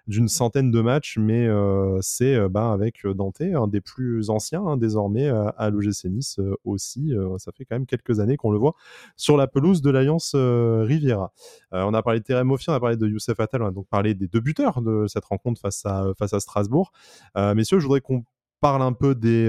d'une 0.08 0.26
centaine 0.26 0.70
de 0.70 0.80
matchs, 0.80 1.18
mais 1.18 1.46
euh, 1.46 1.98
c'est 2.00 2.48
bah, 2.48 2.72
avec 2.72 3.04
euh, 3.04 3.12
Dante, 3.12 3.42
un 3.42 3.68
des 3.68 3.82
plus 3.82 4.30
anciens 4.30 4.64
hein, 4.66 4.76
désormais 4.78 5.28
à 5.28 5.70
l'OGC 5.70 6.06
Nice 6.06 6.40
aussi. 6.64 7.12
ça 7.36 7.52
fait 7.52 7.64
quand 7.66 7.76
même 7.76 7.86
quelques 7.86 8.18
années 8.18 8.36
qu'on 8.36 8.50
le 8.50 8.58
voit 8.58 8.74
sur 9.16 9.36
la 9.36 9.46
pelouse 9.46 9.82
de 9.82 9.90
l'Alliance 9.90 10.34
Riviera. 10.34 11.32
on 11.72 11.92
a 11.92 12.02
parlé 12.02 12.20
de 12.20 12.24
Terem 12.24 12.46
Moffi, 12.46 12.70
on 12.70 12.72
a 12.72 12.80
parlé 12.80 12.96
de 12.96 13.06
Youssef 13.06 13.38
Attal, 13.38 13.62
on 13.62 13.66
a 13.66 13.70
donc 13.70 13.86
parlé 13.88 14.14
des 14.14 14.28
deux 14.28 14.40
buteurs 14.40 14.80
de 14.80 15.06
cette 15.06 15.26
rencontre 15.26 15.60
face 15.60 15.84
à, 15.84 16.06
face 16.18 16.32
à 16.32 16.40
Strasbourg. 16.40 16.92
messieurs, 17.36 17.78
je 17.78 17.84
voudrais 17.84 18.00
qu'on 18.00 18.24
parle 18.60 18.82
un 18.82 18.92
peu 18.92 19.14
des, 19.14 19.48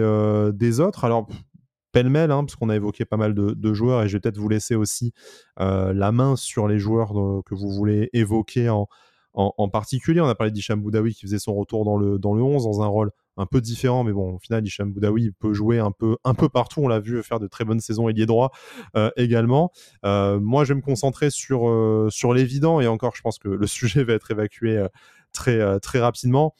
des 0.53 0.79
autres. 0.81 1.05
Alors, 1.05 1.27
pêle-mêle, 1.91 2.31
hein, 2.31 2.43
parce 2.43 2.55
qu'on 2.55 2.69
a 2.69 2.75
évoqué 2.75 3.05
pas 3.05 3.17
mal 3.17 3.33
de, 3.33 3.51
de, 3.51 3.73
joueurs, 3.73 4.03
et 4.03 4.09
je 4.09 4.17
vais 4.17 4.19
peut-être 4.19 4.37
vous 4.37 4.49
laisser 4.49 4.75
aussi 4.75 5.13
la 5.57 6.11
main 6.11 6.35
sur 6.35 6.67
les 6.67 6.79
joueurs 6.79 7.13
que 7.45 7.55
vous 7.55 7.69
voulez 7.69 8.09
évoquer 8.13 8.69
en, 8.69 8.87
en, 9.33 9.69
particulier. 9.69 10.21
On 10.21 10.27
a 10.27 10.35
parlé 10.35 10.51
d'Hicham 10.51 10.81
Boudaoui 10.81 11.13
qui 11.13 11.21
faisait 11.21 11.39
son 11.39 11.55
retour 11.55 11.85
dans 11.85 11.97
le, 11.97 12.17
dans 12.17 12.33
le 12.33 12.41
11 12.41 12.63
dans 12.63 12.81
un 12.81 12.87
rôle 12.87 13.11
un 13.37 13.45
peu 13.45 13.61
différent, 13.61 14.03
mais 14.03 14.11
bon, 14.11 14.33
au 14.33 14.39
final, 14.39 14.65
Hicham 14.65 14.91
Boudaoui 14.91 15.31
peut 15.39 15.53
jouer 15.53 15.79
un 15.79 15.91
peu, 15.91 16.17
un 16.25 16.33
peu 16.33 16.49
partout. 16.49 16.81
On 16.81 16.89
l'a 16.89 16.99
vu 16.99 17.23
faire 17.23 17.39
de 17.39 17.47
très 17.47 17.63
bonnes 17.63 17.79
saisons 17.79 18.09
ailier 18.09 18.25
droit 18.25 18.51
euh, 18.97 19.11
également. 19.15 19.71
Euh, 20.05 20.39
moi, 20.41 20.65
je 20.65 20.73
vais 20.73 20.77
me 20.77 20.83
concentrer 20.83 21.29
sur, 21.29 21.69
euh, 21.69 22.09
sur 22.11 22.33
l'évident, 22.33 22.81
et 22.81 22.87
encore, 22.87 23.15
je 23.15 23.21
pense 23.21 23.39
que 23.39 23.47
le 23.47 23.67
sujet 23.67 24.03
va 24.03 24.13
être 24.13 24.29
évacué 24.31 24.85
très, 25.31 25.79
très 25.79 25.99
rapidement. 25.99 26.53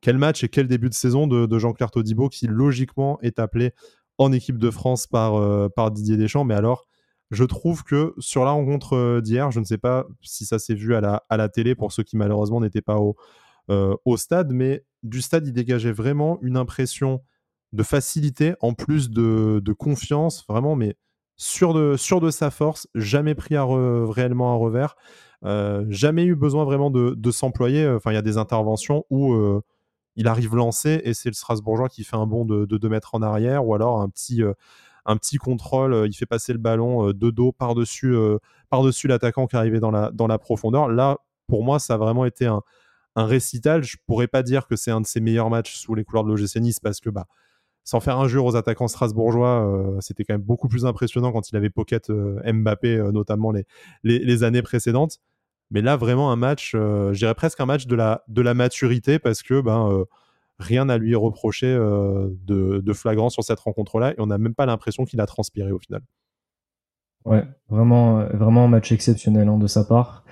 Quel 0.00 0.16
match 0.16 0.42
et 0.42 0.48
quel 0.48 0.68
début 0.68 0.88
de 0.88 0.94
saison 0.94 1.26
de, 1.26 1.58
Jean-Claire 1.58 1.90
Todibo 1.90 2.28
qui, 2.30 2.46
logiquement, 2.46 3.18
est 3.20 3.38
appelé 3.38 3.72
en 4.18 4.32
équipe 4.32 4.56
de 4.56 4.70
France 4.70 5.06
par, 5.06 5.70
par 5.72 5.90
Didier 5.90 6.16
Deschamps, 6.16 6.44
mais 6.44 6.54
alors 6.54 6.86
je 7.30 7.44
trouve 7.44 7.82
que 7.82 8.14
sur 8.18 8.44
la 8.44 8.52
rencontre 8.52 8.94
euh, 8.94 9.20
d'hier, 9.20 9.50
je 9.50 9.60
ne 9.60 9.64
sais 9.64 9.78
pas 9.78 10.06
si 10.22 10.44
ça 10.44 10.58
s'est 10.58 10.74
vu 10.74 10.94
à 10.94 11.00
la, 11.00 11.48
télé 11.48 11.74
pour 11.74 11.92
ceux 11.92 12.02
qui 12.02 12.16
malheureusement 12.16 12.60
n'étaient 12.60 12.82
pas 12.82 12.98
au, 12.98 13.16
euh, 13.70 13.96
au 14.04 14.16
stade, 14.16 14.52
mais 14.52 14.84
du 15.02 15.20
stade, 15.22 15.46
il 15.46 15.52
dégageait 15.52 15.92
vraiment 15.92 16.38
une 16.42 16.56
impression 16.56 17.22
de 17.72 17.82
facilité 17.82 18.54
en 18.60 18.74
plus 18.74 19.10
de, 19.10 19.72
confiance, 19.72 20.44
vraiment, 20.48 20.76
mais 20.76 20.96
sûr 21.36 21.74
de, 21.74 21.96
sûr 21.96 22.20
de 22.20 22.30
sa 22.30 22.50
force, 22.50 22.88
jamais 22.94 23.34
pris 23.34 23.56
à 23.56 23.64
réellement 23.64 24.52
un 24.52 24.56
revers, 24.56 24.96
euh, 25.44 25.84
jamais 25.90 26.24
eu 26.24 26.34
besoin 26.34 26.64
vraiment 26.64 26.90
de, 26.90 27.14
de 27.16 27.30
s'employer. 27.30 27.86
Enfin, 27.88 28.12
il 28.12 28.14
y 28.14 28.18
a 28.18 28.22
des 28.22 28.38
interventions 28.38 29.04
où 29.10 29.34
il 30.14 30.28
arrive 30.28 30.54
lancé 30.54 31.02
et 31.04 31.12
c'est 31.12 31.28
le 31.28 31.34
Strasbourgeois 31.34 31.88
qui 31.88 32.04
fait 32.04 32.16
un 32.16 32.26
bond 32.26 32.44
de, 32.44 32.64
de 32.64 32.78
2 32.78 32.88
mètres 32.88 33.14
en 33.14 33.20
arrière 33.20 33.66
ou 33.66 33.74
alors 33.74 34.00
un 34.00 34.08
petit 34.08 34.42
un 35.06 35.16
petit 35.16 35.38
contrôle, 35.38 35.94
euh, 35.94 36.06
il 36.06 36.12
fait 36.14 36.26
passer 36.26 36.52
le 36.52 36.58
ballon 36.58 37.08
euh, 37.08 37.14
de 37.14 37.30
dos 37.30 37.52
par-dessus 37.52 38.14
euh, 38.14 38.38
par-dessus 38.70 39.06
l'attaquant 39.06 39.46
qui 39.46 39.56
arrivait 39.56 39.80
dans 39.80 39.90
la, 39.90 40.10
dans 40.12 40.26
la 40.26 40.38
profondeur. 40.38 40.88
Là, 40.88 41.18
pour 41.46 41.64
moi, 41.64 41.78
ça 41.78 41.94
a 41.94 41.96
vraiment 41.96 42.24
été 42.24 42.46
un, 42.46 42.62
récital. 43.16 43.82
Je 43.82 43.96
pourrais 44.06 44.26
pas 44.26 44.42
dire 44.42 44.66
que 44.66 44.76
c'est 44.76 44.90
un 44.90 45.00
de 45.00 45.06
ses 45.06 45.20
meilleurs 45.20 45.48
matchs 45.48 45.76
sous 45.76 45.94
les 45.94 46.04
couleurs 46.04 46.24
de 46.24 46.28
l'OGC 46.28 46.56
Nice 46.56 46.80
parce 46.80 47.00
que 47.00 47.08
bah, 47.08 47.26
sans 47.82 48.00
faire 48.00 48.18
injure 48.18 48.44
aux 48.44 48.56
attaquants 48.56 48.88
strasbourgeois, 48.88 49.96
c'était 50.00 50.24
quand 50.24 50.34
même 50.34 50.42
beaucoup 50.42 50.68
plus 50.68 50.84
impressionnant 50.84 51.32
quand 51.32 51.48
il 51.48 51.56
avait 51.56 51.70
pocket 51.70 52.10
Mbappé, 52.10 53.10
notamment 53.14 53.52
les, 53.52 53.64
les, 54.02 54.44
années 54.44 54.60
précédentes. 54.60 55.20
Mais 55.70 55.80
là, 55.80 55.96
vraiment 55.96 56.30
un 56.30 56.36
match, 56.36 56.72
je 56.74 57.16
dirais 57.16 57.34
presque 57.34 57.58
un 57.60 57.64
match 57.64 57.86
de 57.86 57.96
la, 57.96 58.22
de 58.28 58.42
la 58.42 58.52
maturité 58.52 59.18
parce 59.18 59.42
que 59.42 59.62
ben, 59.62 60.04
rien 60.58 60.88
à 60.88 60.98
lui 60.98 61.14
reprocher 61.14 61.66
euh, 61.66 62.28
de, 62.46 62.92
flagrant 62.92 63.28
sur 63.28 63.44
cette 63.44 63.60
rencontre-là. 63.60 64.12
Et 64.12 64.16
on 64.18 64.26
n'a 64.26 64.38
même 64.38 64.54
pas 64.54 64.66
l'impression 64.66 65.04
qu'il 65.04 65.20
a 65.20 65.26
transpiré 65.26 65.72
au 65.72 65.78
final. 65.78 66.02
Ouais, 67.24 67.44
vraiment, 67.68 68.20
euh, 68.20 68.28
vraiment 68.34 68.64
un 68.64 68.68
match 68.68 68.92
exceptionnel 68.92 69.48
hein, 69.48 69.58
de 69.58 69.66
sa 69.66 69.84
part. 69.84 70.24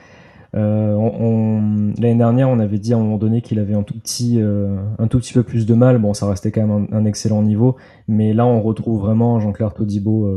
Euh, 0.57 1.93
l'année 1.99 2.15
dernière, 2.15 2.49
on 2.49 2.61
avait 2.61 2.79
dit 2.79 2.95
à 2.95 2.97
un 2.97 3.01
moment 3.01 3.19
donné 3.19 3.43
qu'il 3.43 3.59
avait 3.59 3.75
un 3.75 3.83
tout 3.83 3.99
petit, 3.99 4.41
un 4.41 5.09
tout 5.09 5.19
petit 5.19 5.33
peu 5.33 5.43
plus 5.43 5.67
de 5.67 5.75
mal. 5.75 5.99
Bon, 5.99 6.15
ça 6.15 6.29
restait 6.29 6.53
quand 6.53 6.65
même 6.65 6.87
un, 6.93 7.05
excellent 7.05 7.43
niveau, 7.43 7.75
mais 8.07 8.33
là, 8.33 8.47
on 8.47 8.63
retrouve 8.63 9.01
vraiment 9.01 9.41
Jean-Claire 9.41 9.75
Todibo, 9.75 10.31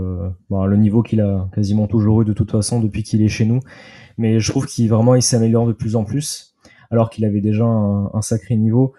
le 0.50 0.76
niveau 0.76 1.04
qu'il 1.04 1.22
a 1.22 1.48
quasiment 1.54 1.86
toujours 1.86 2.24
eu 2.24 2.26
de 2.26 2.34
toute 2.34 2.50
façon 2.50 2.80
depuis 2.80 3.04
qu'il 3.04 3.22
est 3.22 3.28
chez 3.28 3.46
nous. 3.46 3.60
Mais 4.18 4.40
je 4.40 4.52
trouve 4.52 4.66
qu'il 4.66 4.90
vraiment, 4.90 5.14
il 5.14 5.22
s'améliore 5.22 5.68
de 5.68 5.74
plus 5.74 5.96
en 5.96 6.04
plus, 6.04 6.56
alors 6.90 7.12
qu'il 7.12 7.24
avait 7.24 7.42
déjà 7.42 7.66
un 7.66 8.22
sacré 8.24 8.56
niveau 8.56 8.96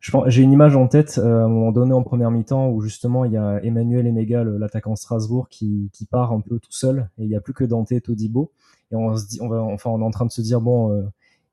j'ai 0.00 0.42
une 0.42 0.52
image 0.52 0.76
en 0.76 0.86
tête 0.86 1.18
euh, 1.18 1.42
à 1.42 1.44
un 1.44 1.48
moment 1.48 1.72
donné 1.72 1.92
en 1.92 2.02
première 2.02 2.30
mi-temps 2.30 2.68
où 2.70 2.80
justement 2.80 3.24
il 3.24 3.32
y 3.32 3.36
a 3.36 3.60
Emmanuel 3.64 4.06
Emega, 4.06 4.44
l'attaquant 4.44 4.94
Strasbourg, 4.94 5.48
qui, 5.48 5.90
qui, 5.92 6.06
part 6.06 6.32
un 6.32 6.40
peu 6.40 6.58
tout 6.60 6.72
seul 6.72 7.10
et 7.18 7.24
il 7.24 7.28
n'y 7.28 7.36
a 7.36 7.40
plus 7.40 7.52
que 7.52 7.64
Dante 7.64 7.90
et 7.92 8.00
Todibo. 8.00 8.52
Et 8.92 8.96
on 8.96 9.16
se 9.16 9.26
dit, 9.26 9.40
on 9.42 9.48
va, 9.48 9.60
enfin, 9.60 9.90
on 9.90 10.00
est 10.00 10.04
en 10.04 10.10
train 10.10 10.26
de 10.26 10.30
se 10.30 10.40
dire 10.40 10.60
bon, 10.60 10.92
euh, 10.92 11.02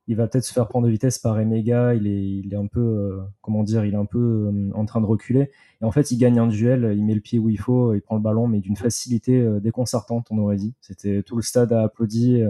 il 0.07 0.15
va 0.15 0.27
peut-être 0.27 0.45
se 0.45 0.53
faire 0.53 0.67
prendre 0.67 0.85
de 0.85 0.91
vitesse 0.91 1.17
par 1.17 1.39
Emega. 1.39 1.95
Il 1.95 2.07
est, 2.07 2.23
il 2.23 2.53
est 2.53 2.57
un 2.57 2.67
peu, 2.67 2.79
euh, 2.79 3.21
comment 3.41 3.63
dire, 3.63 3.83
il 3.83 3.93
est 3.95 3.97
un 3.97 4.05
peu 4.05 4.71
en 4.75 4.85
train 4.85 5.01
de 5.01 5.07
reculer. 5.07 5.49
Et 5.81 5.85
en 5.85 5.91
fait, 5.91 6.11
il 6.11 6.17
gagne 6.17 6.37
un 6.37 6.47
duel, 6.47 6.93
il 6.95 7.03
met 7.03 7.15
le 7.15 7.21
pied 7.21 7.39
où 7.39 7.49
il 7.49 7.59
faut, 7.59 7.95
il 7.95 8.01
prend 8.01 8.15
le 8.15 8.21
ballon, 8.21 8.47
mais 8.47 8.59
d'une 8.59 8.77
facilité 8.77 9.43
déconcertante, 9.61 10.27
on 10.29 10.37
aurait 10.37 10.57
dit. 10.57 10.75
C'était 10.81 11.23
tout 11.23 11.35
le 11.35 11.41
stade 11.41 11.73
a 11.73 11.83
applaudi. 11.83 12.43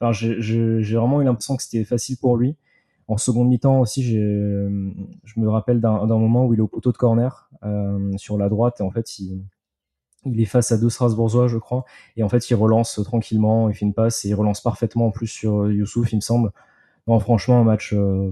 Enfin, 0.00 0.12
j'ai 0.12 0.96
vraiment 0.96 1.22
eu 1.22 1.24
l'impression 1.24 1.56
que 1.56 1.62
c'était 1.62 1.84
facile 1.84 2.16
pour 2.18 2.36
lui. 2.36 2.56
En 3.10 3.16
seconde 3.16 3.48
mi-temps 3.48 3.80
aussi, 3.80 4.04
je 4.04 4.20
me 5.36 5.48
rappelle 5.48 5.80
d'un 5.80 6.06
moment 6.06 6.46
où 6.46 6.54
il 6.54 6.58
est 6.58 6.62
au 6.62 6.68
poteau 6.68 6.92
de 6.92 6.96
corner 6.96 7.50
euh, 7.64 8.16
sur 8.16 8.38
la 8.38 8.48
droite 8.48 8.80
et 8.80 8.84
en 8.84 8.92
fait 8.92 9.18
il, 9.18 9.42
est 10.24 10.44
face 10.44 10.70
à 10.70 10.78
deux 10.78 10.90
Strasbourgeois, 10.90 11.48
je 11.48 11.58
crois, 11.58 11.84
et 12.16 12.22
en 12.22 12.28
fait 12.28 12.48
il 12.50 12.54
relance 12.54 13.00
tranquillement, 13.02 13.68
il 13.68 13.74
fait 13.74 13.84
une 13.84 13.94
passe 13.94 14.24
et 14.24 14.28
il 14.28 14.34
relance 14.34 14.60
parfaitement 14.60 15.08
en 15.08 15.10
plus 15.10 15.26
sur 15.26 15.68
Youssouf, 15.68 16.12
il 16.12 16.16
me 16.16 16.20
semble. 16.20 16.52
Franchement, 17.18 17.58
un 17.58 17.64
match. 17.64 17.94
Euh, 17.94 18.30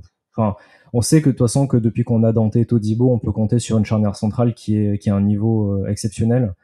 on 0.92 1.00
sait 1.00 1.22
que 1.22 1.30
de 1.30 1.32
toute 1.32 1.44
façon 1.44 1.66
que 1.66 1.76
depuis 1.76 2.04
qu'on 2.04 2.22
a 2.22 2.32
Dante 2.32 2.54
et 2.54 2.64
Todibo, 2.64 3.10
on 3.10 3.18
peut 3.18 3.32
compter 3.32 3.58
sur 3.58 3.78
une 3.78 3.84
charnière 3.84 4.14
centrale 4.14 4.54
qui 4.54 4.76
est 4.76 4.98
qui 4.98 5.10
a 5.10 5.16
un 5.16 5.22
niveau 5.22 5.72
euh, 5.72 5.88
exceptionnel. 5.88 6.54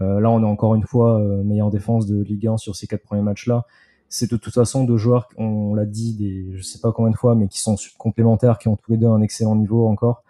là, 0.00 0.28
on 0.28 0.42
est 0.42 0.46
encore 0.46 0.74
une 0.74 0.82
fois 0.82 1.20
meilleure 1.44 1.70
défense 1.70 2.06
de 2.06 2.20
Ligue 2.20 2.48
1 2.48 2.56
sur 2.56 2.74
ces 2.74 2.88
quatre 2.88 3.04
premiers 3.04 3.22
matchs-là 3.22 3.64
c'est 4.10 4.28
de 4.28 4.36
toute 4.36 4.52
façon 4.52 4.84
deux 4.84 4.96
joueurs, 4.96 5.28
on 5.38 5.72
l'a 5.72 5.86
dit, 5.86 6.14
des, 6.14 6.46
je 6.56 6.62
sais 6.62 6.80
pas 6.80 6.90
combien 6.90 7.12
de 7.12 7.16
fois, 7.16 7.36
mais 7.36 7.46
qui 7.46 7.60
sont 7.60 7.76
complémentaires, 7.96 8.58
qui 8.58 8.66
ont 8.66 8.74
tous 8.76 8.90
les 8.90 8.98
deux 8.98 9.06
un 9.06 9.22
excellent 9.22 9.54
niveau 9.54 9.86
encore. 9.86 10.24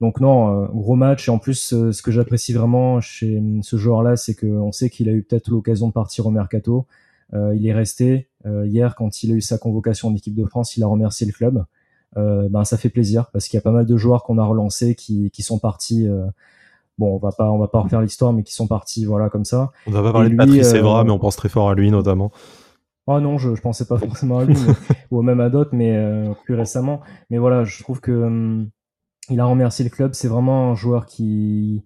Donc 0.00 0.20
non, 0.20 0.64
euh, 0.64 0.66
gros 0.66 0.96
match. 0.96 1.28
Et 1.28 1.30
en 1.30 1.38
plus, 1.38 1.72
euh, 1.72 1.92
ce 1.92 2.02
que 2.02 2.10
j'apprécie 2.10 2.52
vraiment 2.52 3.00
chez 3.00 3.40
ce 3.62 3.76
joueur-là, 3.76 4.16
c'est 4.16 4.34
qu'on 4.34 4.72
sait 4.72 4.90
qu'il 4.90 5.08
a 5.08 5.12
eu 5.12 5.22
peut-être 5.22 5.48
l'occasion 5.48 5.86
de 5.86 5.92
partir 5.92 6.26
au 6.26 6.30
mercato. 6.30 6.84
Euh, 7.32 7.54
il 7.56 7.66
est 7.66 7.72
resté 7.72 8.28
hier 8.44 8.94
quand 8.94 9.24
il 9.24 9.32
a 9.32 9.34
eu 9.34 9.40
sa 9.40 9.58
convocation 9.58 10.08
en 10.08 10.14
équipe 10.14 10.34
de 10.34 10.44
France. 10.44 10.76
Il 10.76 10.82
a 10.82 10.86
remercié 10.86 11.26
le 11.26 11.32
club. 11.32 11.64
ben, 12.14 12.64
ça 12.64 12.76
fait 12.76 12.90
plaisir 12.90 13.26
parce 13.32 13.48
qu'il 13.48 13.56
y 13.56 13.60
a 13.60 13.62
pas 13.62 13.72
mal 13.72 13.86
de 13.86 13.96
joueurs 13.96 14.22
qu'on 14.22 14.38
a 14.38 14.44
relancés 14.44 14.94
qui, 14.94 15.30
qui 15.32 15.42
sont 15.42 15.58
partis 15.58 16.06
bon, 16.98 17.14
on 17.14 17.18
va 17.18 17.32
pas, 17.32 17.50
on 17.50 17.58
va 17.58 17.66
pas 17.66 17.80
refaire 17.80 18.00
l'histoire, 18.00 18.32
mais 18.32 18.44
qui 18.44 18.54
sont 18.54 18.68
partis, 18.68 19.04
voilà, 19.04 19.28
comme 19.30 19.44
ça. 19.44 19.72
On 19.88 19.90
va 19.90 20.02
pas 20.02 20.12
parler 20.12 20.30
de 20.30 20.36
Patrice 20.36 20.72
Evra, 20.74 21.02
mais 21.02 21.10
on 21.10 21.18
pense 21.18 21.34
très 21.34 21.48
fort 21.48 21.68
à 21.68 21.74
lui 21.74 21.90
notamment. 21.90 22.30
Oh 23.06 23.20
non, 23.20 23.38
je, 23.38 23.54
je 23.54 23.60
pensais 23.60 23.86
pas 23.86 23.98
forcément 23.98 24.38
à 24.38 24.44
lui, 24.44 24.56
ou 25.10 25.22
même 25.22 25.40
à 25.40 25.50
d'autres, 25.50 25.74
mais 25.74 25.96
plus 26.44 26.54
récemment. 26.54 27.00
Mais 27.30 27.38
voilà, 27.38 27.64
je 27.64 27.82
trouve 27.82 28.00
que 28.00 28.12
hum, 28.12 28.70
il 29.30 29.40
a 29.40 29.44
remercié 29.44 29.84
le 29.84 29.90
club. 29.90 30.14
C'est 30.14 30.28
vraiment 30.28 30.70
un 30.70 30.74
joueur 30.74 31.06
qui 31.06 31.82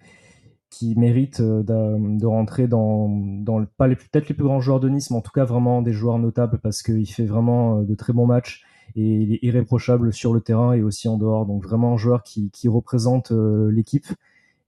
qui 0.70 0.94
mérite 0.96 1.40
euh, 1.40 1.62
de, 1.62 2.26
rentrer 2.26 2.68
dans, 2.68 3.08
dans 3.08 3.64
pas 3.76 3.88
les 3.88 3.96
peut-être 3.96 4.28
les 4.28 4.34
plus 4.34 4.44
grands 4.44 4.60
joueurs 4.60 4.80
de 4.80 4.88
Nice, 4.88 5.10
mais 5.10 5.16
en 5.16 5.20
tout 5.20 5.32
cas 5.32 5.44
vraiment 5.44 5.82
des 5.82 5.92
joueurs 5.92 6.18
notables 6.18 6.58
parce 6.62 6.82
qu'il 6.82 7.10
fait 7.10 7.26
vraiment 7.26 7.80
euh, 7.80 7.84
de 7.84 7.94
très 7.94 8.12
bons 8.12 8.26
matchs 8.26 8.64
et 8.96 9.02
il 9.02 9.34
est 9.34 9.40
irréprochable 9.42 10.12
sur 10.12 10.32
le 10.32 10.40
terrain 10.40 10.72
et 10.72 10.82
aussi 10.82 11.08
en 11.08 11.16
dehors. 11.18 11.44
Donc 11.46 11.64
vraiment 11.64 11.94
un 11.94 11.96
joueur 11.96 12.22
qui, 12.22 12.50
qui 12.50 12.68
représente 12.68 13.32
euh, 13.32 13.70
l'équipe 13.70 14.06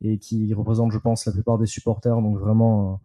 et 0.03 0.18
qui 0.18 0.53
représente, 0.55 0.90
je 0.92 0.98
pense, 0.98 1.26
la 1.26 1.32
plupart 1.32 1.59
des 1.59 1.66
supporters. 1.66 2.20
Donc 2.20 2.38
vraiment 2.38 3.00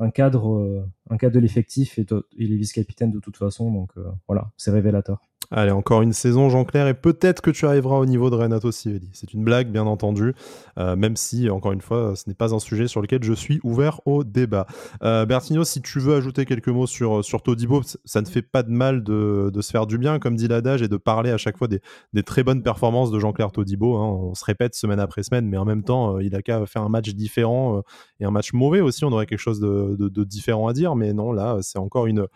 un 0.00 0.10
cadre, 0.10 0.84
un 1.08 1.16
cadre 1.16 1.34
de 1.34 1.40
l'effectif 1.40 1.98
et 1.98 2.06
il 2.32 2.52
est 2.52 2.56
vice-capitaine 2.56 3.10
de 3.12 3.20
toute 3.20 3.36
façon. 3.36 3.70
Donc 3.72 3.92
voilà, 4.26 4.50
c'est 4.56 4.70
révélateur. 4.70 5.20
Allez, 5.52 5.72
encore 5.72 6.02
une 6.02 6.12
saison, 6.12 6.48
Jean-Claire, 6.48 6.86
et 6.86 6.94
peut-être 6.94 7.42
que 7.42 7.50
tu 7.50 7.66
arriveras 7.66 7.96
au 7.96 8.06
niveau 8.06 8.30
de 8.30 8.36
Renato 8.36 8.70
Sivelli. 8.70 9.10
C'est 9.12 9.34
une 9.34 9.42
blague, 9.42 9.68
bien 9.68 9.84
entendu, 9.84 10.32
euh, 10.78 10.94
même 10.94 11.16
si, 11.16 11.50
encore 11.50 11.72
une 11.72 11.80
fois, 11.80 12.14
ce 12.14 12.28
n'est 12.28 12.36
pas 12.36 12.54
un 12.54 12.60
sujet 12.60 12.86
sur 12.86 13.02
lequel 13.02 13.24
je 13.24 13.32
suis 13.32 13.58
ouvert 13.64 14.00
au 14.06 14.22
débat. 14.22 14.68
Euh, 15.02 15.26
Bertino, 15.26 15.64
si 15.64 15.82
tu 15.82 15.98
veux 15.98 16.14
ajouter 16.14 16.44
quelques 16.44 16.68
mots 16.68 16.86
sur, 16.86 17.24
sur 17.24 17.42
Todibo, 17.42 17.82
ça 18.04 18.20
ne 18.20 18.26
fait 18.26 18.42
pas 18.42 18.62
de 18.62 18.70
mal 18.70 19.02
de, 19.02 19.50
se 19.60 19.72
faire 19.72 19.88
du 19.88 19.98
bien, 19.98 20.20
comme 20.20 20.36
dit 20.36 20.46
l'adage, 20.46 20.82
et 20.82 20.88
de 20.88 20.96
parler 20.96 21.32
à 21.32 21.36
chaque 21.36 21.58
fois 21.58 21.66
des, 21.66 21.80
très 22.22 22.44
bonnes 22.44 22.62
performances 22.62 23.10
de 23.10 23.18
Jean-Claire 23.18 23.50
Todibo. 23.50 23.96
Hein. 23.96 24.06
On 24.06 24.34
se 24.34 24.44
répète 24.44 24.76
semaine 24.76 25.00
après 25.00 25.24
semaine, 25.24 25.48
mais 25.48 25.56
en 25.56 25.64
même 25.64 25.82
temps, 25.82 26.14
euh, 26.14 26.22
il 26.22 26.36
a 26.36 26.42
qu'à 26.42 26.64
faire 26.66 26.82
un 26.82 26.88
match 26.88 27.08
différent 27.10 27.82
et 28.20 28.24
un 28.24 28.30
match 28.30 28.52
mauvais 28.52 28.80
aussi. 28.80 29.04
On 29.04 29.10
aurait 29.10 29.26
quelque 29.26 29.40
chose 29.40 29.58
de 29.58 30.24
différent 30.24 30.68
à 30.68 30.72
dire, 30.72 30.94
mais 30.94 31.12
non, 31.12 31.32
là, 31.32 31.58
c'est 31.60 31.78
encore 31.80 32.06
une 32.06 32.28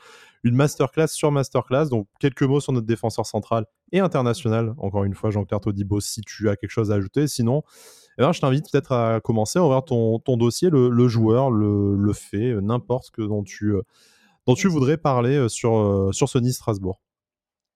une 0.45 0.55
masterclass 0.55 1.09
sur 1.09 1.33
masterclass. 1.33 1.89
Donc, 1.89 2.07
quelques 2.21 2.43
mots 2.43 2.61
sur 2.61 2.73
notre 2.73 2.87
défenseur 2.87 3.27
central 3.27 3.65
et 3.91 3.99
international. 3.99 4.75
Encore 4.79 5.05
une 5.05 5.15
fois, 5.15 5.31
Jean-Claire 5.31 5.61
Todibo, 5.61 6.01
si 6.01 6.21
tu 6.21 6.49
as 6.49 6.57
quelque 6.57 6.71
chose 6.71 6.93
à 6.93 6.97
ajouter. 6.97 7.27
Sinon, 7.27 7.63
eh 8.19 8.23
ben, 8.23 8.33
je 8.33 8.41
t'invite 8.41 8.71
peut-être 8.71 8.93
à 8.93 9.21
commencer 9.21 9.59
à 9.59 9.65
ouvrir 9.65 9.85
ton, 9.85 10.21
dossier, 10.37 10.71
le, 10.71 11.09
joueur, 11.09 11.51
le, 11.51 12.13
fait, 12.13 12.53
euh, 12.53 12.61
n'importe 12.61 13.11
que 13.11 13.23
dont 13.23 13.43
tu, 13.43 13.75
euh, 13.75 13.83
dont 14.47 14.55
tu 14.55 14.69
voudrais 14.69 14.99
parler 14.99 15.37
euh, 15.37 15.49
sur, 15.49 16.11
sur 16.13 16.29
ce 16.29 16.39
Nice-Strasbourg. 16.39 17.01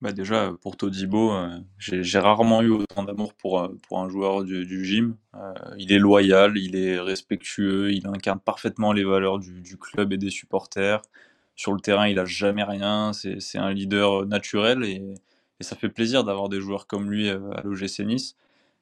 Bah 0.01 0.13
déjà, 0.13 0.53
pour 0.63 0.77
Todibo, 0.77 1.33
j'ai 1.77 2.19
rarement 2.21 2.63
eu 2.63 2.71
autant 2.71 3.03
d'amour 3.03 3.35
pour, 3.35 3.69
pour 3.89 3.99
un 3.99 4.09
joueur 4.09 4.45
du, 4.45 4.85
gym. 4.85 5.17
il 5.77 5.93
est 5.93 5.99
loyal, 5.99 6.57
il 6.57 6.77
est 6.77 7.01
respectueux, 7.01 7.93
il 7.93 8.07
incarne 8.07 8.39
parfaitement 8.39 8.93
les 8.93 9.03
valeurs 9.03 9.41
du, 9.41 9.61
du 9.61 9.77
club 9.77 10.13
et 10.13 10.17
des 10.17 10.31
supporters. 10.31 11.03
Sur 11.59 11.73
le 11.73 11.81
terrain, 11.81 12.07
il 12.07 12.21
a 12.21 12.25
jamais 12.25 12.63
rien. 12.63 13.11
C'est 13.13 13.59
un 13.59 13.73
leader 13.73 14.25
naturel 14.27 14.85
et, 14.85 15.03
ça 15.61 15.75
fait 15.75 15.89
plaisir 15.89 16.23
d'avoir 16.23 16.49
des 16.49 16.61
joueurs 16.61 16.87
comme 16.87 17.11
lui 17.11 17.29
euh, 17.29 17.51
à 17.51 17.63
l'OGC 17.63 18.05
Nice. 18.07 18.37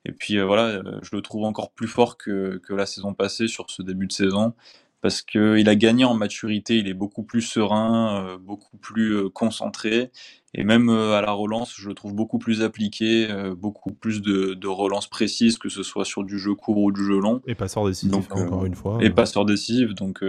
Et 0.05 0.12
puis 0.12 0.37
euh, 0.37 0.45
voilà, 0.45 0.64
euh, 0.66 0.99
je 1.01 1.16
le 1.16 1.22
trouve 1.22 1.45
encore 1.45 1.70
plus 1.70 1.89
fort 1.89 2.18
que, 2.18 2.61
la 2.68 2.85
saison 2.85 3.14
passée 3.14 3.49
sur 3.49 3.70
ce 3.70 3.81
début 3.81 4.07
de 4.07 4.12
saison 4.12 4.53
parce 5.01 5.22
qu'il 5.22 5.66
a 5.70 5.74
gagné 5.74 6.05
en 6.05 6.12
maturité, 6.12 6.77
il 6.77 6.87
est 6.87 6.95
beaucoup 6.95 7.22
plus 7.22 7.41
serein, 7.41 8.37
beaucoup 8.41 8.77
plus 8.77 9.31
concentré, 9.31 10.11
et 10.53 10.64
même 10.64 10.89
à 10.89 11.20
la 11.20 11.31
relance, 11.31 11.74
je 11.77 11.89
le 11.89 11.95
trouve 11.95 12.12
beaucoup 12.12 12.39
plus 12.39 12.62
appliqué, 12.62 13.29
beaucoup 13.57 13.93
plus 13.93 14.20
de, 14.20 14.66
relances 14.66 15.07
précises, 15.07 15.59
que 15.59 15.68
ce 15.68 15.85
soit 15.85 16.05
sur 16.05 16.24
du 16.24 16.39
jeu 16.39 16.55
court 16.55 16.79
ou 16.79 16.91
du 16.91 17.05
jeu 17.05 17.20
long. 17.20 17.41
Et 17.47 17.55
passeur 17.55 17.87
décisif, 17.87 18.33
encore 18.33 18.64
une 18.64 18.74
fois. 18.74 18.99
Et 19.01 19.11
passeur 19.11 19.45
décisif, 19.45 19.95
donc 19.95 20.24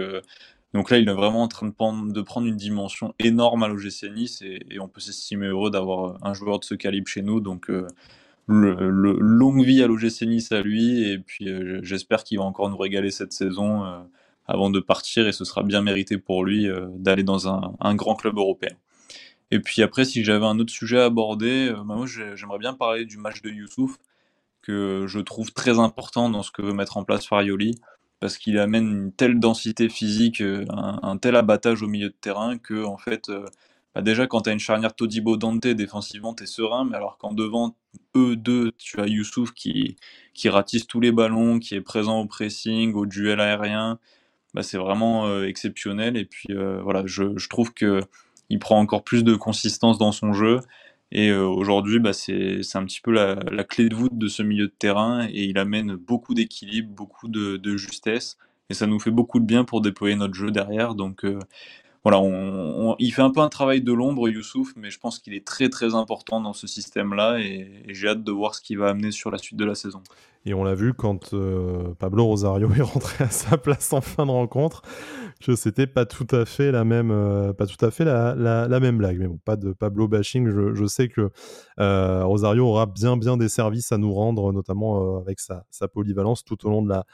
donc 0.74 0.90
là, 0.90 0.98
il 0.98 1.08
est 1.08 1.12
vraiment 1.12 1.42
en 1.42 1.48
train 1.48 1.66
de 1.66 1.72
prendre, 1.72 2.46
une 2.46 2.56
dimension 2.56 3.14
énorme 3.18 3.62
à 3.62 3.68
l'OGC 3.68 4.10
Nice 4.14 4.42
et, 4.42 4.78
on 4.80 4.88
peut 4.88 5.00
s'estimer 5.00 5.46
heureux 5.46 5.70
d'avoir 5.70 6.04
euh, 6.04 6.18
un 6.22 6.34
joueur 6.34 6.60
de 6.60 6.64
ce 6.64 6.74
calibre 6.74 7.08
chez 7.08 7.22
nous. 7.22 7.40
Donc 7.40 7.70
euh, 7.70 7.86
longue 8.48 9.64
vie 9.64 9.82
à 9.82 9.86
l'OGC 9.86 10.22
Nice 10.22 10.52
à 10.52 10.60
lui 10.60 11.08
et 11.10 11.18
puis 11.18 11.48
euh, 11.48 11.80
j'espère 11.82 12.22
qu'il 12.24 12.38
va 12.38 12.44
encore 12.44 12.68
nous 12.68 12.76
régaler 12.76 13.10
cette 13.10 13.32
saison 13.32 13.84
avant 14.46 14.70
de 14.70 14.80
partir 14.80 15.26
et 15.26 15.32
ce 15.32 15.44
sera 15.44 15.62
bien 15.62 15.82
mérité 15.82 16.18
pour 16.18 16.44
lui 16.44 16.66
d'aller 16.96 17.22
dans 17.22 17.48
un, 17.48 17.94
grand 17.94 18.14
club 18.14 18.36
européen. 18.36 18.74
Et 19.50 19.60
puis 19.60 19.82
après, 19.82 20.04
si 20.04 20.24
j'avais 20.24 20.44
un 20.44 20.58
autre 20.58 20.72
sujet 20.72 21.00
à 21.00 21.06
aborder, 21.06 21.70
bah, 21.72 21.94
moi 21.96 22.06
j'aimerais 22.06 22.58
bien 22.58 22.74
parler 22.74 23.04
du 23.06 23.16
match 23.16 23.42
de 23.42 23.50
Youssouf 23.50 23.96
que 24.62 25.04
je 25.06 25.20
trouve 25.20 25.52
très 25.52 25.78
important 25.78 26.28
dans 26.28 26.42
ce 26.42 26.50
que 26.50 26.62
veut 26.62 26.72
mettre 26.74 26.96
en 26.96 27.04
place 27.04 27.26
Farioli 27.26 27.78
parce 28.20 28.38
qu'il 28.38 28.58
amène 28.58 28.88
une 28.88 29.12
telle 29.12 29.38
densité 29.40 29.88
physique, 29.88 30.40
euh, 30.40 30.64
un, 30.70 31.16
tel 31.18 31.36
abattage 31.36 31.82
au 31.82 31.88
milieu 31.88 32.08
de 32.08 32.14
terrain 32.20 32.58
que 32.58 32.84
en 32.84 32.98
fait, 32.98 33.28
euh, 33.28 33.46
bah 33.94 34.02
déjà 34.02 34.26
quand 34.26 34.42
tu 34.42 34.50
as 34.50 34.52
une 34.52 34.58
charnière 34.58 34.94
Todibo 34.94 35.36
Dante 35.36 35.66
défensivement, 35.66 36.34
tu 36.34 36.44
es 36.44 36.46
serein, 36.46 36.84
mais 36.84 36.96
alors 36.96 37.18
qu'en 37.18 37.32
devant 37.32 37.76
eux 38.16 38.36
deux, 38.36 38.72
tu 38.78 39.00
as 39.00 39.06
Youssouf 39.06 39.52
qui, 39.52 39.96
qui 40.34 40.48
ratisse 40.48 40.86
tous 40.86 41.00
les 41.00 41.12
ballons, 41.12 41.58
qui 41.58 41.74
est 41.74 41.80
présent 41.80 42.20
au 42.20 42.26
pressing, 42.26 42.94
au 42.94 43.06
duel 43.06 43.40
aérien, 43.40 43.98
bah 44.54 44.62
c'est 44.62 44.78
vraiment 44.78 45.26
euh, 45.26 45.46
exceptionnel. 45.46 46.16
Et 46.16 46.24
puis 46.24 46.48
voilà, 46.82 47.04
je, 47.06 47.36
je 47.36 47.48
trouve 47.48 47.72
que 47.74 48.02
il 48.50 48.58
prend 48.58 48.78
encore 48.78 49.04
plus 49.04 49.24
de 49.24 49.34
consistance 49.34 49.98
dans 49.98 50.12
son 50.12 50.32
jeu. 50.32 50.60
Et 51.10 51.30
euh, 51.30 51.46
aujourd'hui, 51.46 52.00
bah, 52.00 52.12
c'est 52.12 52.60
un 52.74 52.84
petit 52.84 53.00
peu 53.00 53.12
la, 53.12 53.64
clé 53.64 53.88
de 53.88 53.94
voûte 53.94 54.16
de 54.16 54.28
ce 54.28 54.42
milieu 54.42 54.66
de 54.66 54.74
terrain 54.78 55.26
et 55.28 55.44
il 55.44 55.58
amène 55.58 55.96
beaucoup 55.96 56.34
d'équilibre, 56.34 56.90
beaucoup 56.90 57.28
de, 57.28 57.76
justesse 57.76 58.36
et 58.70 58.74
ça 58.74 58.86
nous 58.86 59.00
fait 59.00 59.10
beaucoup 59.10 59.40
de 59.40 59.46
bien 59.46 59.64
pour 59.64 59.80
déployer 59.80 60.16
notre 60.16 60.34
jeu 60.34 60.50
derrière. 60.50 60.94
Euh, 61.24 61.38
voilà, 62.04 62.20
on, 62.20 62.94
il 62.98 63.12
fait 63.12 63.22
un 63.22 63.30
peu 63.30 63.40
un 63.40 63.48
travail 63.48 63.82
de 63.82 63.92
l'ombre, 63.92 64.28
Youssouf, 64.28 64.72
mais 64.76 64.90
je 64.90 64.98
pense 64.98 65.18
qu'il 65.18 65.34
est 65.34 65.44
très 65.44 65.68
très 65.68 65.94
important 65.94 66.40
dans 66.40 66.52
ce 66.52 66.66
système-là 66.66 67.40
et, 67.40 67.82
j'ai 67.88 68.08
hâte 68.08 68.22
de 68.22 68.32
voir 68.32 68.54
ce 68.54 68.60
qu'il 68.60 68.78
va 68.78 68.90
amener 68.90 69.10
sur 69.10 69.30
la 69.30 69.38
suite 69.38 69.58
de 69.58 69.64
la 69.64 69.74
saison. 69.74 70.02
Et 70.46 70.54
on 70.54 70.62
l'a 70.62 70.74
vu 70.74 70.94
quand 70.94 71.34
euh, 71.34 71.94
Pablo 71.98 72.24
Rosario 72.24 72.70
est 72.76 72.82
rentré 72.82 73.24
à 73.24 73.30
sa 73.30 73.58
place 73.58 73.92
en 73.92 74.00
fin 74.00 74.26
de 74.26 74.30
rencontre, 74.30 74.82
que 75.40 75.56
c'était 75.56 75.86
pas 75.88 76.06
tout 76.06 76.26
à 76.30 76.44
fait 76.44 76.70
la 76.70 76.84
même, 76.84 77.10
euh, 77.10 77.52
pas 77.52 77.66
tout 77.66 77.84
à 77.84 77.90
fait 77.90 78.04
la, 78.04 78.80
même 78.80 78.98
blague. 78.98 79.18
Mais 79.18 79.26
bon, 79.26 79.38
pas 79.44 79.56
de 79.56 79.72
Pablo 79.72 80.06
bashing. 80.06 80.48
Je, 80.48 80.86
sais 80.86 81.08
que 81.08 81.30
euh, 81.80 82.24
Rosario 82.24 82.66
aura 82.66 82.86
bien 82.86 83.16
bien 83.16 83.36
des 83.36 83.48
services 83.48 83.90
à 83.90 83.98
nous 83.98 84.12
rendre, 84.12 84.52
notamment 84.52 85.18
avec 85.18 85.40
sa 85.40 85.88
polyvalence 85.92 86.44
tout 86.44 86.64
au 86.66 86.70
long 86.70 86.82
de 86.82 86.88
la 86.88 87.04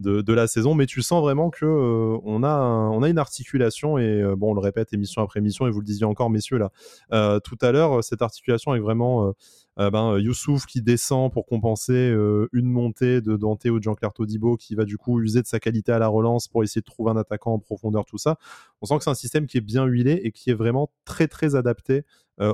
de, 0.00 0.32
la 0.32 0.46
saison, 0.46 0.74
mais 0.74 0.86
tu 0.86 1.02
sens 1.02 1.20
vraiment 1.20 1.50
que 1.50 1.64
euh, 1.64 2.18
on, 2.24 2.42
a 2.42 2.58
on 2.92 3.02
a 3.02 3.08
une 3.08 3.18
articulation 3.18 3.98
et 3.98 4.22
euh, 4.22 4.36
bon, 4.36 4.52
on 4.52 4.54
le 4.54 4.60
répète 4.60 4.92
émission 4.92 5.22
après 5.22 5.40
émission 5.40 5.66
et 5.66 5.70
vous 5.70 5.80
le 5.80 5.84
disiez 5.84 6.06
encore, 6.06 6.30
messieurs 6.30 6.58
là, 6.58 6.70
euh, 7.12 7.40
tout 7.40 7.58
à 7.60 7.72
l'heure, 7.72 8.02
cette 8.02 8.22
articulation 8.22 8.72
avec 8.72 8.82
vraiment 8.82 9.34
ben, 9.76 10.18
Youssouf 10.18 10.66
qui 10.66 10.82
descend 10.82 11.32
pour 11.32 11.46
compenser 11.46 12.14
une 12.52 12.66
montée 12.66 13.20
de 13.20 13.36
Dante 13.36 13.64
ou 13.64 13.78
de 13.78 13.82
Jean-Claire 13.82 14.12
Todibo 14.12 14.56
qui 14.56 14.74
va 14.74 14.84
du 14.84 14.98
coup 14.98 15.20
user 15.20 15.40
de 15.40 15.46
sa 15.46 15.58
qualité 15.58 15.92
à 15.92 15.98
la 15.98 16.08
relance 16.08 16.48
pour 16.48 16.62
essayer 16.62 16.80
de 16.82 16.86
trouver 16.86 17.12
un 17.12 17.16
attaquant 17.16 17.54
en 17.54 17.58
profondeur, 17.58 18.04
tout 18.04 18.18
ça. 18.18 18.36
On 18.82 18.86
sent 18.86 18.98
que 18.98 19.04
c'est 19.04 19.10
un 19.10 19.14
système 19.14 19.46
qui 19.46 19.56
est 19.56 19.62
bien 19.62 19.86
huilé 19.86 20.20
et 20.22 20.32
qui 20.32 20.50
est 20.50 20.54
vraiment 20.54 20.90
très 21.04 21.28
très 21.28 21.54
adapté 21.54 22.04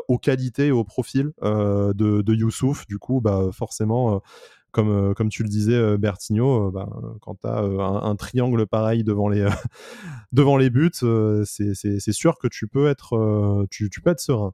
aux 0.08 0.18
qualités 0.18 0.66
et 0.66 0.72
au 0.72 0.84
profil 0.84 1.32
de, 1.42 1.92
de 1.94 2.34
Youssouf. 2.34 2.86
Du 2.86 2.98
coup, 2.98 3.20
bah, 3.20 3.50
forcément, 3.52 4.20
euh, 4.78 5.14
comme, 5.14 5.28
tu 5.28 5.42
le 5.42 5.48
disais, 5.48 5.74
euh, 5.74 5.96
Bertigno, 5.96 6.68
euh, 6.68 6.70
bah, 6.70 6.88
quand 7.20 7.36
tu 7.36 7.46
as 7.46 7.58
un, 7.58 8.16
triangle 8.16 8.66
pareil 8.66 9.04
devant 9.04 9.28
les, 9.28 9.46
devant 10.32 10.56
les 10.56 10.70
buts, 10.70 10.90
c'est 11.44 12.12
sûr 12.12 12.38
que 12.38 12.48
tu 12.48 12.68
peux 12.68 12.88
être, 12.88 13.66
tu, 13.70 13.90
serein. 14.18 14.52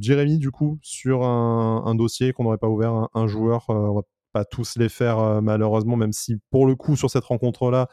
Jérémy, 0.00 0.38
du 0.38 0.50
coup, 0.50 0.78
sur 0.82 1.24
un, 1.24 1.94
dossier 1.94 2.32
qu'on 2.32 2.44
n'aurait 2.44 2.58
pas 2.58 2.68
ouvert, 2.68 3.08
un, 3.14 3.26
joueur, 3.26 3.64
on 3.68 3.94
va 3.94 4.02
pas 4.32 4.44
tous 4.44 4.76
les 4.76 4.88
faire 4.88 5.42
malheureusement, 5.42 5.96
même 5.96 6.12
si 6.12 6.36
pour 6.50 6.66
le 6.66 6.76
coup, 6.76 6.96
sur 6.96 7.10
cette 7.10 7.24
rencontre-là, 7.24 7.88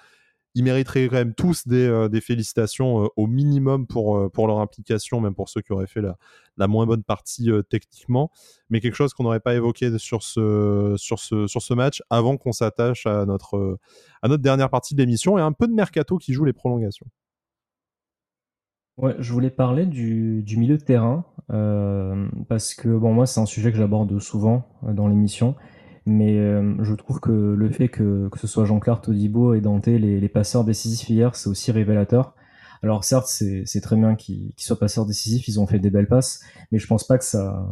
ils 0.58 0.64
mériteraient 0.64 1.08
quand 1.08 1.18
même 1.18 1.36
tous 1.36 1.68
des, 1.68 1.86
euh, 1.86 2.10
félicitations 2.20 3.04
euh, 3.04 3.08
au 3.16 3.28
minimum 3.28 3.86
pour, 3.86 4.18
euh, 4.18 4.28
pour 4.28 4.48
leur 4.48 4.60
implication, 4.60 5.22
même 5.22 5.36
pour 5.36 5.50
ceux 5.50 5.62
qui 5.62 5.72
auraient 5.72 5.86
fait 5.86 6.02
la, 6.02 6.18
la 6.58 6.68
moins 6.68 6.88
bonne 6.88 7.04
partie 7.04 7.52
techniquement. 7.70 8.32
Mais 8.72 8.80
quelque 8.82 8.96
chose 8.96 9.14
qu'on 9.14 9.24
n'aurait 9.24 9.40
pas 9.40 9.54
évoqué 9.54 9.96
sur 10.00 10.24
ce, 10.24 10.96
sur 10.98 11.20
ce, 11.20 11.46
sur 11.46 11.62
ce 11.62 11.74
match 11.76 12.02
avant 12.10 12.38
qu'on 12.38 12.54
s'attache 12.54 13.06
à 13.06 13.26
notre, 13.26 13.78
à 14.24 14.28
notre 14.28 14.42
dernière 14.42 14.72
partie 14.72 14.96
de 14.96 15.00
l'émission 15.00 15.38
et 15.38 15.42
un 15.42 15.52
peu 15.52 15.68
de 15.68 15.74
mercato 15.74 16.18
qui 16.18 16.34
joue 16.34 16.44
les 16.44 16.54
prolongations. 16.54 17.06
Ouais, 18.98 19.16
je 19.20 19.32
voulais 19.32 19.52
parler 19.52 19.86
du, 19.86 20.42
du 20.42 20.58
milieu 20.58 20.80
de 20.80 20.84
terrain 20.84 21.24
parce 22.50 22.74
que 22.74 22.90
bon 22.90 23.14
moi 23.14 23.28
c'est 23.28 23.40
un 23.40 23.46
sujet 23.46 23.72
que 23.72 23.78
j'aborde 23.78 24.18
souvent 24.20 24.68
dans 24.82 25.08
l'émission 25.08 25.56
mais 26.08 26.38
euh, 26.40 26.84
je 26.84 26.96
trouve 26.96 27.20
que 27.20 27.32
le 27.32 27.70
fait 27.70 27.90
que, 27.90 28.30
que 28.30 28.40
ce 28.40 28.48
soit 28.48 28.66
Jean-Claude 28.66 29.02
Todibo 29.02 29.54
et 29.54 29.62
Dante 29.62 29.88
les, 29.88 30.30
passeurs 30.30 30.64
décisifs 30.64 31.10
hier, 31.10 31.36
c'est 31.36 31.50
aussi 31.50 31.72
révélateur. 31.72 32.34
Alors 32.82 33.04
certes, 33.04 33.28
c'est 33.28 33.82
très 33.82 33.96
bien 33.96 34.16
qu'ils 34.16 34.54
soient 34.58 34.80
passeurs 34.80 35.06
décisifs, 35.06 35.48
ils 35.48 35.60
ont 35.60 35.68
fait 35.68 35.80
des 35.80 35.90
belles 35.90 36.08
passes, 36.08 36.42
mais 36.72 36.80
je 36.80 36.88
pense 36.88 37.06
pas 37.06 37.18
que 37.18 37.26
ça... 37.26 37.68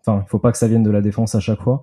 enfin, 0.00 0.22
il 0.26 0.28
faut 0.28 0.38
pas 0.38 0.52
que 0.52 0.58
ça 0.58 0.68
vienne 0.68 0.82
de 0.82 0.90
la 0.90 1.00
défense 1.00 1.34
à 1.34 1.40
chaque 1.40 1.60
fois. 1.60 1.82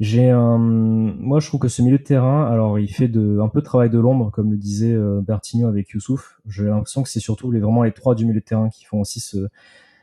J'ai 0.00 0.28
un, 0.28 0.58
moi 0.58 1.40
je 1.40 1.46
trouve 1.48 1.60
que 1.60 1.68
ce 1.68 1.80
milieu 1.80 1.98
de 1.98 2.02
terrain, 2.02 2.44
alors 2.46 2.78
il 2.78 2.88
fait 2.88 3.08
de, 3.08 3.38
un 3.40 3.48
peu 3.48 3.60
de 3.60 3.64
travail 3.64 3.88
de 3.88 3.98
l'ombre, 3.98 4.30
comme 4.30 4.50
le 4.50 4.58
disait 4.58 4.92
euh, 4.92 5.22
avec 5.66 5.90
Youssouf. 5.90 6.40
J'ai 6.48 6.64
l'impression 6.64 7.02
que 7.02 7.08
c'est 7.08 7.20
surtout 7.20 7.50
les, 7.50 7.60
vraiment 7.60 7.82
les 7.82 7.92
trois 7.92 8.14
du 8.14 8.26
milieu 8.26 8.40
de 8.40 8.44
terrain 8.44 8.68
qui 8.68 8.84
font 8.84 9.00
aussi 9.00 9.20
ce, 9.20 9.48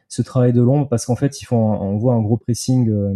ce 0.08 0.22
travail 0.22 0.54
de 0.54 0.62
l'ombre, 0.62 0.88
parce 0.88 1.06
qu'en 1.06 1.16
fait 1.16 1.42
ils 1.42 1.46
font, 1.46 1.58
on 1.58 1.98
voit 1.98 2.14
un 2.14 2.22
gros 2.22 2.38
pressing 2.38 2.90
euh, 2.90 3.14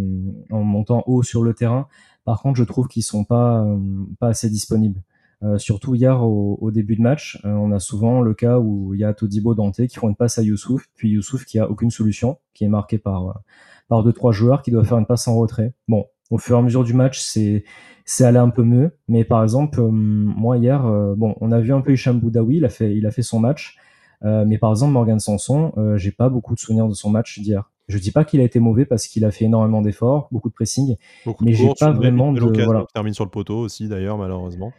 en 0.52 0.64
montant 0.64 1.04
haut 1.08 1.24
sur 1.24 1.44
le 1.44 1.54
terrain. 1.54 1.88
Par 2.28 2.42
contre, 2.42 2.60
je 2.60 2.64
trouve 2.64 2.88
qu'ils 2.88 3.02
sont 3.02 3.24
pas, 3.24 3.64
euh, 3.64 3.80
pas 4.20 4.28
assez 4.28 4.50
disponibles. 4.50 5.02
Euh, 5.44 5.58
surtout 5.58 5.96
hier 5.96 6.24
au, 6.24 6.72
début 6.72 6.96
de 6.96 7.02
match, 7.02 7.40
on 7.44 7.72
a 7.72 7.80
souvent 7.80 8.22
le 8.22 8.34
cas 8.34 8.60
où 8.60 8.94
il 8.94 9.00
y 9.00 9.04
a 9.04 9.14
Todibo 9.14 9.56
Dante 9.56 9.88
qui 9.88 9.96
font 9.96 10.10
une 10.10 10.16
passe 10.16 10.38
à 10.38 10.44
Youssouf, 10.44 10.88
puis 10.96 11.12
Youssouf 11.12 11.46
qui 11.46 11.60
a 11.60 11.70
aucune 11.70 11.92
solution, 11.92 12.38
qui 12.54 12.66
est 12.66 12.70
marqué 12.70 12.98
par 12.98 13.42
par 13.88 14.04
deux 14.04 14.14
trois 14.14 14.32
joueurs 14.32 14.62
qui 14.62 14.72
doivent 14.72 14.88
faire 14.88 14.98
une 14.98 15.06
passe 15.06 15.28
en 15.28 15.38
retrait. 15.38 15.74
Bon, 15.88 16.06
au 16.30 16.38
fur 16.38 16.56
et 16.56 16.60
à 16.60 16.62
mesure 16.62 16.84
du 16.84 16.94
match, 16.94 17.20
c'est 17.20 17.64
c'est 18.06 18.24
allé 18.24 18.38
un 18.38 18.50
peu 18.50 18.64
mieux. 18.64 18.92
Mais 19.08 19.24
par 19.24 19.44
exemple, 19.44 19.80
euh, 19.80 19.90
moi 19.92 20.58
hier, 20.58 20.86
euh, 20.86 21.14
bon, 21.16 21.36
on 21.42 21.52
a 21.52 21.60
vu 21.60 21.74
un 21.74 21.82
peu 21.82 21.94
Hicham 21.94 22.20
Boudaoui, 22.20 22.58
il 22.58 22.66
a 22.66 22.70
fait 22.70 22.96
il 22.96 23.06
a 23.06 23.12
fait 23.12 23.22
son 23.22 23.40
match. 23.40 23.78
Euh, 24.26 24.46
mais 24.48 24.58
par 24.58 24.72
exemple, 24.72 24.94
Morgan 24.94 25.20
Sanson, 25.20 25.74
j'ai 25.96 26.12
pas 26.12 26.30
beaucoup 26.30 26.56
de 26.56 26.60
souvenirs 26.60 26.88
de 26.88 26.94
son 26.94 27.10
match 27.10 27.40
d'hier. 27.40 27.70
Je 27.88 27.98
dis 27.98 28.12
pas 28.12 28.26
qu'il 28.26 28.42
a 28.42 28.44
été 28.44 28.60
mauvais 28.60 28.86
parce 28.86 29.08
qu'il 29.08 29.24
a 29.24 29.32
fait 29.32 29.46
énormément 29.46 29.82
d'efforts, 29.82 30.28
beaucoup 30.32 30.50
de 30.50 30.54
pressing, 30.54 30.98
mais 31.42 31.54
j'ai 31.54 31.70
pas 31.80 31.92
vraiment 31.92 32.34
de 32.34 32.42
voilà. 32.64 32.86
Il 32.90 32.94
termine 32.94 33.14
sur 33.14 33.24
le 33.24 33.32
poteau 33.32 33.60
aussi 33.60 33.88
d'ailleurs 33.88 34.18
malheureusement. 34.18 34.74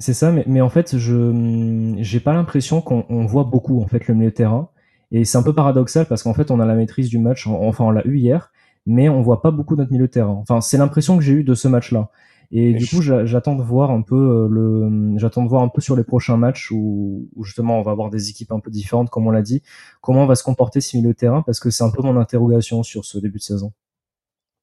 C'est 0.00 0.14
ça, 0.14 0.32
mais, 0.32 0.42
mais, 0.48 0.60
en 0.60 0.68
fait, 0.68 0.98
je 0.98 1.94
j'ai 2.00 2.18
pas 2.18 2.32
l'impression 2.32 2.80
qu'on 2.80 3.26
voit 3.26 3.44
beaucoup 3.44 3.80
en 3.80 3.86
fait 3.86 4.08
le 4.08 4.14
milieu 4.14 4.30
de 4.30 4.34
terrain. 4.34 4.70
Et 5.12 5.24
c'est 5.24 5.38
un 5.38 5.42
peu 5.44 5.54
paradoxal 5.54 6.06
parce 6.06 6.24
qu'en 6.24 6.34
fait, 6.34 6.50
on 6.50 6.58
a 6.58 6.66
la 6.66 6.74
maîtrise 6.74 7.08
du 7.08 7.18
match, 7.18 7.46
enfin 7.46 7.84
on 7.84 7.90
l'a 7.90 8.04
eu 8.04 8.18
hier, 8.18 8.50
mais 8.86 9.08
on 9.08 9.22
voit 9.22 9.40
pas 9.42 9.52
beaucoup 9.52 9.76
notre 9.76 9.92
milieu 9.92 10.06
de 10.06 10.10
terrain. 10.10 10.32
Enfin, 10.42 10.60
c'est 10.60 10.76
l'impression 10.76 11.16
que 11.16 11.22
j'ai 11.22 11.32
eu 11.32 11.44
de 11.44 11.54
ce 11.54 11.68
match-là. 11.68 12.10
Et, 12.50 12.74
du 12.74 12.86
coup, 12.86 13.02
j'attends 13.02 13.54
de 13.54 13.62
voir 13.62 13.90
un 13.90 14.02
peu 14.02 14.14
euh, 14.14 14.48
le, 14.48 15.18
j'attends 15.18 15.42
de 15.42 15.48
voir 15.48 15.62
un 15.62 15.68
peu 15.68 15.80
sur 15.80 15.96
les 15.96 16.04
prochains 16.04 16.36
matchs 16.36 16.70
où, 16.70 17.28
justement 17.42 17.78
on 17.78 17.82
va 17.82 17.92
avoir 17.92 18.10
des 18.10 18.30
équipes 18.30 18.52
un 18.52 18.60
peu 18.60 18.70
différentes, 18.70 19.10
comme 19.10 19.26
on 19.26 19.30
l'a 19.30 19.42
dit, 19.42 19.62
comment 20.00 20.26
va 20.26 20.34
se 20.34 20.44
comporter 20.44 20.80
ce 20.80 20.96
milieu 20.96 21.10
de 21.10 21.16
terrain, 21.16 21.42
parce 21.42 21.60
que 21.60 21.70
c'est 21.70 21.84
un 21.84 21.90
peu 21.90 22.02
mon 22.02 22.16
interrogation 22.16 22.82
sur 22.82 23.04
ce 23.04 23.18
début 23.18 23.38
de 23.38 23.44
saison. 23.44 23.72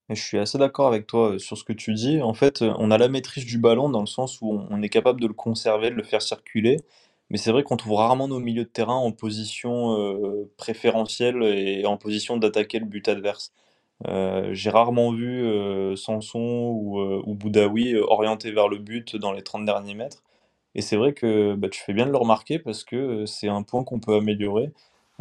je 0.09 0.21
suis 0.21 0.37
assez 0.37 0.57
d'accord 0.57 0.87
avec 0.87 1.07
toi 1.07 1.33
euh, 1.33 1.39
sur 1.39 1.57
ce 1.57 1.63
que 1.63 1.73
tu 1.73 1.93
dis. 1.93 2.21
En 2.21 2.33
fait, 2.33 2.61
euh, 2.61 2.73
on 2.77 2.91
a 2.91 2.97
la 2.97 3.07
maîtrise 3.07 3.45
du 3.45 3.57
ballon 3.57 3.89
dans 3.89 4.01
le 4.01 4.07
sens 4.07 4.39
où 4.41 4.61
on 4.69 4.81
est 4.81 4.89
capable 4.89 5.21
de 5.21 5.27
le 5.27 5.33
conserver, 5.33 5.89
de 5.89 5.95
le 5.95 6.03
faire 6.03 6.21
circuler. 6.21 6.77
Mais 7.29 7.37
c'est 7.37 7.51
vrai 7.51 7.63
qu'on 7.63 7.77
trouve 7.77 7.93
rarement 7.93 8.27
nos 8.27 8.39
milieux 8.39 8.65
de 8.65 8.69
terrain 8.69 8.95
en 8.95 9.13
position 9.13 9.95
préférentielle 10.57 11.41
et 11.43 11.85
en 11.85 11.95
position 11.95 12.35
d'attaquer 12.35 12.79
le 12.79 12.85
but 12.85 13.07
adverse. 13.07 13.53
Euh, 14.07 14.49
j'ai 14.53 14.69
rarement 14.69 15.11
vu 15.11 15.43
euh, 15.43 15.95
Sanson 15.95 16.71
ou, 16.73 16.99
euh, 16.99 17.21
ou 17.25 17.35
Boudaoui 17.35 17.95
orienté 17.97 18.51
vers 18.51 18.67
le 18.67 18.77
but 18.77 19.15
dans 19.15 19.31
les 19.31 19.43
30 19.43 19.65
derniers 19.65 19.93
mètres. 19.95 20.23
Et 20.75 20.81
c'est 20.81 20.95
vrai 20.95 21.13
que 21.13 21.55
bah, 21.55 21.69
tu 21.69 21.81
fais 21.81 21.93
bien 21.93 22.05
de 22.05 22.11
le 22.11 22.17
remarquer 22.17 22.59
parce 22.59 22.83
que 22.83 23.25
c'est 23.25 23.49
un 23.49 23.63
point 23.63 23.83
qu'on 23.83 23.99
peut 23.99 24.15
améliorer. 24.15 24.71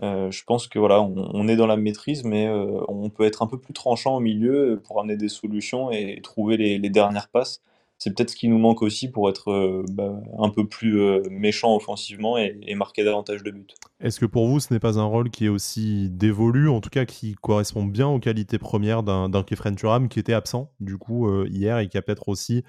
je 0.03 0.45
pense 0.45 0.68
que 0.68 0.78
voilà, 0.78 1.03
on, 1.03 1.49
est 1.49 1.57
dans 1.57 1.66
la 1.66 1.76
maîtrise, 1.76 2.24
mais 2.24 2.49
on 2.89 3.11
peut 3.11 3.24
être 3.24 3.43
un 3.43 3.47
peu 3.47 3.59
plus 3.59 3.74
tranchant 3.74 4.16
au 4.16 4.20
milieu 4.20 4.81
pour 4.85 5.01
amener 5.01 5.16
des 5.16 5.28
solutions 5.28 5.91
et, 5.91 6.20
trouver 6.22 6.57
les 6.57 6.91
dernières 6.91 7.28
passes 7.28 7.62
c'est 8.01 8.16
peut-être 8.16 8.30
ce 8.30 8.36
qui 8.36 8.48
nous 8.48 8.59
manque 8.59 8.80
aussi 8.80 9.11
pour 9.11 9.28
être 9.28 9.51
euh, 9.51 9.84
bah, 9.92 10.20
un 10.38 10.48
peu 10.48 10.66
plus 10.66 11.01
euh, 11.01 11.22
méchant 11.30 11.76
offensivement 11.76 12.38
et, 12.38 12.74
marquer 12.74 13.05
davantage 13.05 13.42
de 13.42 13.51
buts. 13.51 13.66
Est-ce 14.01 14.18
que 14.18 14.24
pour 14.24 14.48
vous, 14.48 14.59
ce 14.59 14.72
n'est 14.72 14.80
pas 14.80 14.98
un 14.98 15.05
rôle 15.05 15.28
qui 15.28 15.44
est 15.44 15.51
aussi 15.51 16.09
dévolu, 16.09 16.70
en 16.70 16.80
tout 16.80 16.88
cas 16.88 17.05
qui 17.05 17.34
correspond 17.34 17.84
bien 17.84 18.09
aux 18.09 18.18
qualités 18.18 18.59
premières 18.59 19.03
d'un 19.03 19.42
Kefren 19.42 19.76
Turam 19.76 20.09
qui 20.09 20.18
était 20.18 20.32
absent 20.32 20.72
du 20.80 20.96
coup 20.96 21.28
euh, 21.28 21.46
hier 21.51 21.78
et 21.78 21.88
qui 21.88 21.98
a 21.98 22.03
peut-être 22.03 22.30
aussi 22.30 22.64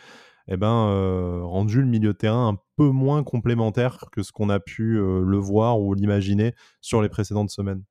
eh 0.49 0.57
ben, 0.57 1.41
rendu 1.43 1.79
le 1.79 1.87
milieu 1.87 2.11
de 2.11 2.17
terrain 2.17 2.49
un 2.49 2.57
peu 2.75 2.89
moins 2.89 3.23
complémentaire 3.23 3.99
que 4.11 4.23
ce 4.23 4.33
qu'on 4.33 4.49
a 4.49 4.59
pu 4.59 4.95
le 4.95 5.37
voir 5.37 5.79
ou 5.79 5.93
l'imaginer 5.93 6.55
sur 6.81 7.01
les 7.01 7.09
précédentes 7.09 7.51
semaines? 7.51 7.83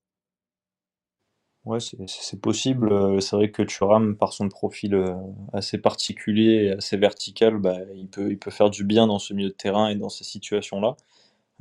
Ouais, 1.67 1.79
c'est 1.81 2.41
possible. 2.41 2.91
Euh, 2.93 3.21
c'est 3.21 3.37
vrai 3.37 3.51
que 3.51 3.63
Thuram, 3.63 4.17
par 4.17 4.33
son 4.33 4.49
profil 4.49 4.95
euh, 4.95 5.15
assez 5.53 5.77
particulier 5.77 6.65
et 6.65 6.71
assez 6.73 6.97
vertical, 6.97 7.59
bah, 7.59 7.77
il 7.95 8.09
peut, 8.09 8.51
faire 8.51 8.71
du 8.71 8.83
bien 8.83 9.07
dans 9.07 9.19
ce 9.19 9.35
milieu 9.35 9.51
de 9.51 9.55
terrain 9.55 9.89
et 9.91 9.95
dans 9.95 10.09
ces 10.09 10.25
situations-là. 10.25 10.97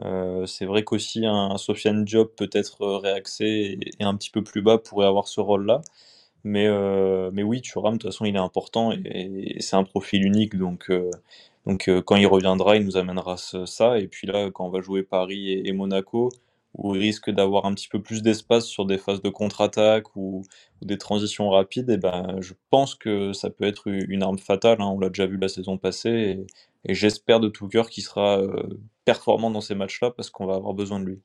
Euh, 0.02 0.45
c'est 0.45 0.66
vrai 0.66 0.84
qu'aussi 0.84 1.26
un, 1.26 1.58
Sofiane 1.58 2.06
Diop 2.06 2.36
peut-être 2.38 2.86
réaxé 2.97 3.80
et, 4.00 4.04
un 4.04 4.16
petit 4.16 4.32
peu 4.32 4.43
plus 4.43 4.62
bas 4.62 4.78
pourrait 4.78 5.08
avoir 5.08 5.28
ce 5.28 5.41
rôle-là. 5.41 5.82
Mais, 6.45 6.70
oui, 7.43 7.62
Thuram, 7.62 7.95
de 7.95 8.00
toute 8.00 8.12
façon, 8.12 8.26
il 8.26 8.36
est 8.36 8.39
important 8.39 8.91
et, 8.93 9.58
c'est 9.60 9.76
un 9.76 9.84
profil 9.84 10.26
unique. 10.26 10.56
Donc 10.58 10.91
quand 11.66 12.16
il 12.16 12.28
reviendra, 12.28 12.78
il 12.78 12.86
nous 12.86 12.97
amènera 12.97 13.38
ça. 13.38 14.00
Et 14.00 14.08
puis 14.08 14.28
là, 14.28 14.50
quand 14.52 14.66
on 14.68 14.70
va 14.70 14.82
jouer 14.82 15.04
Paris 15.04 15.52
et 15.66 15.74
Monaco, 15.74 16.30
où 16.76 16.95
il 16.95 17.01
risque 17.01 17.30
d'avoir 17.30 17.65
un 17.65 17.74
petit 17.74 17.88
peu 17.89 18.01
plus 18.01 18.22
d'espace 18.22 18.65
sur 18.65 18.86
des 18.86 18.97
phases 18.97 19.22
de 19.22 19.30
contre-attaque 19.30 20.15
ou, 20.15 20.43
des 20.82 20.97
transitions 20.97 21.49
rapides, 21.49 21.89
et 21.89 21.97
ben, 21.97 22.38
je 22.39 22.53
pense 22.70 22.95
que 22.95 23.34
ça 23.34 23.49
peut 23.49 23.65
être 23.65 23.88
une 23.88 24.24
arme 24.24 24.38
fatale. 24.39 24.82
Hein. 24.82 24.86
on 24.86 24.99
l'a 24.99 25.09
déjà 25.09 25.26
vu 25.26 25.38
la 25.38 25.49
saison 25.49 25.78
passée, 25.78 26.45
et, 26.86 26.93
j'espère 26.93 27.39
de 27.39 27.49
tout 27.49 27.67
cœur 27.67 27.89
qu'il 27.89 28.03
sera 28.03 28.39
euh, 28.39 28.80
performant 29.05 29.51
dans 29.51 29.61
ces 29.61 29.76
matchs-là 29.76 30.11
parce 30.11 30.30
qu'on 30.30 30.45
va 30.45 30.55
avoir 30.55 30.74
besoin 30.74 30.99
de 30.99 31.05
lui. 31.05 31.22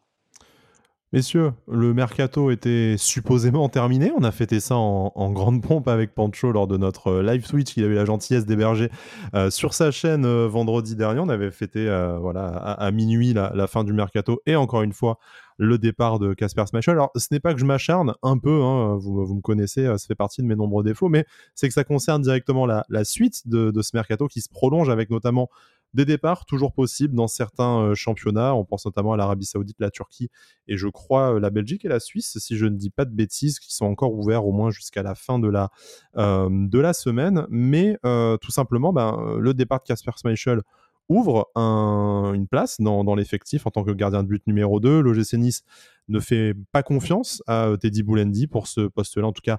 Messieurs, 1.15 1.53
le 1.71 1.95
mercato 1.95 2.51
était 2.51 2.97
supposément 2.99 3.69
terminé. 3.69 4.11
On 4.19 4.25
a 4.25 4.33
fêté 4.33 4.59
ça 4.59 4.75
en, 4.75 5.31
grande 5.31 5.62
pompe 5.62 5.87
avec 5.87 6.12
Pancho 6.12 6.51
lors 6.51 6.67
de 6.67 6.77
notre 6.77 7.07
euh, 7.07 7.23
live 7.23 7.47
Twitch 7.47 7.73
qu'il 7.73 7.85
a 7.85 7.87
eu 7.87 7.95
la 7.95 8.05
gentillesse 8.05 8.47
d'héberger 8.47 8.91
euh, 9.33 9.49
sur 9.49 9.75
sa 9.75 9.93
chaîne 9.93 10.25
euh, 10.25 10.49
vendredi 10.49 10.97
dernier. 10.97 11.21
On 11.21 11.29
avait 11.29 11.53
fêté 11.53 11.85
voilà, 12.21 12.49
à, 12.49 12.91
minuit 12.91 13.33
la, 13.33 13.67
fin 13.69 13.85
du 13.85 13.93
mercato 13.93 14.43
et 14.45 14.57
encore 14.57 14.83
une 14.83 14.93
fois 14.93 15.21
le 15.57 15.79
départ 15.79 16.19
de 16.19 16.35
Casper 16.35 16.65
Schmeichel. 16.69 16.95
Alors, 16.95 17.12
ce 17.15 17.29
n'est 17.31 17.39
pas 17.39 17.55
que 17.55 17.61
je 17.61 17.65
m'acharne 17.65 18.15
un 18.25 18.37
peu, 18.37 18.65
hein, 18.65 18.97
vous, 18.97 19.37
me 19.37 19.41
connaissez, 19.41 19.85
ça 19.85 20.05
fait 20.09 20.17
partie 20.17 20.43
de 20.43 20.49
mes 20.49 20.57
nombreux 20.57 20.83
défauts, 20.83 21.09
mais 21.09 21.27
c'est 21.55 21.69
que 21.69 21.75
ça 21.75 21.85
concerne 21.85 22.23
directement 22.23 22.67
la, 22.67 23.05
suite 23.05 23.47
de, 23.47 23.71
ce 23.83 23.91
mercato 23.95 24.27
qui 24.27 24.41
se 24.41 24.49
prolonge 24.49 24.91
avec 24.91 25.11
notamment 25.11 25.49
des 25.95 26.05
départs 26.05 26.45
toujours 26.45 26.72
possibles 26.72 27.14
dans 27.14 27.28
certains 27.28 27.80
euh, 27.80 27.95
championnats. 27.95 28.55
On 28.55 28.64
pense 28.64 28.84
notamment 28.84 29.12
à 29.12 29.16
l'Arabie 29.16 29.47
Saoudite, 29.47 29.76
la 29.78 29.90
Turquie 29.90 30.28
et 30.66 30.76
je 30.76 30.88
crois 30.88 31.34
euh, 31.34 31.40
la 31.40 31.51
Belgique 31.51 31.84
et 31.84 31.88
la 31.88 32.01
Suisse, 32.01 32.36
si 32.38 32.57
je 32.57 32.66
ne 32.66 32.76
dis 32.76 32.90
pas 32.90 33.05
de 33.05 33.14
bêtises, 33.14 33.61
qui 33.61 33.72
sont 33.74 33.86
encore 33.86 34.12
ouverts 34.12 34.45
au 34.45 34.53
moins 34.53 34.70
jusqu'à 34.70 35.03
la 35.03 35.14
fin 35.14 35.38
de 35.38 35.49
la, 35.49 35.70
euh, 36.16 36.49
de 36.51 36.78
la 36.78 36.92
semaine. 36.92 37.47
Mais 37.49 37.97
tout 38.40 38.51
simplement, 38.51 38.92
ben, 38.92 39.36
le 39.38 39.55
départ 39.55 39.80
de 39.80 39.84
Casper 39.84 40.11
Schmeichel 40.20 40.62
ouvre 41.09 41.51
une 41.55 42.47
place 42.49 42.80
dans, 42.80 43.14
l'effectif 43.14 43.66
en 43.66 43.70
tant 43.70 43.84
que 43.84 43.92
gardien 43.92 44.22
de 44.22 44.28
but 44.28 44.47
numéro 44.47 44.80
2. 44.80 45.01
L'OGC 45.01 45.34
Nice 45.34 45.62
ne 46.09 46.18
fait 46.18 46.55
pas 46.72 46.82
confiance 46.82 47.42
à 47.47 47.70
Teddy 47.80 48.03
Boulendi 48.03 48.47
pour 48.47 48.66
ce 48.66 48.82
poste-là, 48.82 49.26
en 49.26 49.32
tout 49.32 49.42
cas 49.42 49.59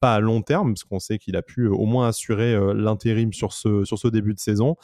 pas 0.00 0.14
à 0.14 0.20
long 0.20 0.42
terme, 0.42 0.74
parce 0.74 0.84
qu'on 0.84 1.00
sait 1.00 1.18
qu'il 1.18 1.36
a 1.36 1.42
pu 1.42 1.66
au 1.66 1.86
moins 1.86 2.08
assurer 2.08 2.56
l'intérim 2.74 3.32
sur 3.32 3.52
ce, 3.52 3.84
sur 3.84 3.98
ce 3.98 4.08
début 4.08 4.34
de 4.34 4.40
saison. 4.40 4.76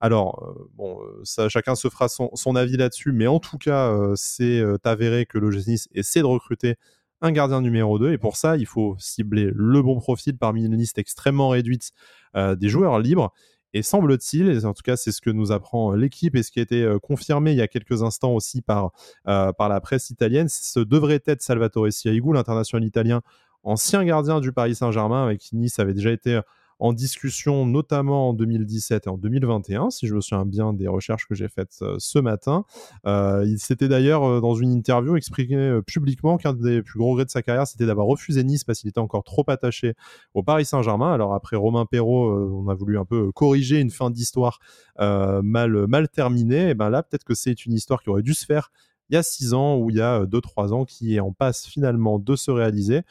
Alors, 0.00 0.68
euh, 0.78 1.24
euh, 1.38 1.48
chacun 1.48 1.74
se 1.74 1.88
fera 1.88 2.08
son, 2.08 2.56
avis 2.56 2.76
là-dessus, 2.76 3.12
mais 3.12 3.26
en 3.26 3.40
tout 3.40 3.56
cas, 3.58 3.90
euh, 3.90 4.12
c'est 4.14 4.62
avéré 4.84 5.24
que 5.26 5.38
le 5.38 5.50
Nice 5.66 5.88
essaie 5.94 6.20
de 6.20 6.26
recruter 6.26 6.76
un 7.22 7.32
gardien 7.32 7.62
numéro 7.62 7.98
2, 7.98 8.12
et 8.12 8.18
pour 8.18 8.36
ça, 8.36 8.56
il 8.58 8.66
faut 8.66 8.94
cibler 8.98 9.50
le 9.54 9.82
bon 9.82 9.98
profil 9.98 10.36
parmi 10.36 10.64
une 10.66 10.76
liste 10.76 10.98
extrêmement 10.98 11.48
réduite 11.48 11.92
des 12.34 12.68
joueurs 12.68 12.98
libres. 12.98 13.32
Et 13.72 13.82
semble-t-il, 13.82 14.48
et 14.48 14.64
en 14.64 14.74
tout 14.74 14.82
cas 14.82 14.96
c'est 14.96 15.12
ce 15.12 15.20
que 15.20 15.30
nous 15.30 15.50
apprend 15.50 15.92
l'équipe 15.92 16.34
et 16.36 16.42
ce 16.42 16.50
qui 16.50 16.60
a 16.60 16.62
été 16.62 16.96
confirmé 17.02 17.52
il 17.52 17.56
y 17.56 17.62
a 17.62 17.68
quelques 17.68 18.02
instants 18.02 18.32
aussi 18.34 18.60
par, 18.60 18.92
par 19.24 19.68
la 19.70 19.80
presse 19.80 20.10
italienne, 20.10 20.48
ce 20.50 20.80
devrait 20.80 21.22
être 21.26 21.42
Salvatore 21.42 21.90
Siaigu, 21.90 22.34
l'international 22.34 22.86
italien, 22.86 23.22
ancien 23.64 24.04
gardien 24.04 24.40
du 24.40 24.52
Paris 24.52 24.74
Saint-Germain, 24.74 25.24
avec 25.24 25.40
qui 25.40 25.56
Nice 25.56 25.78
avait 25.78 25.94
déjà 25.94 26.10
été 26.10 26.40
en 26.78 26.92
discussion 26.92 27.66
notamment 27.66 28.30
en 28.30 28.32
2017 28.34 29.06
et 29.06 29.10
en 29.10 29.16
2021, 29.16 29.90
si 29.90 30.06
je 30.06 30.14
me 30.14 30.20
souviens 30.20 30.44
bien 30.44 30.72
des 30.72 30.88
recherches 30.88 31.26
que 31.26 31.34
j'ai 31.34 31.48
faites 31.48 31.78
euh, 31.82 31.96
ce 31.98 32.18
matin. 32.18 32.64
Euh, 33.06 33.44
il 33.46 33.58
s'était 33.58 33.88
d'ailleurs, 33.88 34.24
euh, 34.24 34.40
dans 34.40 34.54
une 34.54 34.70
interview, 34.72 35.16
exprimé 35.16 35.80
publiquement 35.86 36.36
qu'un 36.36 36.52
des 36.52 36.82
plus 36.82 36.98
gros 36.98 37.10
regrets 37.10 37.24
de 37.24 37.30
sa 37.30 37.42
carrière, 37.42 37.66
c'était 37.66 37.86
d'avoir 37.86 38.06
refusé 38.06 38.44
Nice 38.44 38.64
parce 38.64 38.80
qu'il 38.80 38.88
était 38.88 39.00
encore 39.00 39.24
trop 39.24 39.44
attaché 39.48 39.94
au 40.34 40.42
Paris 40.42 40.66
Saint-Germain. 40.66 41.12
Alors 41.12 41.34
après 41.34 41.56
Romain 41.56 41.86
Perrault, 41.86 42.30
on 42.52 42.68
a 42.68 42.74
voulu 42.74 42.98
un 42.98 43.04
peu 43.04 43.32
corriger 43.32 43.80
une 43.80 43.90
fin 43.90 44.10
d'histoire 44.10 44.58
mal, 44.98 45.86
mal 45.86 46.08
terminée. 46.08 46.70
Et 46.70 46.74
ben 46.74 46.90
là, 46.90 47.02
peut-être 47.02 47.24
que 47.24 47.34
c'est 47.34 47.64
une 47.66 47.72
histoire 47.72 48.02
qui 48.02 48.10
aurait 48.10 48.22
dû 48.22 48.34
se 48.34 48.44
faire 48.44 48.70
il 49.08 49.14
y 49.14 49.16
a 49.16 49.22
6 49.22 49.54
ans 49.54 49.76
ou 49.76 49.90
il 49.90 49.96
y 49.96 50.00
a 50.00 50.24
2-3 50.24 50.72
ans 50.72 50.84
qui 50.84 51.14
est 51.14 51.20
en 51.20 51.32
passe 51.32 51.66
finalement 51.66 52.18
de 52.18 52.36
se 52.36 52.50
réaliser. 52.50 53.02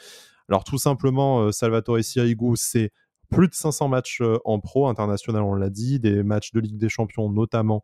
Alors 0.50 0.64
tout 0.64 0.78
simplement, 0.78 1.52
Salvatore 1.52 2.04
Sirigu, 2.04 2.54
c'est 2.56 2.92
plus 3.30 3.48
de 3.48 3.54
500 3.54 3.88
matchs 3.88 4.22
euh, 4.22 4.40
en 4.46 4.60
pro 4.60 4.88
international, 4.88 5.44
on 5.44 5.56
l'a 5.56 5.70
dit, 5.70 6.00
des 6.00 6.24
matchs 6.24 6.52
de 6.52 6.60
Ligue 6.60 6.78
des 6.78 6.90
Champions 6.90 7.30
notamment 7.30 7.84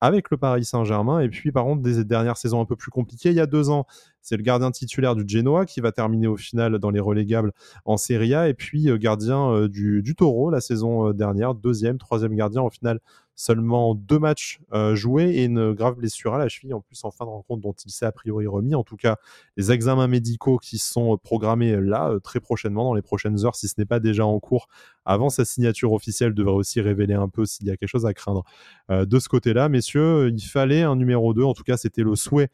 avec 0.00 0.30
le 0.30 0.36
Paris 0.36 0.64
Saint-Germain. 0.64 1.20
Et 1.20 1.28
puis, 1.28 1.52
par 1.52 1.64
contre, 1.64 1.82
des 1.82 2.04
dernières 2.04 2.36
saisons 2.36 2.60
un 2.60 2.64
peu 2.64 2.74
plus 2.74 2.90
compliquées. 2.90 3.30
Il 3.30 3.36
y 3.36 3.40
a 3.40 3.46
deux 3.46 3.70
ans, 3.70 3.86
c'est 4.22 4.36
le 4.36 4.42
gardien 4.42 4.70
titulaire 4.70 5.14
du 5.14 5.24
Genoa 5.26 5.66
qui 5.66 5.80
va 5.80 5.92
terminer 5.92 6.26
au 6.26 6.36
final 6.36 6.78
dans 6.78 6.90
les 6.90 7.00
relégables 7.00 7.52
en 7.84 7.96
Serie 7.96 8.34
A 8.34 8.48
et 8.48 8.54
puis 8.54 8.88
gardien 8.98 9.66
du, 9.68 10.02
du, 10.02 10.14
Taureau 10.14 10.50
la 10.50 10.60
saison 10.60 11.12
dernière, 11.12 11.54
deuxième, 11.54 11.98
troisième 11.98 12.34
gardien 12.34 12.62
au 12.62 12.70
final 12.70 13.00
seulement 13.34 13.94
deux 13.94 14.18
matchs 14.18 14.60
euh, 14.72 14.94
joués 14.94 15.30
et 15.30 15.44
une 15.44 15.72
grave 15.72 15.96
blessure 15.96 16.34
à 16.34 16.38
la 16.38 16.48
cheville 16.48 16.74
en 16.74 16.80
plus 16.80 17.02
en 17.04 17.10
fin 17.10 17.24
de 17.24 17.30
rencontre 17.30 17.62
dont 17.62 17.74
il 17.84 17.90
s'est 17.90 18.06
a 18.06 18.12
priori 18.12 18.46
remis. 18.46 18.74
En 18.74 18.84
tout 18.84 18.96
cas, 18.96 19.16
les 19.56 19.72
examens 19.72 20.06
médicaux 20.06 20.58
qui 20.58 20.78
sont 20.78 21.16
programmés 21.18 21.76
là 21.80 22.10
euh, 22.10 22.18
très 22.20 22.40
prochainement 22.40 22.84
dans 22.84 22.94
les 22.94 23.02
prochaines 23.02 23.44
heures, 23.44 23.56
si 23.56 23.68
ce 23.68 23.74
n'est 23.78 23.84
pas 23.84 24.00
déjà 24.00 24.26
en 24.26 24.38
cours, 24.38 24.68
avant 25.04 25.30
sa 25.30 25.44
signature 25.44 25.92
officielle, 25.92 26.34
devrait 26.34 26.54
aussi 26.54 26.80
révéler 26.80 27.14
un 27.14 27.28
peu 27.28 27.44
s'il 27.44 27.66
y 27.66 27.70
a 27.70 27.76
quelque 27.76 27.88
chose 27.88 28.06
à 28.06 28.14
craindre 28.14 28.44
euh, 28.90 29.04
de 29.06 29.18
ce 29.18 29.28
côté-là. 29.28 29.68
Messieurs, 29.68 30.30
il 30.30 30.40
fallait 30.40 30.82
un 30.82 30.96
numéro 30.96 31.34
2, 31.34 31.42
en 31.42 31.54
tout 31.54 31.64
cas 31.64 31.76
c'était 31.76 32.02
le 32.02 32.14
souhait 32.16 32.48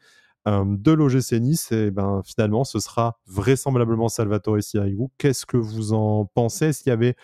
de 0.65 0.91
l'OGC 0.91 1.33
Nice 1.39 1.71
et 1.71 1.91
ben 1.91 2.21
finalement 2.25 2.63
ce 2.63 2.79
sera 2.79 3.19
vraisemblablement 3.27 4.09
Salvatore 4.09 4.61
Sirigu. 4.61 5.07
Qu'est-ce 5.17 5.45
que 5.45 5.57
vous 5.57 5.93
en 5.93 6.25
pensez? 6.25 6.67
Est-ce 6.67 6.83
qu'il 6.83 6.89
y 6.89 6.93
avait 6.93 7.15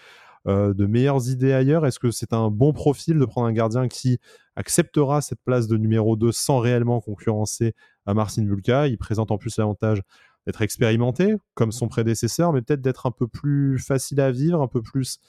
euh, 0.47 0.73
de 0.73 0.85
meilleures 0.85 1.27
idées 1.29 1.53
ailleurs? 1.53 1.85
Est-ce 1.85 1.99
que 1.99 2.11
c'est 2.11 2.33
un 2.33 2.51
bon 2.51 2.73
profil 2.73 3.17
de 3.17 3.25
prendre 3.25 3.47
un 3.47 3.53
gardien 3.53 3.87
qui 3.87 4.19
acceptera 4.55 5.21
cette 5.21 5.41
place 5.43 5.67
de 5.67 5.77
numéro 5.77 6.15
2 6.15 6.31
sans 6.31 6.59
réellement 6.59 7.01
concurrencer 7.01 7.73
à 8.05 8.13
Marcin 8.13 8.43
Bulka? 8.43 8.87
Il 8.87 8.97
présente 8.97 9.31
en 9.31 9.37
plus 9.37 9.57
l'avantage 9.57 10.01
d'être 10.45 10.61
expérimenté 10.61 11.35
comme 11.55 11.71
son 11.71 11.87
prédécesseur, 11.87 12.53
mais 12.53 12.61
peut-être 12.61 12.81
d'être 12.81 13.07
un 13.07 13.11
peu 13.11 13.27
plus 13.27 13.79
facile 13.79 14.21
à 14.21 14.31
vivre, 14.31 14.61
un 14.61 14.67
peu 14.67 14.81
plus 14.81 15.19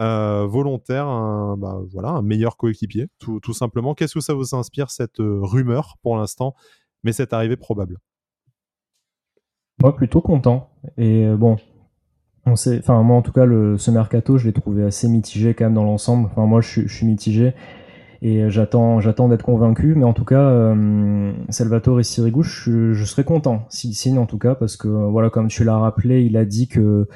euh, 0.00 0.44
volontaire, 0.46 1.06
un, 1.06 1.56
bah, 1.56 1.78
voilà, 1.92 2.08
un 2.08 2.22
meilleur 2.22 2.56
coéquipier, 2.56 3.06
tout, 3.20 3.40
simplement. 3.52 3.94
Qu'est-ce 3.94 4.14
que 4.14 4.20
ça 4.20 4.34
vous 4.34 4.56
inspire, 4.56 4.90
cette 4.90 5.20
euh, 5.20 5.38
rumeur 5.40 5.96
pour 6.02 6.16
l'instant, 6.16 6.54
mais 7.04 7.12
cette 7.12 7.32
arrivée 7.32 7.56
probable 7.56 7.98
Moi, 9.80 9.94
plutôt 9.94 10.20
content. 10.20 10.70
Et 10.96 11.26
bon, 11.36 11.56
on 12.46 12.56
sait, 12.56 12.78
enfin 12.78 13.02
moi 13.02 13.16
en 13.16 13.22
tout 13.22 13.32
cas, 13.32 13.46
ce 13.46 13.90
mercato, 13.90 14.38
je 14.38 14.46
l'ai 14.46 14.52
trouvé 14.52 14.84
assez 14.84 15.08
mitigé 15.08 15.54
quand 15.54 15.64
même 15.64 15.74
dans 15.74 15.84
l'ensemble. 15.84 16.28
Enfin 16.30 16.46
moi, 16.46 16.60
je, 16.60 16.86
suis 16.88 17.06
mitigé 17.06 17.54
et 18.22 18.50
j'attends, 18.50 19.00
j'attends 19.00 19.28
d'être 19.28 19.44
convaincu. 19.44 19.94
Mais 19.94 20.04
en 20.04 20.12
tout 20.12 20.24
cas, 20.24 20.40
euh, 20.40 21.32
Salvatore 21.50 22.04
Sirigu, 22.04 22.42
je, 22.42 22.92
je 22.92 23.04
serais 23.04 23.24
content 23.24 23.66
s'il 23.68 23.94
signe 23.94 24.18
en 24.18 24.26
tout 24.26 24.38
cas 24.38 24.54
parce 24.54 24.76
que 24.76 24.88
voilà, 24.88 25.30
comme 25.30 25.48
tu 25.48 25.64
l'as 25.64 25.78
rappelé, 25.78 26.24
il 26.24 26.36
a 26.36 26.44
dit 26.44 26.68
que 26.68 27.06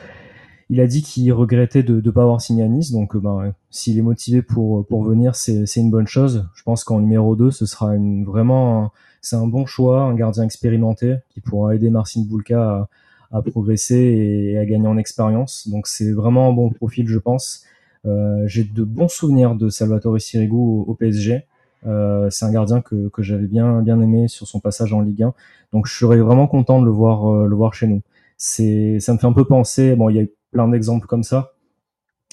a 0.78 0.86
dit 0.86 1.02
qu'il 1.02 1.32
regrettait 1.32 1.82
de 1.82 2.00
ne 2.04 2.10
pas 2.10 2.22
avoir 2.22 2.40
signé 2.40 2.62
à 2.62 2.68
Nice, 2.68 2.92
donc 2.92 3.16
ben, 3.16 3.54
s'il 3.70 3.98
est 3.98 4.02
motivé 4.02 4.42
pour, 4.42 4.86
pour 4.86 5.02
venir, 5.02 5.34
c'est 5.34 5.64
une 5.76 5.90
bonne 5.90 6.06
chose. 6.06 6.46
Je 6.54 6.62
pense 6.62 6.84
qu'en 6.84 7.00
numéro 7.00 7.36
2, 7.36 7.50
ce 7.50 7.64
sera 7.64 7.94
une, 7.94 8.24
vraiment 8.24 8.92
c'est 9.20 9.36
un 9.36 9.46
bon 9.46 9.66
choix, 9.66 10.02
un 10.02 10.14
gardien 10.14 10.44
expérimenté 10.44 11.16
qui 11.30 11.40
pourra 11.40 11.74
aider 11.74 11.90
Marcin 11.90 12.22
Bulka 12.22 12.88
à, 13.30 13.42
progresser 13.42 13.96
et 13.96 14.58
à 14.58 14.64
gagner 14.64 14.88
en 14.88 14.96
expérience. 14.96 15.68
Donc 15.68 15.86
c'est 15.86 16.12
vraiment 16.12 16.48
un 16.48 16.52
bon 16.52 16.70
profil, 16.70 17.08
je 17.08 17.18
pense. 17.18 17.64
Euh, 18.06 18.44
j'ai 18.46 18.64
de 18.64 18.84
bons 18.84 19.08
souvenirs 19.08 19.54
de 19.54 19.68
Salvatore 19.68 20.20
Sirigu 20.20 20.54
au, 20.54 20.94
PSG. 20.94 21.44
Euh, 21.86 22.30
c'est 22.30 22.44
un 22.44 22.52
gardien 22.52 22.80
que, 22.80 23.10
j'avais 23.18 23.46
bien 23.46 23.84
aimé 23.86 24.28
sur 24.28 24.46
son 24.46 24.60
passage 24.60 24.92
en 24.92 25.00
Ligue 25.00 25.22
1. 25.22 25.34
Donc 25.72 25.86
je 25.86 25.94
serais 25.94 26.18
vraiment 26.18 26.46
content 26.46 26.80
de 26.80 26.84
le 26.86 26.90
voir 26.90 27.28
euh, 27.28 27.70
chez 27.72 27.86
nous. 27.86 28.02
Ça 28.36 28.62
me 28.62 29.18
fait 29.18 29.26
un 29.26 29.32
peu 29.32 29.44
penser. 29.44 29.94
Bon, 29.96 30.08
il 30.08 30.16
y 30.16 30.20
a 30.20 30.24
plein 30.52 30.68
d'exemples 30.68 31.06
comme 31.06 31.22
ça. 31.24 31.52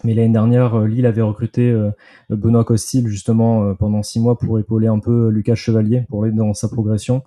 Mais 0.03 0.13
l'année 0.13 0.33
dernière, 0.33 0.75
euh, 0.75 0.87
Lille 0.87 1.05
avait 1.05 1.21
recruté 1.21 1.71
euh, 1.71 1.89
Benoît 2.29 2.65
Costil 2.65 3.07
justement 3.07 3.73
pendant 3.75 4.03
six 4.03 4.19
mois 4.19 4.37
pour 4.37 4.59
épauler 4.59 4.87
un 4.87 4.99
peu 4.99 5.29
Lucas 5.29 5.55
Chevalier 5.55 6.05
pour 6.09 6.25
l'aider 6.25 6.37
dans 6.37 6.53
sa 6.53 6.67
progression. 6.67 7.23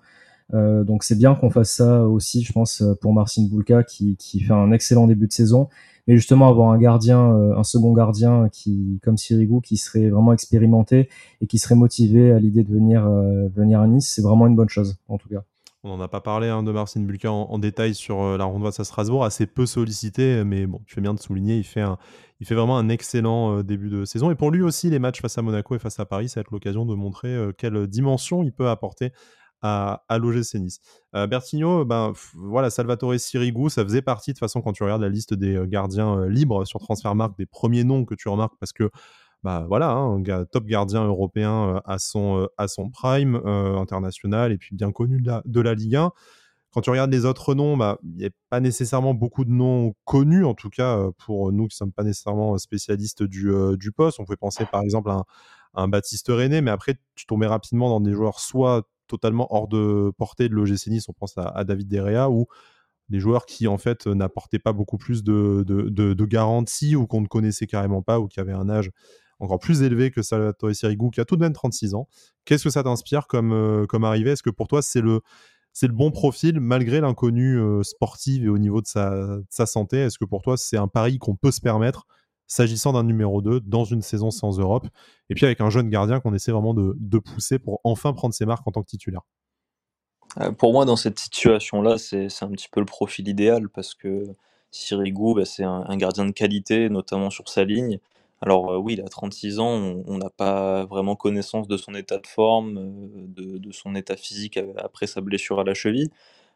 Euh, 0.55 0.83
donc 0.85 1.05
c'est 1.05 1.17
bien 1.17 1.35
qu'on 1.35 1.51
fasse 1.51 1.73
ça 1.73 2.05
aussi, 2.05 2.43
je 2.43 2.53
pense, 2.53 2.81
euh, 2.83 2.95
pour 2.95 3.13
Marcin 3.13 3.47
Bulka 3.47 3.83
qui, 3.83 4.17
qui 4.17 4.41
fait 4.41 4.53
un 4.53 4.73
excellent 4.73 5.07
début 5.07 5.27
de 5.27 5.33
saison. 5.33 5.69
Mais 6.07 6.17
justement, 6.17 6.49
avoir 6.49 6.71
un 6.71 6.79
gardien, 6.79 7.33
euh, 7.35 7.57
un 7.57 7.65
second 7.65 7.93
gardien 7.93 8.49
qui, 8.51 8.99
comme 9.03 9.19
Sirigu, 9.19 9.61
qui 9.61 9.77
serait 9.77 10.09
vraiment 10.09 10.33
expérimenté 10.33 11.11
et 11.43 11.47
qui 11.47 11.59
serait 11.59 11.75
motivé 11.75 12.33
à 12.33 12.39
l'idée 12.39 12.65
de 12.65 12.73
venir, 12.73 13.07
venir 13.55 13.81
à 13.81 13.87
Nice, 13.87 14.11
c'est 14.15 14.23
vraiment 14.23 14.47
une 14.47 14.57
bonne 14.57 14.71
chose, 14.71 14.97
en 15.09 15.19
tout 15.19 15.29
cas. 15.29 15.45
On 15.85 15.91
n'en 15.97 16.01
a 16.01 16.09
pas 16.09 16.21
parlé 16.21 16.49
hein, 16.49 16.63
de 16.63 16.73
Marcin 16.73 17.01
Bulka 17.01 17.31
en, 17.31 17.59
détail 17.59 17.95
sur 17.95 18.37
la 18.37 18.45
ronde 18.45 18.67
à 18.67 18.73
Strasbourg, 18.73 19.25
assez 19.25 19.47
peu 19.47 19.65
sollicité, 19.65 20.43
mais 20.45 20.67
bon, 20.67 20.81
tu 20.87 20.95
fais 20.95 21.01
bien 21.01 21.15
de 21.15 21.21
souligner, 21.21 21.57
il 21.57 21.65
fait, 21.65 21.85
vraiment 22.51 22.79
un 22.79 22.89
excellent 22.89 23.63
début 23.63 23.89
de 23.89 24.05
saison. 24.05 24.33
Et 24.33 24.35
pour 24.35 24.51
lui 24.51 24.63
aussi, 24.63 24.91
les 24.91 24.99
matchs 24.99 25.21
face 25.21 25.39
à 25.39 25.43
Monaco 25.43 25.77
et 25.77 25.79
face 25.79 26.01
à 26.01 26.05
Paris, 26.05 26.29
ça 26.29 26.41
va 26.41 26.43
être 26.43 26.51
l'occasion 26.51 26.85
de 26.85 26.97
montrer 26.97 27.51
quelle 27.59 27.87
dimension 27.87 28.43
il 28.43 28.53
peut 28.53 28.69
apporter 28.69 29.13
à, 29.63 30.05
à 30.09 30.19
l'OGC 30.19 30.55
Nice. 30.55 30.81
Euh, 31.15 31.27
ben, 31.85 32.13
voilà, 32.35 32.71
Salvatore 32.71 33.19
Sirigu, 33.19 33.71
ça 33.71 33.85
faisait 33.85 34.03
partie, 34.03 34.31
de 34.31 34.35
toute 34.35 34.41
façon, 34.41 34.61
quand 34.61 34.73
tu 34.73 34.83
regardes 34.83 35.03
la 35.03 35.09
liste 35.09 35.35
des 35.35 35.57
euh, 35.57 35.67
gardiens 35.67 36.21
euh, 36.21 36.29
libres 36.29 36.65
sur 36.65 36.81
Transfermarkt, 36.81 37.37
des 37.39 37.47
premiers 37.47 37.85
noms 37.85 38.05
que 38.05 38.15
tu 38.15 38.29
remarques 38.29 38.55
parce 38.61 38.73
que 38.73 38.91
bah 39.43 39.65
voilà, 39.69 39.91
hein, 39.91 40.23
un 40.27 40.45
top 40.45 40.67
gardien 40.67 41.05
européen 41.05 41.81
à, 41.85 41.99
son, 41.99 42.49
à 42.57 42.69
son 42.69 42.91
prime 42.91 43.37
international 43.37 44.53
et 44.53 44.59
puis 44.59 44.75
bien 44.75 44.91
connu 44.93 45.21
de 45.21 45.29
la, 45.29 45.43
de 45.45 45.61
la 45.61 45.75
Ligue 45.75 45.97
1. 45.97 46.13
Quand 46.71 46.81
tu 46.83 46.91
regardes 46.91 47.13
les 47.13 47.25
autres 47.25 47.55
noms, 47.55 47.77
bah, 47.77 47.99
il 48.03 48.17
n'y 48.17 48.27
a 48.27 48.31
pas 48.51 48.61
nécessairement 48.61 49.15
beaucoup 49.15 49.45
de 49.45 49.51
noms 49.51 49.95
connus, 50.05 50.45
en 50.45 50.55
tout 50.55 50.71
cas 50.71 50.99
pour 51.19 51.51
nous 51.53 51.67
qui 51.67 51.75
ne 51.75 51.79
sommes 51.79 51.93
pas 51.93 52.03
nécessairement 52.03 52.59
spécialistes 52.59 53.23
du, 53.23 53.51
du 53.79 53.93
poste. 53.93 54.21
On 54.21 54.25
pouvait 54.25 54.37
penser 54.37 54.67
par 54.71 54.83
exemple 54.83 55.11
à 55.11 55.15
un, 55.15 55.25
un 55.75 55.89
Baptiste 55.89 56.29
René, 56.29 56.61
mais 56.61 56.71
après 56.71 56.97
tu 57.15 57.27
tombais 57.27 57.47
rapidement 57.47 57.89
dans 57.89 58.01
des 58.01 58.13
joueurs 58.13 58.41
soit 58.41 58.87
totalement 59.07 59.53
hors 59.55 59.69
de 59.69 60.13
portée 60.19 60.49
de 60.49 60.55
l'OGC 60.55 60.89
Nice. 60.89 61.09
On 61.09 61.13
pense 61.13 61.37
à, 61.37 61.65
David 61.65 61.89
Derrea 61.89 62.31
ou 62.31 62.47
des 63.09 63.21
joueurs 63.21 63.47
qui 63.47 63.67
en 63.67 63.79
fait 63.79 64.07
n'apportaient 64.07 64.59
pas 64.59 64.73
beaucoup 64.73 64.99
plus 64.99 65.25
de, 65.25 65.65
de, 65.67 66.25
garanties 66.27 66.95
ou 66.95 67.07
qu'on 67.07 67.23
ne 67.23 67.27
connaissait 67.27 67.67
carrément 67.67 68.03
pas 68.03 68.21
ou 68.21 68.29
qui 68.29 68.39
avaient 68.39 68.53
un 68.53 68.69
âge 68.69 68.91
encore 69.41 69.59
plus 69.59 69.83
élevé 69.83 70.11
que 70.11 70.23
Salvatore 70.23 70.75
Sirigu 70.75 71.11
qui 71.11 71.21
a 71.21 71.25
tout 71.25 71.37
de 71.37 71.41
même 71.41 71.53
36 71.53 71.95
ans. 71.95 72.09
Qu'est-ce 72.45 72.65
que 72.65 72.71
ça 72.71 72.83
t'inspire 72.83 73.27
comme, 73.27 73.53
euh, 73.53 73.87
comme 73.87 74.05
arrivée? 74.05 74.33
Est-ce 74.33 74.43
que 74.43 74.51
pour 74.51 74.69
toi 74.69 74.83
c'est 74.83 75.01
le, 75.01 75.21
c'est 75.73 75.87
le 75.87 75.93
bon 75.93 76.11
profil 76.11 76.61
malgré 76.61 77.01
l'inconnu 77.01 77.59
euh, 77.59 77.83
sportif 77.83 78.43
et 78.43 78.49
au 78.49 78.59
niveau 78.59 78.81
de 78.81 78.87
sa, 78.87 79.11
de 79.11 79.47
sa 79.51 79.67
santé? 79.67 79.99
Est-ce 79.99 80.19
que 80.19 80.25
pour 80.25 80.43
toi 80.43 80.57
c'est 80.57 80.77
un 80.77 80.89
pari 80.89 81.19
qu'on 81.19 81.37
peut 81.37 81.53
se 81.53 81.61
permettre 81.61 82.07
s'agissant 82.47 82.93
d'un 82.93 83.05
numéro 83.05 83.43
2 83.43 83.61
dans 83.61 83.85
une 83.85 84.03
saison 84.03 84.31
sans 84.31 84.59
Europe? 84.59 84.87
Et 85.31 85.35
puis 85.35 85.47
avec 85.47 85.61
un 85.61 85.71
jeune 85.71 85.89
gardien 85.89 86.21
qu'on 86.21 86.35
essaie 86.35 86.53
vraiment 86.53 86.75
de, 86.75 87.19
pousser 87.19 87.59
pour 87.59 87.81
enfin 87.85 88.13
prendre 88.13 88.35
ses 88.35 88.47
marques 88.47 88.67
en 88.67 88.73
tant 88.73 88.83
que 88.83 88.89
titulaire. 88.89 89.23
Euh, 90.41 90.53
pour 90.53 90.73
moi, 90.73 90.85
dans 90.85 90.97
cette 90.97 91.19
situation-là, 91.19 91.97
c'est 91.99 92.27
un 92.43 92.51
petit 92.51 92.69
peu 92.71 92.81
le 92.81 92.87
profil 92.87 93.29
idéal 93.29 93.69
parce 93.69 93.95
que 93.95 94.25
Sirigu, 94.71 95.35
bah, 95.35 95.45
c'est 95.45 95.65
un, 95.65 95.97
gardien 95.97 96.27
de 96.27 96.33
qualité, 96.33 96.89
notamment 96.91 97.31
sur 97.31 97.49
sa 97.49 97.65
ligne. 97.65 97.99
Alors 98.41 98.79
oui, 98.83 98.95
il 98.95 99.01
a 99.01 99.09
36 99.09 99.59
ans, 99.59 100.03
on 100.07 100.19
n'a 100.19 100.31
pas 100.31 100.85
vraiment 100.87 101.17
connaissance 101.17 101.67
de 101.67 101.77
son 101.77 101.95
état 101.95 102.19
de 102.19 102.27
forme, 102.27 102.79
de, 103.29 103.73
son 103.73 103.95
état 103.97 104.17
physique 104.17 104.59
après 104.77 105.07
sa 105.07 105.21
blessure 105.21 105.61
à 105.61 105.65
la 105.65 105.75
cheville. 105.75 106.11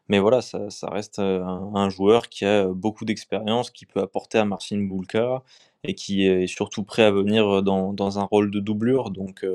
Mais 0.09 0.19
voilà, 0.19 0.41
ça, 0.41 0.67
reste 0.89 1.19
un, 1.19 1.89
joueur 1.89 2.29
qui 2.29 2.45
a 2.45 2.67
beaucoup 2.67 3.05
d'expérience, 3.05 3.69
qui 3.71 3.85
peut 3.85 4.01
apporter 4.01 4.37
à 4.37 4.45
Marcin 4.45 4.77
Bulka 4.79 5.43
et 5.85 5.95
qui 5.95 6.25
est 6.25 6.47
surtout 6.47 6.83
prêt 6.83 7.03
à 7.03 7.11
venir 7.11 7.63
dans, 7.63 7.93
dans 7.93 8.19
un 8.19 8.23
rôle 8.23 8.51
de 8.51 8.59
doublure. 8.59 9.11
Donc 9.11 9.45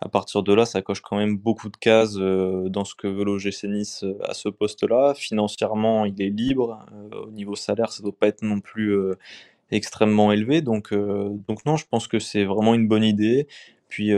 à 0.00 0.08
partir 0.08 0.42
de 0.42 0.52
là, 0.52 0.66
ça 0.66 0.82
coche 0.82 1.00
quand 1.00 1.16
même 1.16 1.36
beaucoup 1.36 1.68
de 1.68 1.76
cases 1.76 2.14
dans 2.14 2.84
ce 2.84 2.94
que 2.94 3.08
veut 3.08 3.24
l'OGC 3.24 3.64
Nice 3.64 4.04
à 4.22 4.34
ce 4.34 4.48
poste-là. 4.48 5.14
Financièrement, 5.14 6.04
il 6.04 6.20
est 6.22 6.30
libre. 6.30 6.84
au 7.12 7.30
niveau 7.30 7.56
salaire, 7.56 7.92
ça 7.92 8.02
ne 8.02 8.04
doit 8.08 8.18
pas 8.18 8.28
être 8.28 8.42
non 8.42 8.60
plus 8.60 8.94
extrêmement 9.70 10.32
élevé. 10.32 10.62
Donc, 10.62 10.92
donc 10.92 11.64
non, 11.66 11.76
je 11.76 11.86
pense 11.88 12.08
que 12.08 12.18
c'est 12.18 12.44
vraiment 12.44 12.74
une 12.74 12.88
bonne 12.88 13.04
idée. 13.04 13.46
Puis 13.88 14.12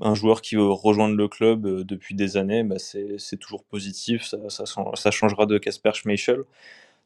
un 0.00 0.14
joueur 0.14 0.42
qui 0.42 0.56
veut 0.56 0.70
rejoindre 0.70 1.16
le 1.16 1.28
club 1.28 1.66
euh, 1.66 1.84
depuis 1.84 2.14
des 2.14 2.36
années, 2.36 2.62
bah, 2.62 2.76
c'est 2.78 3.36
toujours 3.38 3.64
positif, 3.64 4.24
ça, 4.24 4.66
ça, 4.94 5.10
changera 5.10 5.46
de 5.46 5.58
Casper 5.58 5.92
Schmeichel. 5.94 6.42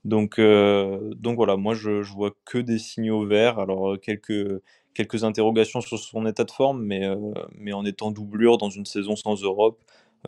Donc, 0.05 0.39
euh, 0.39 1.15
donc 1.15 1.37
voilà, 1.37 1.57
moi 1.57 1.75
je, 1.75 2.03
vois 2.13 2.33
que 2.45 2.59
des 2.59 2.79
signaux 2.79 3.27
verts. 3.27 3.59
Alors 3.59 3.93
euh, 3.93 3.97
quelques, 3.97 4.61
quelques 4.95 5.25
interrogations 5.25 5.81
sur 5.81 5.99
son 5.99 6.27
état 6.27 6.45
de 6.45 6.51
forme, 6.51 6.83
mais, 6.85 7.09
mais 7.57 7.73
en 7.73 7.85
étant 7.85 8.11
doublure 8.11 8.59
dans 8.59 8.71
une 8.71 8.87
saison 8.87 9.17
sans 9.17 9.43
Europe, 9.43 9.81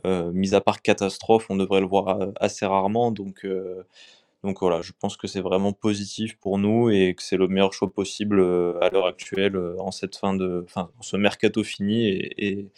mis 0.04 0.54
à 0.54 0.60
part 0.60 0.82
catastrophe, 0.82 1.46
on 1.50 1.56
devrait 1.56 1.80
le 1.80 1.86
voir 1.86 2.30
assez 2.40 2.66
rarement. 2.66 3.10
Donc, 3.12 3.46
donc 4.44 4.60
voilà, 4.60 4.80
je 4.82 4.92
pense 4.98 5.16
que 5.16 5.26
c'est 5.26 5.40
vraiment 5.40 5.72
positif 5.72 6.38
pour 6.38 6.58
nous 6.58 6.90
et 6.90 7.14
que 7.14 7.22
c'est 7.22 7.36
le 7.36 7.48
meilleur 7.48 7.72
choix 7.72 7.92
possible 7.92 8.38
euh, 8.38 8.78
à 8.80 8.90
l'heure 8.90 9.06
actuelle 9.06 9.56
euh, 9.56 9.76
en 9.80 9.90
cette 9.90 10.16
fin 10.16 10.34
de, 10.34 10.64
ce 11.00 11.16
mercato 11.16 11.64
fini 11.64 12.06
et, 12.06 12.70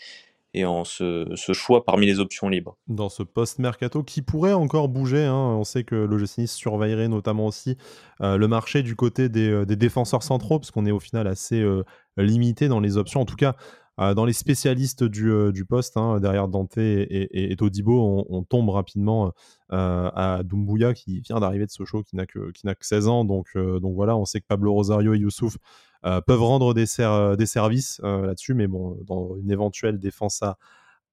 et, 0.54 0.64
en 0.64 0.84
ce, 0.84 1.34
choix 1.52 1.84
parmi 1.84 2.06
les 2.06 2.20
options 2.20 2.48
libres. 2.48 2.76
Dans 2.88 3.08
ce 3.08 3.22
post-mercato 3.22 4.02
qui 4.02 4.22
pourrait 4.22 4.54
encore 4.54 4.88
bouger, 4.88 5.24
hein, 5.24 5.34
on 5.34 5.64
sait 5.64 5.84
que 5.84 5.94
le 5.94 6.26
surveillerait 6.26 7.08
notamment 7.08 7.46
aussi 7.46 7.76
euh, 8.22 8.36
le 8.36 8.48
marché 8.48 8.82
du 8.82 8.96
côté 8.96 9.28
des, 9.28 9.66
des 9.66 9.76
défenseurs 9.76 10.22
centraux, 10.22 10.58
parce 10.58 10.70
qu'on 10.70 10.86
est 10.86 10.90
au 10.90 11.00
final 11.00 11.26
assez 11.26 11.64
limité 12.16 12.68
dans 12.68 12.80
les 12.80 12.96
options. 12.96 13.20
En 13.20 13.26
tout 13.26 13.36
cas, 13.36 13.56
dans 13.98 14.24
les 14.24 14.32
spécialistes 14.32 15.04
du, 15.04 15.52
du 15.52 15.64
poste, 15.64 15.96
hein, 15.96 16.20
derrière 16.20 16.48
Dante 16.48 16.78
et, 16.78 17.54
Todibo, 17.58 18.24
on, 18.28 18.42
tombe 18.44 18.70
rapidement 18.70 19.32
à 19.70 20.42
Doumbouya 20.44 20.94
qui 20.94 21.20
vient 21.20 21.40
d'arriver 21.40 21.66
de 21.66 21.70
Sochaux, 21.70 22.02
qui 22.04 22.16
n'a 22.16 22.26
que, 22.26 22.52
qui 22.52 22.66
n'a 22.66 22.74
que 22.74 22.86
16 22.86 23.08
ans. 23.08 23.24
Donc, 23.24 23.56
donc 23.56 23.94
voilà, 23.94 24.16
on 24.16 24.24
sait 24.24 24.40
que 24.40 24.46
Pablo 24.46 24.72
Rosario 24.72 25.14
et 25.14 25.18
Youssouf 25.18 25.56
peuvent 26.02 26.42
rendre 26.42 26.74
des, 26.74 26.86
des 27.36 27.46
services 27.46 28.00
là-dessus, 28.02 28.54
mais 28.54 28.68
bon, 28.68 28.96
dans 29.04 29.36
une 29.36 29.50
éventuelle 29.50 29.98
défense 29.98 30.42
à, 30.42 30.56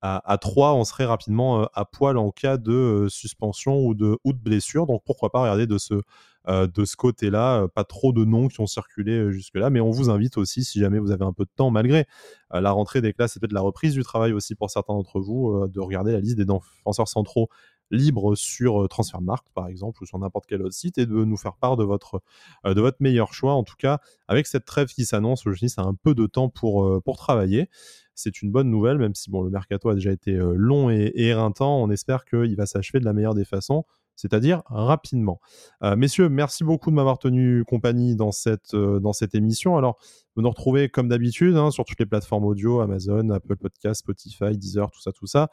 à, 0.01 0.37
3, 0.37 0.73
on 0.73 0.83
serait 0.83 1.05
rapidement 1.05 1.61
euh, 1.61 1.65
à 1.73 1.85
poil 1.85 2.17
en 2.17 2.31
cas 2.31 2.57
de 2.57 2.71
euh, 2.71 3.09
suspension 3.09 3.79
ou 3.79 3.93
de, 3.95 4.17
ou 4.23 4.33
de 4.33 4.37
blessure. 4.37 4.85
Donc 4.85 5.03
pourquoi 5.05 5.31
pas 5.31 5.41
regarder 5.41 5.67
de 5.67 5.77
ce, 5.77 5.93
euh, 5.95 6.01
de 6.47 6.85
ce 6.85 6.95
côté-là. 6.95 7.67
Pas 7.73 7.83
trop 7.83 8.13
de 8.13 8.23
noms 8.25 8.47
qui 8.47 8.59
ont 8.61 8.67
circulé 8.67 9.31
jusque-là, 9.31 9.69
mais 9.69 9.79
on 9.79 9.89
vous 9.89 10.09
invite 10.09 10.37
aussi, 10.37 10.63
si 10.63 10.79
jamais 10.79 10.99
vous 10.99 11.11
avez 11.11 11.25
un 11.25 11.33
peu 11.33 11.45
de 11.45 11.49
temps, 11.55 11.71
malgré 11.71 12.05
la 12.51 12.71
rentrée 12.71 13.01
des 13.01 13.13
classes 13.13 13.35
et 13.35 13.39
peut-être 13.39 13.53
la 13.53 13.61
reprise 13.61 13.93
du 13.93 14.03
travail 14.03 14.31
aussi 14.33 14.55
pour 14.55 14.69
certains 14.69 14.93
d'entre 14.93 15.19
vous, 15.19 15.67
de 15.67 15.79
regarder 15.79 16.11
la 16.11 16.19
liste 16.19 16.37
des 16.37 16.45
défenseurs 16.45 17.07
centraux 17.07 17.49
libres 17.91 18.35
sur 18.35 18.89
Transfermarkt 18.89 19.47
par 19.53 19.67
exemple 19.67 20.01
ou 20.01 20.07
sur 20.07 20.17
n'importe 20.17 20.45
quel 20.47 20.63
autre 20.63 20.73
site 20.73 20.97
et 20.97 21.05
de 21.05 21.13
nous 21.13 21.37
faire 21.37 21.55
part 21.55 21.77
de 21.77 21.83
votre, 21.83 22.21
de 22.65 22.79
votre 22.81 22.97
meilleur 22.99 23.33
choix. 23.33 23.53
En 23.53 23.63
tout 23.63 23.75
cas, 23.77 23.99
avec 24.27 24.47
cette 24.47 24.65
trêve 24.65 24.87
qui 24.87 25.05
s'annonce, 25.05 25.43
je 25.45 25.59
dis, 25.59 25.69
c'est 25.69 25.81
un 25.81 25.93
peu 25.93 26.15
de 26.15 26.25
temps 26.25 26.49
pour, 26.49 27.01
pour 27.03 27.17
travailler 27.17 27.69
c'est 28.15 28.41
une 28.41 28.51
bonne 28.51 28.69
nouvelle, 28.69 28.97
même 28.97 29.13
si 29.13 29.29
bon, 29.29 29.41
le 29.41 29.49
mercato 29.49 29.89
a 29.89 29.93
déjà 29.93 30.11
été 30.11 30.31
euh, 30.31 30.53
long 30.55 30.89
et, 30.89 31.11
éreintant. 31.15 31.81
On 31.81 31.89
espère 31.91 32.25
qu'il 32.25 32.55
va 32.55 32.65
s'achever 32.65 32.99
de 32.99 33.05
la 33.05 33.13
meilleure 33.13 33.35
des 33.35 33.45
façons 33.45 33.83
c'est-à-dire 34.15 34.63
rapidement. 34.67 35.39
Euh, 35.83 35.95
messieurs, 35.95 36.29
merci 36.29 36.63
beaucoup 36.63 36.89
de 36.89 36.95
m'avoir 36.95 37.19
tenu 37.19 37.63
compagnie 37.65 38.15
dans 38.15 38.31
cette, 38.31 38.73
euh, 38.73 38.99
émission. 39.33 39.77
Alors, 39.77 39.97
vous 40.35 40.41
nous 40.41 40.49
retrouvez 40.49 40.89
comme 40.89 41.07
d'habitude 41.07 41.55
hein, 41.55 41.71
sur 41.71 41.85
toutes 41.85 41.99
les 41.99 42.05
plateformes 42.05 42.45
audio, 42.45 42.81
Amazon, 42.81 43.29
Apple 43.29 43.55
Podcast, 43.55 44.01
Spotify, 44.01 44.57
Deezer, 44.57 44.91
tout 44.91 44.99
ça, 44.99 45.11
tout 45.11 45.27
ça. 45.27 45.49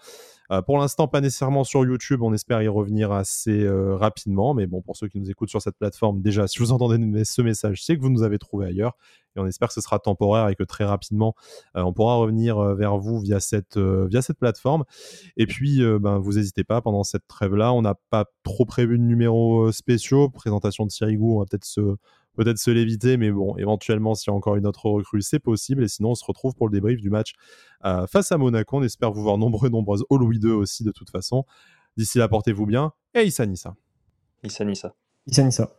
pour 0.67 0.79
l'instant, 0.79 1.07
pas 1.07 1.21
nécessairement 1.21 1.63
sur 1.63 1.85
YouTube, 1.85 2.21
on 2.23 2.35
espère 2.35 2.63
y 2.63 2.69
revenir 2.69 3.13
assez 3.13 3.65
rapidement. 3.69 4.55
Mais 4.55 4.67
bon, 4.67 4.83
pour 4.83 4.97
ceux 4.97 5.07
qui 5.07 5.21
nous 5.21 5.31
écoutent 5.31 5.51
sur 5.51 5.63
cette 5.63 5.77
plateforme, 5.79 6.21
déjà, 6.21 6.49
si 6.49 6.59
vous 6.59 6.73
entendez 6.73 7.25
ce 7.25 7.43
message, 7.43 7.85
c'est 7.85 7.97
que 7.97 8.03
vous 8.03 8.11
nous 8.11 8.25
avez 8.25 8.39
trouvé 8.39 8.67
ailleurs 8.67 8.97
et 9.37 9.41
on 9.41 9.47
espère 9.47 9.69
que 9.69 9.75
ce 9.75 9.81
sera 9.81 9.99
temporaire 9.99 10.49
et 10.49 10.55
que 10.55 10.65
très 10.65 10.85
rapidement 10.85 11.35
euh, 11.77 11.83
on 11.83 11.93
pourra 11.93 12.17
revenir 12.17 12.59
euh, 12.59 12.75
vers 12.75 12.99
vous 12.99 13.21
via 13.21 13.41
cette, 13.41 13.77
euh, 13.77 14.07
via 14.09 14.23
cette 14.23 14.39
plateforme. 14.39 14.85
Et 15.37 15.47
puis, 15.47 15.83
ben, 16.01 16.19
vous 16.19 16.33
n'hésitez 16.33 16.65
pas, 16.65 16.81
pendant 16.81 17.05
cette 17.05 17.27
trêve-là, 17.27 17.73
on 17.73 17.83
n'a 17.83 17.95
pas 18.11 18.27
trop 18.43 18.65
prévu 18.65 18.99
de 18.99 19.05
numéros 19.05 19.73
spéciaux. 19.73 20.29
Présentation 20.29 20.85
de 20.87 20.91
Sirigu, 20.91 21.23
on 21.23 21.39
va 21.39 21.45
peut-être 21.47 21.65
se, 21.65 21.81
peut-être 22.35 22.59
se 22.59 22.71
l'éviter, 22.71 23.17
mais 23.17 23.31
bon, 23.31 23.57
éventuellement, 23.57 24.15
s'il 24.15 24.31
y 24.31 24.35
a 24.35 24.37
encore 24.37 24.57
une 24.57 24.67
autre 24.67 24.87
recrue, 24.87 25.23
c'est 25.23 25.39
possible. 25.39 25.85
Et 25.85 25.89
sinon, 25.89 26.11
on 26.11 26.15
se 26.15 26.25
retrouve 26.25 26.55
pour 26.55 26.69
le 26.69 26.73
débrief 26.73 27.01
du 27.01 27.11
match 27.11 27.33
face 27.83 28.33
à 28.33 28.39
Monaco. 28.39 28.77
On 28.79 28.83
espère 28.83 29.13
vous 29.13 29.23
voir 29.23 29.39
nombreux, 29.39 29.69
nombreuses 29.69 30.05
au 30.11 30.19
Louis 30.19 30.39
II 30.39 30.53
aussi, 30.53 30.85
de 30.85 30.93
toute 30.93 31.11
façon. 31.11 31.45
D'ici 31.97 32.19
là, 32.19 32.29
portez-vous 32.29 32.67
bien 32.67 32.93
et 33.15 33.25
Issa 33.25 33.47
Nissa. 33.47 33.75
Issa 34.43 34.65
Nissa. 34.65 34.95
Issa 35.27 35.43
Nissa. 35.45 35.77